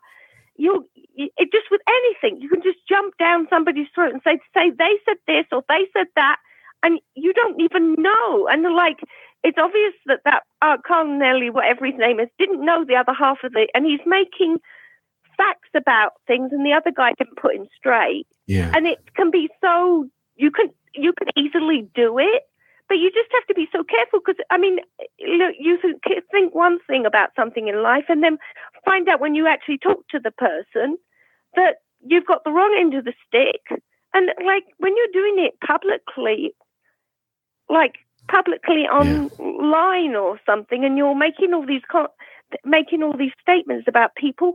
[0.57, 4.71] you it just with anything, you can just jump down somebody's throat and say say
[4.71, 6.37] they said this or they said that,
[6.83, 8.49] and you don't even know.
[8.49, 9.01] And like,
[9.43, 13.13] it's obvious that that uh, Carl Nelly, whatever his name is, didn't know the other
[13.13, 14.59] half of it, and he's making
[15.37, 18.27] facts about things and the other guy didn't put him straight.
[18.47, 18.71] Yeah.
[18.75, 22.43] And it can be so you can you can easily do it,
[22.93, 24.77] but you just have to be so careful because I mean,
[25.41, 25.79] look, you
[26.31, 28.37] think one thing about something in life and then
[28.85, 30.99] find out when you actually talk to the person
[31.57, 33.81] that you've got the wrong end of the stick.
[34.13, 36.53] And like when you're doing it publicly,
[37.71, 37.95] like
[38.31, 41.81] publicly online or something, and you're making all these
[42.63, 44.53] making all these statements about people,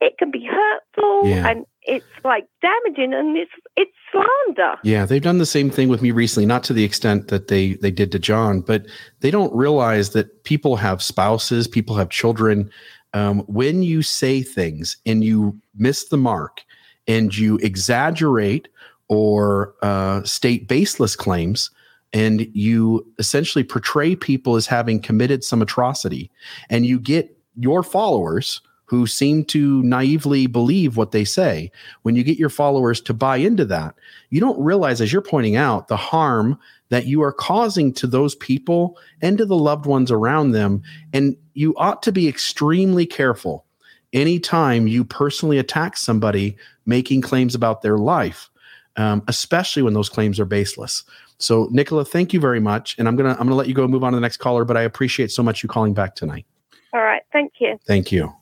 [0.00, 1.48] it can be hurtful Yeah.
[1.48, 4.76] and it's like damaging and it's it's slander.
[4.82, 7.74] Yeah, they've done the same thing with me recently, not to the extent that they
[7.74, 8.86] they did to John, but
[9.20, 12.70] they don't realize that people have spouses, people have children.
[13.14, 16.62] Um, when you say things and you miss the mark
[17.06, 18.68] and you exaggerate
[19.08, 21.70] or uh, state baseless claims,
[22.14, 26.30] and you essentially portray people as having committed some atrocity,
[26.70, 28.62] and you get your followers
[28.92, 33.38] who seem to naively believe what they say, when you get your followers to buy
[33.38, 33.94] into that,
[34.28, 36.58] you don't realize, as you're pointing out, the harm
[36.90, 40.82] that you are causing to those people and to the loved ones around them.
[41.14, 43.64] And you ought to be extremely careful
[44.12, 46.54] anytime you personally attack somebody
[46.84, 48.50] making claims about their life,
[48.96, 51.02] um, especially when those claims are baseless.
[51.38, 53.90] So, Nicola, thank you very much, and I'm gonna I'm gonna let you go and
[53.90, 54.66] move on to the next caller.
[54.66, 56.44] But I appreciate so much you calling back tonight.
[56.92, 57.78] All right, thank you.
[57.86, 58.34] Thank you.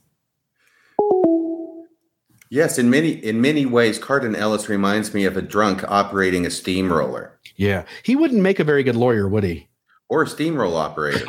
[2.51, 6.51] Yes, in many in many ways, Cardon Ellis reminds me of a drunk operating a
[6.51, 9.69] steamroller Yeah, he wouldn't make a very good lawyer, would he?
[10.11, 11.25] or a steamroll operator.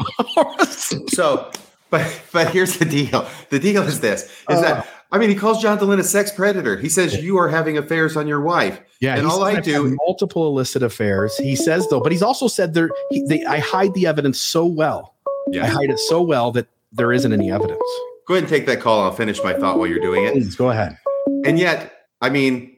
[1.09, 1.51] so,
[1.89, 3.25] but but here's the deal.
[3.49, 4.97] The deal is this: is that oh.
[5.13, 6.77] I mean, he calls John Dehlin a sex predator.
[6.77, 8.79] He says you are having affairs on your wife.
[8.99, 11.37] Yeah, and all I do multiple illicit affairs.
[11.37, 12.89] He says though, but he's also said there.
[13.11, 15.15] He, they, I hide the evidence so well.
[15.47, 15.65] Yeah.
[15.65, 17.81] I hide it so well that there isn't any evidence.
[18.27, 19.03] Go ahead and take that call.
[19.03, 20.33] I'll finish my thought while you're doing it.
[20.33, 20.97] Please go ahead.
[21.45, 22.77] And yet, I mean,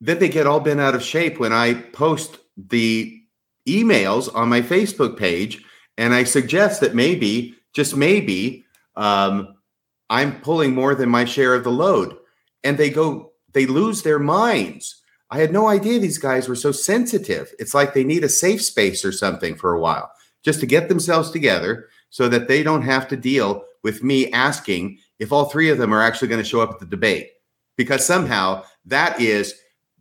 [0.00, 3.20] then they get all bent out of shape when I post the
[3.68, 5.64] emails on my Facebook page
[5.98, 8.64] and I suggest that maybe, just maybe,
[8.96, 9.56] um,
[10.08, 12.16] I'm pulling more than my share of the load.
[12.64, 15.00] And they go, they lose their minds.
[15.30, 17.52] I had no idea these guys were so sensitive.
[17.58, 20.10] It's like they need a safe space or something for a while
[20.42, 24.98] just to get themselves together so that they don't have to deal with me asking
[25.18, 27.28] if all three of them are actually going to show up at the debate
[27.80, 29.54] because somehow that is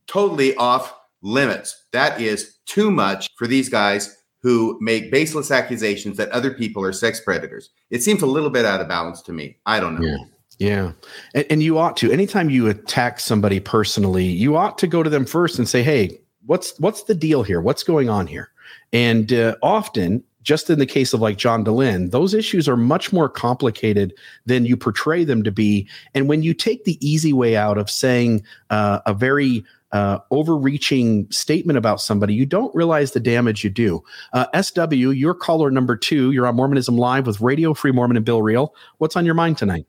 [0.06, 1.86] totally off limits.
[1.94, 6.92] That is too much for these guys who make baseless accusations that other people are
[6.92, 7.70] sex predators.
[7.90, 9.56] It seems a little bit out of balance to me.
[9.66, 10.06] I don't know.
[10.06, 10.18] Yeah.
[10.58, 10.92] Yeah.
[11.34, 15.10] And, and you ought to, anytime you attack somebody personally, you ought to go to
[15.10, 17.62] them first and say, Hey, what's, what's the deal here?
[17.62, 18.52] What's going on here?
[18.92, 23.12] And uh, often, just in the case of like John Dehlin, those issues are much
[23.12, 24.14] more complicated
[24.46, 25.88] than you portray them to be.
[26.14, 31.30] And when you take the easy way out of saying uh, a very uh, overreaching
[31.32, 34.04] statement about somebody, you don't realize the damage you do.
[34.34, 36.32] Uh, SW, you're caller number two.
[36.32, 38.74] You're on Mormonism Live with Radio Free Mormon and Bill Reel.
[39.00, 39.86] What's on your mind tonight?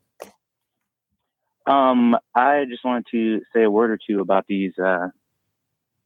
[1.66, 5.08] Um, I just wanted to say a word or two about these uh,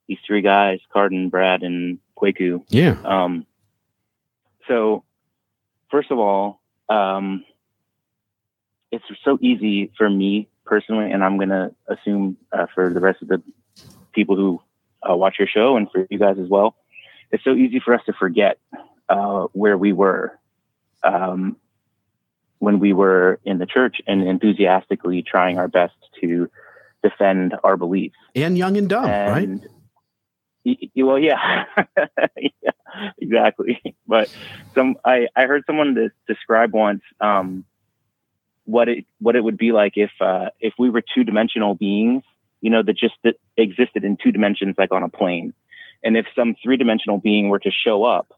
[0.08, 2.62] these three guys, Cardon, Brad, and Kwaku.
[2.68, 2.96] Yeah.
[3.04, 3.46] Um,
[4.68, 5.04] so,
[5.90, 7.44] first of all, um,
[8.90, 13.28] it's so easy for me personally, and I'm gonna assume uh, for the rest of
[13.28, 13.42] the
[14.12, 14.60] people who
[15.08, 16.76] uh, watch your show and for you guys as well.
[17.30, 18.58] It's so easy for us to forget
[19.08, 20.38] uh, where we were
[21.02, 21.56] um,
[22.58, 26.48] when we were in the church and enthusiastically trying our best to
[27.02, 28.16] defend our beliefs.
[28.34, 29.48] And young and dumb, right?
[29.48, 29.68] And y-
[30.96, 31.64] well, yeah,
[32.36, 32.70] yeah,
[33.18, 33.80] exactly.
[34.06, 34.34] But
[34.74, 37.64] some, I, I heard someone des- describe once um,
[38.64, 42.22] what it what it would be like if uh, if we were two dimensional beings,
[42.60, 45.52] you know, that just that existed in two dimensions, like on a plane,
[46.02, 48.32] and if some three dimensional being were to show up,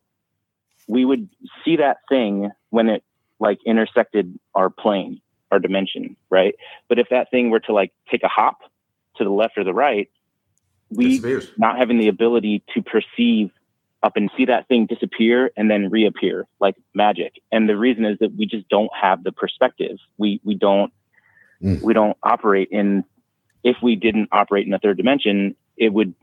[0.89, 1.29] we would
[1.65, 3.05] see that thing when it
[3.39, 5.21] like intersected our plane,
[5.51, 6.55] our dimension, right?
[6.89, 8.61] But if that thing were to like take a hop
[9.17, 10.11] to the left or the right,
[10.91, 11.51] we Disappears.
[11.57, 13.51] not having the ability to perceive
[14.03, 17.35] up and see that thing disappear and then reappear like magic.
[17.51, 19.99] And the reason is that we just don't have the perspective.
[20.19, 20.93] We we don't
[21.63, 21.81] Mm.
[21.83, 23.03] we don't operate in
[23.65, 26.15] if we didn't operate in the third dimension, it would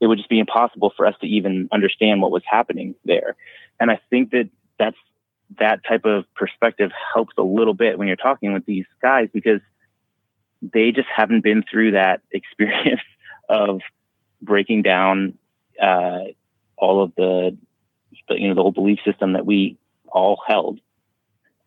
[0.00, 3.36] it would just be impossible for us to even understand what was happening there.
[3.78, 4.96] And I think that that's
[5.60, 9.60] that type of perspective helps a little bit when you're talking with these guys because
[10.60, 13.00] they just haven't been through that experience
[13.48, 13.80] of
[14.42, 15.38] breaking down
[15.80, 16.24] uh,
[16.76, 17.56] all of the,
[18.30, 19.78] you know the whole belief system that we
[20.08, 20.80] all held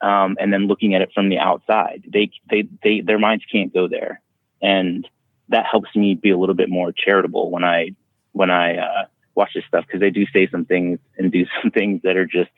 [0.02, 2.04] um, and then looking at it from the outside.
[2.12, 4.22] They, they, they, their minds can't go there.
[4.62, 5.08] And
[5.50, 7.92] that helps me be a little bit more charitable when I,
[8.32, 11.72] when I, uh, watch this stuff because they do say some things and do some
[11.72, 12.52] things that are just,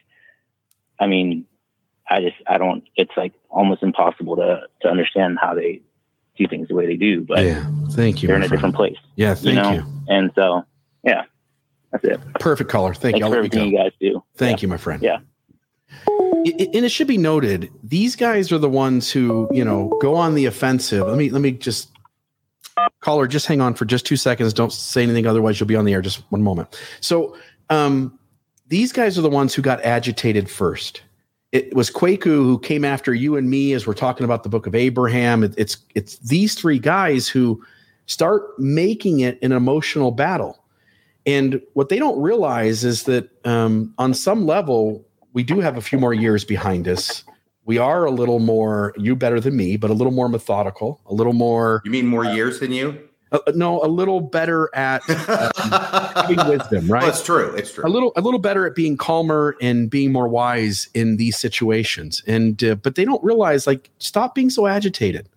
[0.99, 1.45] I mean,
[2.09, 5.81] I just, I don't, it's like almost impossible to, to understand how they
[6.37, 8.27] do things the way they do, but yeah, thank you.
[8.27, 8.59] they're in a friend.
[8.59, 8.97] different place.
[9.15, 9.71] Yeah, thank know?
[9.71, 9.96] you.
[10.07, 10.63] And so,
[11.03, 11.23] yeah,
[11.91, 12.19] that's it.
[12.39, 12.93] Perfect caller.
[12.93, 13.25] Thank Thanks you.
[13.25, 14.23] I'll for everything you guys do.
[14.35, 15.01] Thank you, my friend.
[15.01, 15.19] Yeah.
[16.07, 20.33] And it should be noted, these guys are the ones who, you know, go on
[20.35, 21.05] the offensive.
[21.05, 21.91] Let me let me just
[23.01, 24.53] caller, just hang on for just two seconds.
[24.53, 26.01] Don't say anything, otherwise you'll be on the air.
[26.01, 26.79] Just one moment.
[27.01, 27.35] So
[27.69, 28.17] um
[28.67, 31.01] these guys are the ones who got agitated first.
[31.53, 34.67] It was Kwaku who came after you and me as we're talking about the book
[34.67, 35.43] of Abraham.
[35.43, 37.61] It- it's it's these three guys who
[38.07, 40.63] start making it an emotional battle.
[41.25, 45.81] And what they don't realize is that um, on some level, we do have a
[45.81, 47.23] few more years behind us.
[47.65, 51.13] We are a little more, you better than me, but a little more methodical, a
[51.13, 51.81] little more.
[51.83, 52.97] You mean more years than you?
[53.29, 57.01] Uh, no, a little better at uh, having wisdom, right?
[57.01, 57.53] Well, it's true.
[57.55, 57.85] It's true.
[57.85, 62.23] a little a little better at being calmer and being more wise in these situations
[62.25, 65.27] and uh, but they don't realize like stop being so agitated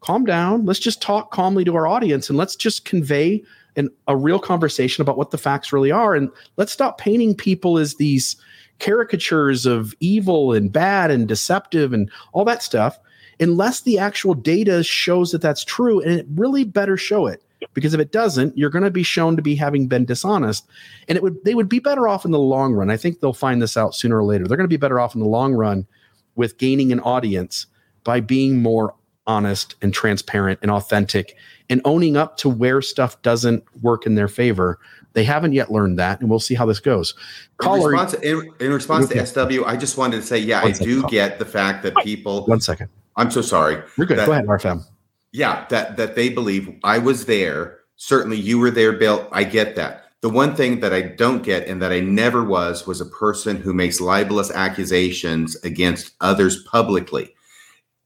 [0.00, 0.64] calm down.
[0.66, 3.42] Let's just talk calmly to our audience and let's just convey
[3.76, 6.14] an, a real conversation about what the facts really are.
[6.14, 8.36] And let's stop painting people as these
[8.78, 12.98] caricatures of evil and bad and deceptive and all that stuff
[13.40, 16.00] unless the actual data shows that that's true.
[16.00, 17.42] And it really better show it
[17.74, 20.66] because if it doesn't you're going to be shown to be having been dishonest.
[21.08, 22.90] And it would they would be better off in the long run.
[22.90, 24.46] I think they'll find this out sooner or later.
[24.46, 25.86] They're going to be better off in the long run
[26.34, 27.66] with gaining an audience
[28.04, 28.94] by being more
[29.26, 31.36] honest and transparent and authentic
[31.68, 34.78] and owning up to where stuff doesn't work in their favor
[35.14, 37.14] they haven't yet learned that and we'll see how this goes
[37.60, 40.72] In caller response, in, in response to SW, I just wanted to say, yeah, I
[40.72, 41.10] second, do call.
[41.10, 42.44] get the fact that people.
[42.46, 43.82] one second I'm so sorry.
[43.96, 44.84] you're good That- go ahead rfm
[45.32, 47.78] Yeah, that that they believe I was there.
[47.96, 49.26] Certainly, you were there, Bill.
[49.32, 50.04] I get that.
[50.20, 53.56] The one thing that I don't get and that I never was was a person
[53.56, 57.34] who makes libelous accusations against others publicly,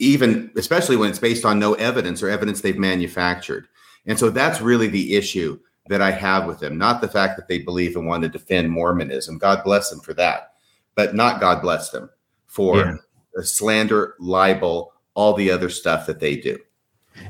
[0.01, 3.69] even especially when it's based on no evidence or evidence they've manufactured.
[4.07, 5.59] And so that's really the issue
[5.89, 8.71] that I have with them, not the fact that they believe and want to defend
[8.71, 9.39] Mormonism.
[9.39, 10.55] God bless them for that,
[10.95, 12.11] but not God bless them
[12.47, 12.97] for Yeah.
[13.43, 16.59] slander, libel, all the other stuff that they do.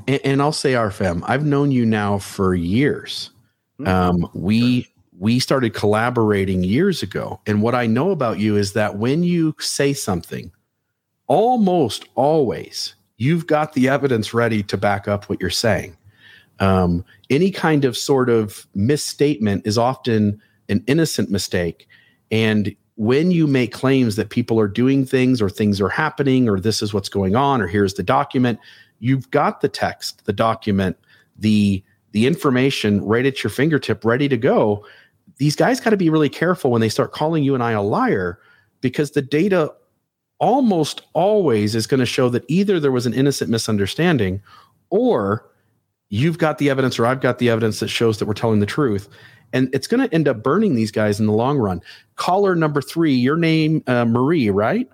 [0.06, 3.30] and, and I'll say RFM, I've known you now for years.
[3.86, 4.86] Um, we
[5.18, 9.54] we started collaborating years ago, and what I know about you is that when you
[9.58, 10.52] say something,
[11.30, 15.96] almost always you've got the evidence ready to back up what you're saying.
[16.58, 21.88] Um, any kind of sort of misstatement is often an innocent mistake,
[22.30, 26.60] and when you make claims that people are doing things or things are happening or
[26.60, 28.58] this is what's going on or here's the document
[28.98, 30.98] you've got the text, the document,
[31.38, 31.82] the
[32.12, 34.84] the information right at your fingertip, ready to go.
[35.36, 37.82] These guys got to be really careful when they start calling you and I a
[37.82, 38.40] liar
[38.80, 39.72] because the data
[40.40, 44.42] almost always is going to show that either there was an innocent misunderstanding
[44.88, 45.46] or
[46.08, 48.66] you've got the evidence or I've got the evidence that shows that we're telling the
[48.66, 49.08] truth.
[49.52, 51.80] And it's going to end up burning these guys in the long run.
[52.16, 54.88] Caller number three, your name, uh, Marie, right?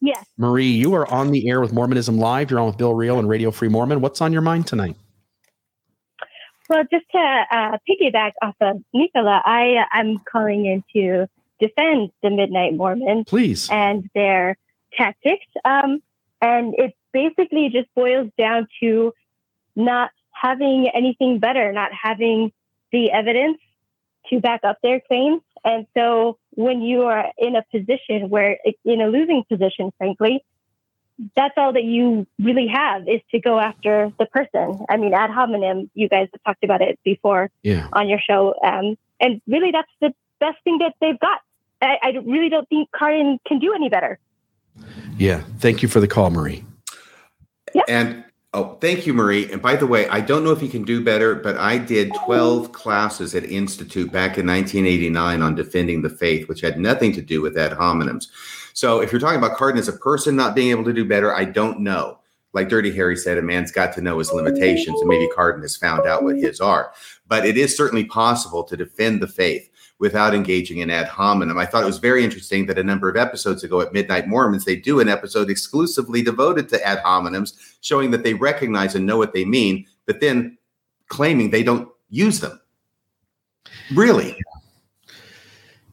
[0.00, 0.24] Yes.
[0.36, 2.50] Marie, you are on the air with Mormonism Live.
[2.50, 4.00] You're on with Bill Reel and Radio Free Mormon.
[4.00, 4.96] What's on your mind tonight?
[6.68, 11.28] Well, just to uh, piggyback off of Nicola, i I am calling in to
[11.60, 13.68] defend the Midnight Mormon Please.
[13.70, 14.56] and their
[14.96, 15.46] tactics.
[15.64, 16.02] Um,
[16.40, 19.12] and it basically just boils down to
[19.76, 22.52] not having anything better, not having
[22.90, 23.58] the evidence
[24.28, 25.42] to back up their claims.
[25.64, 30.44] And so when you are in a position where, in a losing position, frankly,
[31.36, 34.84] that's all that you really have is to go after the person.
[34.88, 37.88] I mean, ad hominem, you guys have talked about it before Yeah.
[37.92, 38.54] on your show.
[38.64, 40.12] Um, and really, that's the
[40.42, 41.40] best thing that they've got.
[41.80, 44.18] I, I really don't think Cardon can do any better.
[45.16, 45.42] Yeah.
[45.58, 46.64] Thank you for the call, Marie.
[47.88, 49.50] And oh, thank you, Marie.
[49.50, 52.12] And by the way, I don't know if you can do better, but I did
[52.24, 57.22] 12 classes at Institute back in 1989 on defending the faith, which had nothing to
[57.22, 58.26] do with ad hominems.
[58.74, 61.34] So if you're talking about Cardon as a person not being able to do better,
[61.34, 62.18] I don't know.
[62.54, 65.76] Like Dirty Harry said, a man's got to know his limitations, and maybe Cardon has
[65.76, 66.92] found out what his are.
[67.26, 69.70] But it is certainly possible to defend the faith
[70.02, 71.56] without engaging in ad hominem.
[71.56, 74.64] I thought it was very interesting that a number of episodes ago at Midnight Mormons,
[74.64, 79.16] they do an episode exclusively devoted to ad hominems, showing that they recognize and know
[79.16, 80.58] what they mean, but then
[81.06, 82.60] claiming they don't use them.
[83.94, 84.36] Really?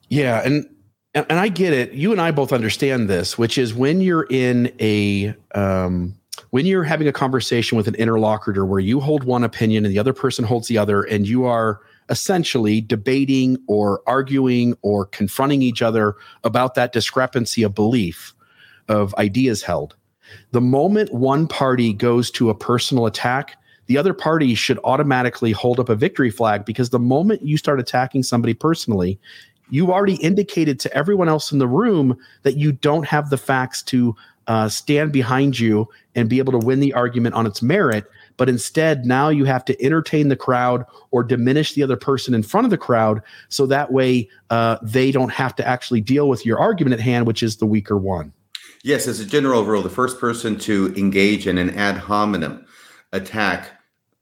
[0.08, 0.42] Yeah.
[0.44, 0.68] And
[1.14, 1.92] and, I get it.
[1.92, 6.16] You and I both understand this, which is when you're in a um,
[6.50, 10.00] when you're having a conversation with an interlocutor where you hold one opinion and the
[10.00, 11.80] other person holds the other, and you are
[12.10, 18.34] essentially debating or arguing or confronting each other about that discrepancy of belief
[18.88, 19.94] of ideas held.
[20.50, 23.56] The moment one party goes to a personal attack,
[23.86, 27.80] the other party should automatically hold up a victory flag because the moment you start
[27.80, 29.18] attacking somebody personally,
[29.70, 33.82] you already indicated to everyone else in the room that you don't have the facts
[33.84, 34.14] to
[34.46, 38.04] uh, stand behind you and be able to win the argument on its merit.
[38.40, 42.42] But instead, now you have to entertain the crowd or diminish the other person in
[42.42, 46.46] front of the crowd so that way uh, they don't have to actually deal with
[46.46, 48.32] your argument at hand, which is the weaker one.
[48.82, 52.64] Yes, as a general rule, the first person to engage in an ad hominem
[53.12, 53.72] attack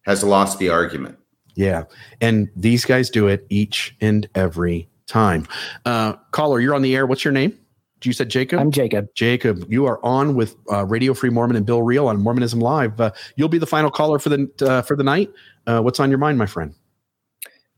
[0.03, 1.17] has lost the argument.
[1.55, 1.85] Yeah.
[2.21, 5.47] And these guys do it each and every time.
[5.85, 7.07] Uh, caller, you're on the air.
[7.07, 7.57] What's your name?
[8.03, 8.61] You said Jacob?
[8.61, 9.09] I'm Jacob.
[9.15, 13.01] Jacob, you are on with uh, Radio Free Mormon and Bill Reel on Mormonism Live.
[13.01, 15.33] Uh, you'll be the final caller for the uh, for the night.
[15.67, 16.75] Uh, what's on your mind, my friend?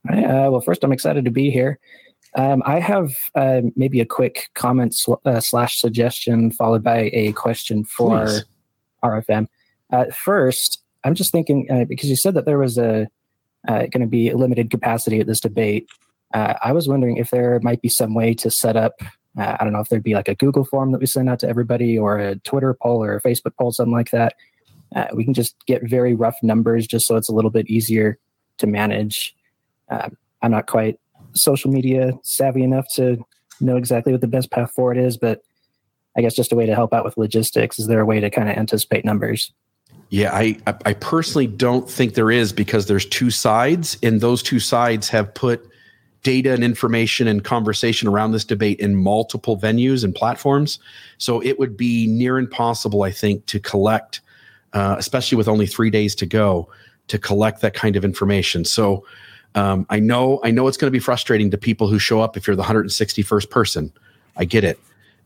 [0.08, 1.78] Uh, well, first, I'm excited to be here.
[2.36, 7.84] Um, I have uh, maybe a quick comment uh, slash suggestion followed by a question
[7.84, 8.44] for Please.
[9.02, 9.46] RFM.
[9.92, 13.08] Uh, first, I'm just thinking uh, because you said that there was a
[13.68, 15.86] uh, going to be a limited capacity at this debate.
[16.32, 18.94] Uh, I was wondering if there might be some way to set up.
[19.38, 21.38] Uh, I don't know if there'd be like a Google form that we send out
[21.40, 24.34] to everybody, or a Twitter poll, or a Facebook poll, something like that.
[24.94, 28.18] Uh, we can just get very rough numbers, just so it's a little bit easier
[28.58, 29.36] to manage.
[29.88, 30.98] Um, I'm not quite
[31.32, 33.24] social media savvy enough to
[33.60, 35.42] know exactly what the best path forward is, but
[36.16, 37.78] I guess just a way to help out with logistics.
[37.78, 39.52] Is there a way to kind of anticipate numbers?
[40.08, 44.58] Yeah, I- I personally don't think there is because there's two sides, and those two
[44.58, 45.69] sides have put
[46.22, 50.78] data and information and conversation around this debate in multiple venues and platforms.
[51.18, 54.20] So it would be near impossible, I think, to collect,
[54.72, 56.68] uh, especially with only three days to go,
[57.08, 58.64] to collect that kind of information.
[58.64, 59.04] So
[59.54, 62.36] um, I know I know it's going to be frustrating to people who show up
[62.36, 63.92] if you're the 161st person.
[64.36, 64.78] I get it.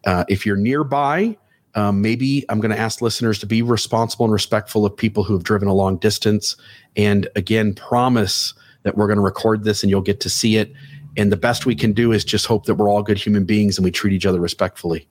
[0.07, 1.37] Uh, if you're nearby,
[1.75, 5.35] um, maybe I'm going to ask listeners to be responsible and respectful of people who
[5.35, 6.57] have driven a long distance.
[6.97, 8.55] And again, promise
[8.85, 10.73] that we're going to record this and you'll get to see it.
[11.17, 13.77] And the best we can do is just hope that we're all good human beings
[13.77, 15.09] and we treat each other respectfully.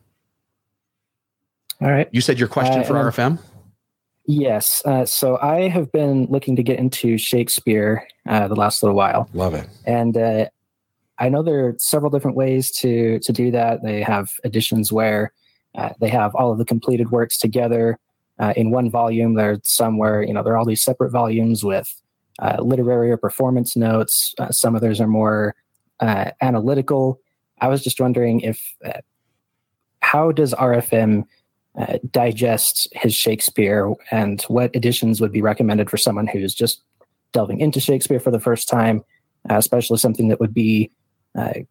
[1.82, 2.08] All right.
[2.12, 3.40] You said your question Uh, for and RFM?
[4.26, 4.82] Yes.
[4.86, 9.30] Uh, so I have been looking to get into Shakespeare uh, the last little while.
[9.34, 9.68] Love it.
[9.86, 10.46] and uh,
[11.20, 13.84] I know there are several different ways to to do that.
[13.84, 15.32] They have editions where
[15.76, 18.00] uh, they have all of the completed works together
[18.40, 19.34] uh, in one volume.
[19.36, 21.88] There's some where you know there are all these separate volumes with
[22.40, 24.34] uh, literary or performance notes.
[24.38, 25.56] Uh, some others are more
[26.00, 27.20] uh, analytical.
[27.62, 29.02] I was just wondering if uh,
[30.02, 31.26] how does RFM
[31.78, 36.82] uh, digest his Shakespeare, and what editions would be recommended for someone who's just
[37.32, 39.04] delving into Shakespeare for the first time,
[39.50, 40.92] uh, especially something that would be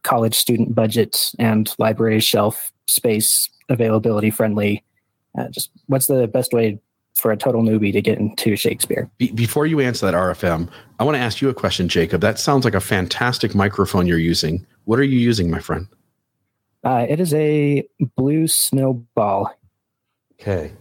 [0.02, 4.84] college student budget and library shelf space availability friendly.
[5.50, 6.80] Just what's the best way
[7.14, 9.10] for a total newbie to get into Shakespeare?
[9.18, 10.68] Be- before you answer that, RFM,
[10.98, 12.20] I want to ask you a question, Jacob.
[12.20, 14.66] That sounds like a fantastic microphone you're using.
[14.84, 15.86] What are you using, my friend?
[16.84, 17.86] Uh, it is a
[18.16, 19.54] blue snowball.
[20.40, 20.72] Okay.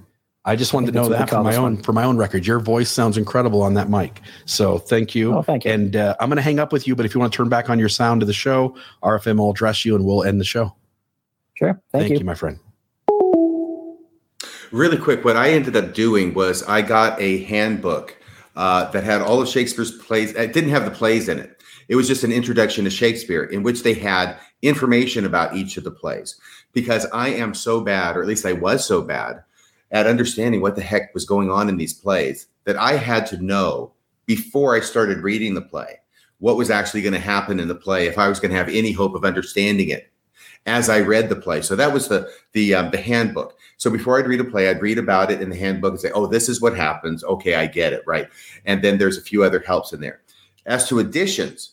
[0.43, 1.83] I just wanted to know that for my own one.
[1.83, 2.47] for my own record.
[2.47, 4.21] Your voice sounds incredible on that mic.
[4.45, 5.35] So thank you.
[5.35, 5.71] Oh, thank you.
[5.71, 7.47] And uh, I'm going to hang up with you, but if you want to turn
[7.47, 10.45] back on your sound to the show, RFM will address you and we'll end the
[10.45, 10.75] show.
[11.53, 11.79] Sure.
[11.91, 12.17] Thank, you.
[12.17, 12.25] you.
[12.25, 12.57] my friend.
[14.71, 18.15] Really quick, what I ended up doing was I got a handbook
[18.55, 20.33] uh, that had all of Shakespeare's plays.
[20.33, 21.61] It didn't have the plays in it.
[21.89, 25.83] It was just an introduction to Shakespeare in which they had information about each of
[25.83, 26.39] the plays.
[26.71, 29.43] Because I am so bad, or at least I was so bad,
[29.91, 33.43] at understanding what the heck was going on in these plays that I had to
[33.43, 33.91] know
[34.25, 35.99] before I started reading the play
[36.39, 38.69] what was actually going to happen in the play if I was going to have
[38.69, 40.11] any hope of understanding it
[40.65, 41.61] as I read the play.
[41.61, 43.57] So that was the the um, the handbook.
[43.81, 46.11] So before I'd read a play, I'd read about it in the handbook and say,
[46.11, 48.29] "Oh, this is what happens." Okay, I get it, right?
[48.63, 50.21] And then there's a few other helps in there.
[50.67, 51.71] As to editions,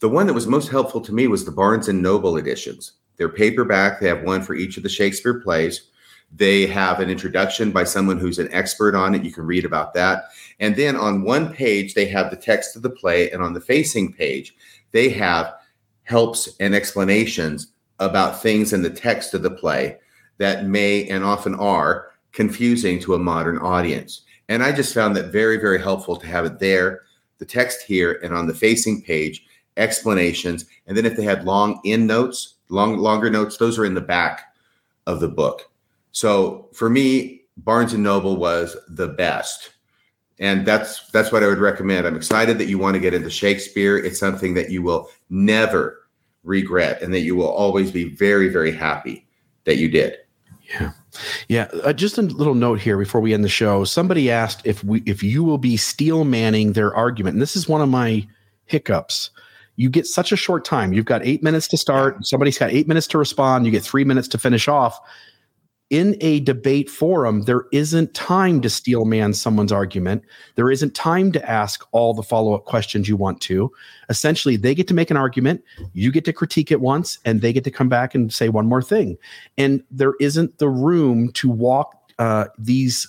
[0.00, 2.92] the one that was most helpful to me was the Barnes and Noble editions.
[3.16, 3.98] They're paperback.
[3.98, 5.88] They have one for each of the Shakespeare plays.
[6.36, 9.24] They have an introduction by someone who's an expert on it.
[9.24, 10.24] You can read about that.
[10.58, 13.60] And then on one page, they have the text of the play, and on the
[13.62, 14.54] facing page,
[14.90, 15.54] they have
[16.02, 17.68] helps and explanations
[18.00, 19.96] about things in the text of the play
[20.40, 24.22] that may and often are confusing to a modern audience.
[24.48, 27.02] And I just found that very, very helpful to have it there,
[27.36, 29.46] the text here, and on the facing page,
[29.76, 30.64] explanations.
[30.86, 33.58] And then if they had long end notes, long longer notes.
[33.58, 34.54] Those are in the back
[35.06, 35.70] of the book.
[36.12, 39.74] So for me, Barnes and Noble was the best.
[40.38, 42.06] And that's that's what I would recommend.
[42.06, 43.98] I'm excited that you want to get into Shakespeare.
[43.98, 46.08] It's something that you will never
[46.44, 49.26] regret and that you will always be very very happy
[49.64, 50.16] that you did.
[50.70, 50.92] Yeah.
[51.48, 53.84] Yeah, uh, just a little note here before we end the show.
[53.84, 57.34] Somebody asked if we if you will be steel manning their argument.
[57.34, 58.26] And this is one of my
[58.66, 59.30] hiccups.
[59.76, 60.92] You get such a short time.
[60.92, 64.04] You've got 8 minutes to start, somebody's got 8 minutes to respond, you get 3
[64.04, 65.00] minutes to finish off
[65.90, 70.24] in a debate forum, there isn't time to steel man someone's argument.
[70.54, 73.70] There isn't time to ask all the follow up questions you want to.
[74.08, 77.52] Essentially, they get to make an argument, you get to critique it once, and they
[77.52, 79.18] get to come back and say one more thing.
[79.58, 83.08] And there isn't the room to walk uh, these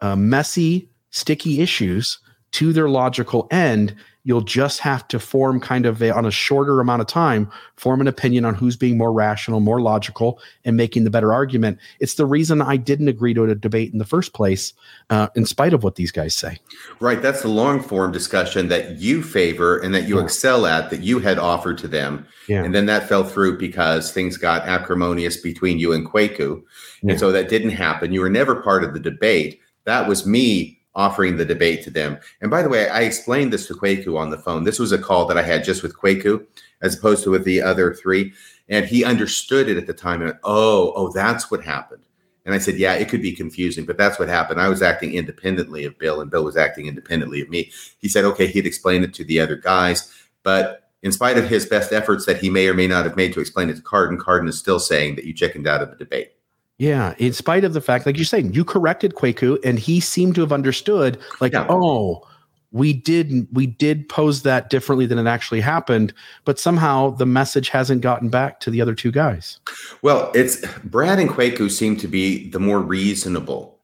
[0.00, 2.18] uh, messy, sticky issues
[2.52, 3.94] to their logical end
[4.24, 8.00] you'll just have to form kind of a, on a shorter amount of time form
[8.00, 11.78] an opinion on who's being more rational more logical and making the better argument.
[12.00, 14.72] It's the reason i didn't agree to a debate in the first place
[15.08, 16.58] uh, in spite of what these guys say.
[17.00, 17.22] Right.
[17.22, 20.24] That's the long form discussion that you favor and that you yeah.
[20.24, 22.26] excel at that you had offered to them.
[22.48, 22.64] Yeah.
[22.64, 26.62] and then that fell through because things got acrimonious between you and kwaku.
[27.02, 27.12] Yeah.
[27.12, 28.12] and so that didn't happen.
[28.12, 29.60] You were never part of the debate.
[29.84, 32.18] That was me offering the debate to them.
[32.42, 34.64] And by the way, I explained this to Kwaku on the phone.
[34.64, 36.46] This was a call that I had just with Kwaku
[36.82, 38.32] as opposed to with the other three.
[38.68, 40.20] And he understood it at the time.
[40.20, 42.02] And oh, oh, that's what happened.
[42.44, 44.60] And I said, yeah, it could be confusing, but that's what happened.
[44.60, 47.70] I was acting independently of Bill, and Bill was acting independently of me.
[47.98, 50.12] He said, okay, he'd explain it to the other guys.
[50.42, 53.32] But in spite of his best efforts that he may or may not have made
[53.34, 55.96] to explain it to Cardon, Cardon is still saying that you chickened out of the
[55.96, 56.32] debate.
[56.80, 60.34] Yeah, in spite of the fact, like you're saying, you corrected Kwaku, and he seemed
[60.36, 61.66] to have understood, like, yeah.
[61.68, 62.26] oh,
[62.72, 66.14] we did we did pose that differently than it actually happened,
[66.46, 69.60] but somehow the message hasn't gotten back to the other two guys.
[70.00, 73.78] Well, it's Brad and Kwaku seem to be the more reasonable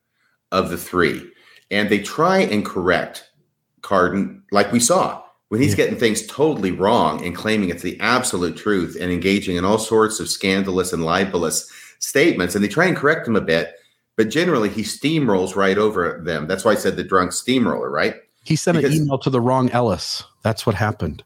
[0.50, 1.20] of the three,
[1.70, 3.28] and they try and correct
[3.82, 5.84] Cardon, like we saw when he's yeah.
[5.84, 10.18] getting things totally wrong and claiming it's the absolute truth and engaging in all sorts
[10.18, 13.74] of scandalous and libelous statements and they try and correct him a bit,
[14.16, 16.46] but generally he steamrolls right over them.
[16.46, 18.16] That's why I said the drunk steamroller, right?
[18.44, 20.22] He sent because, an email to the wrong Ellis.
[20.42, 21.22] That's what happened.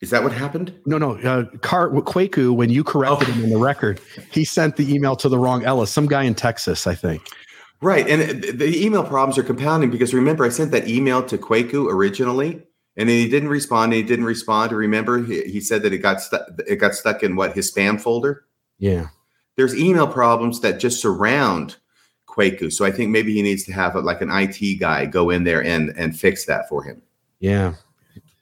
[0.00, 0.74] Is that what happened?
[0.86, 1.16] No, no.
[1.18, 3.32] Uh, Car- Kwaku, when you corrected oh.
[3.32, 4.00] him in the record,
[4.30, 7.22] he sent the email to the wrong Ellis, some guy in Texas, I think.
[7.80, 8.08] Right.
[8.08, 12.62] And the email problems are compounding because remember, I sent that email to Kwaku originally
[12.96, 13.92] and then he didn't respond.
[13.92, 14.72] And he didn't respond.
[14.72, 16.48] Remember, he, he said that it got stuck.
[16.66, 18.44] It got stuck in what his spam folder.
[18.78, 19.08] Yeah
[19.58, 21.76] there's email problems that just surround
[22.28, 22.72] Kwaku.
[22.72, 25.42] So I think maybe he needs to have a, like an IT guy go in
[25.42, 27.02] there and and fix that for him.
[27.40, 27.74] Yeah.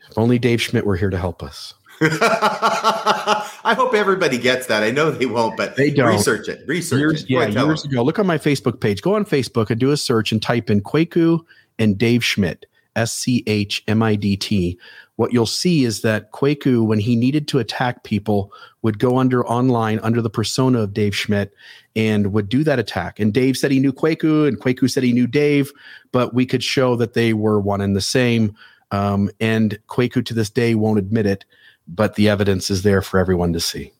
[0.08, 1.74] If only Dave Schmidt were here to help us.
[2.02, 4.82] I hope everybody gets that.
[4.82, 6.08] I know they won't, but they don't.
[6.08, 6.68] Research it.
[6.68, 7.30] Research years, it.
[7.30, 8.02] Yeah, years ago.
[8.02, 9.00] Look on my Facebook page.
[9.00, 11.40] Go on Facebook and do a search and type in Kwaku
[11.78, 14.78] and Dave Schmidt, S C H M I D T
[15.16, 18.52] what you'll see is that Kwaku, when he needed to attack people,
[18.82, 21.54] would go under online under the persona of Dave Schmidt
[21.96, 23.18] and would do that attack.
[23.18, 25.72] And Dave said he knew Kwaku, and Kwaku said he knew Dave,
[26.12, 28.54] but we could show that they were one and the same.
[28.90, 31.44] Um, and Kwaku to this day won't admit it,
[31.88, 33.92] but the evidence is there for everyone to see.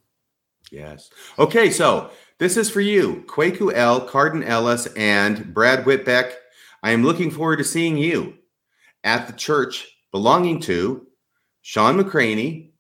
[0.71, 1.11] Yes.
[1.39, 6.35] Okay, so this is for you, Kwaku El, Cardon Ellis, and Brad Witbeck.
[6.83, 8.35] I am looking forward to seeing you
[9.03, 11.07] at the church belonging to
[11.61, 12.71] Shawn McCraney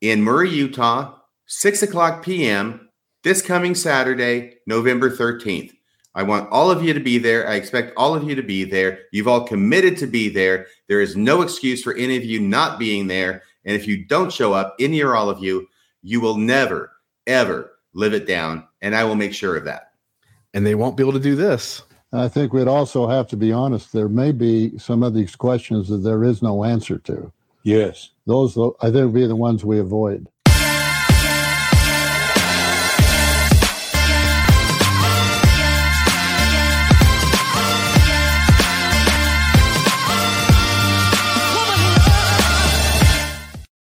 [0.00, 2.88] in Murray, Utah, 6 o'clock p.m.
[3.22, 5.72] this coming Saturday, November 13th.
[6.14, 7.46] I want all of you to be there.
[7.46, 9.00] I expect all of you to be there.
[9.12, 10.66] You've all committed to be there.
[10.88, 13.42] There is no excuse for any of you not being there.
[13.66, 15.68] And if you don't show up, any or all of you,
[16.02, 16.90] you will never,
[17.26, 18.66] ever live it down.
[18.80, 19.90] And I will make sure of that.
[20.54, 21.82] And they won't be able to do this.
[22.12, 23.92] I think we'd also have to be honest.
[23.92, 27.32] There may be some of these questions that there is no answer to.
[27.64, 28.10] Yes.
[28.26, 30.28] Those, I think, would be the ones we avoid.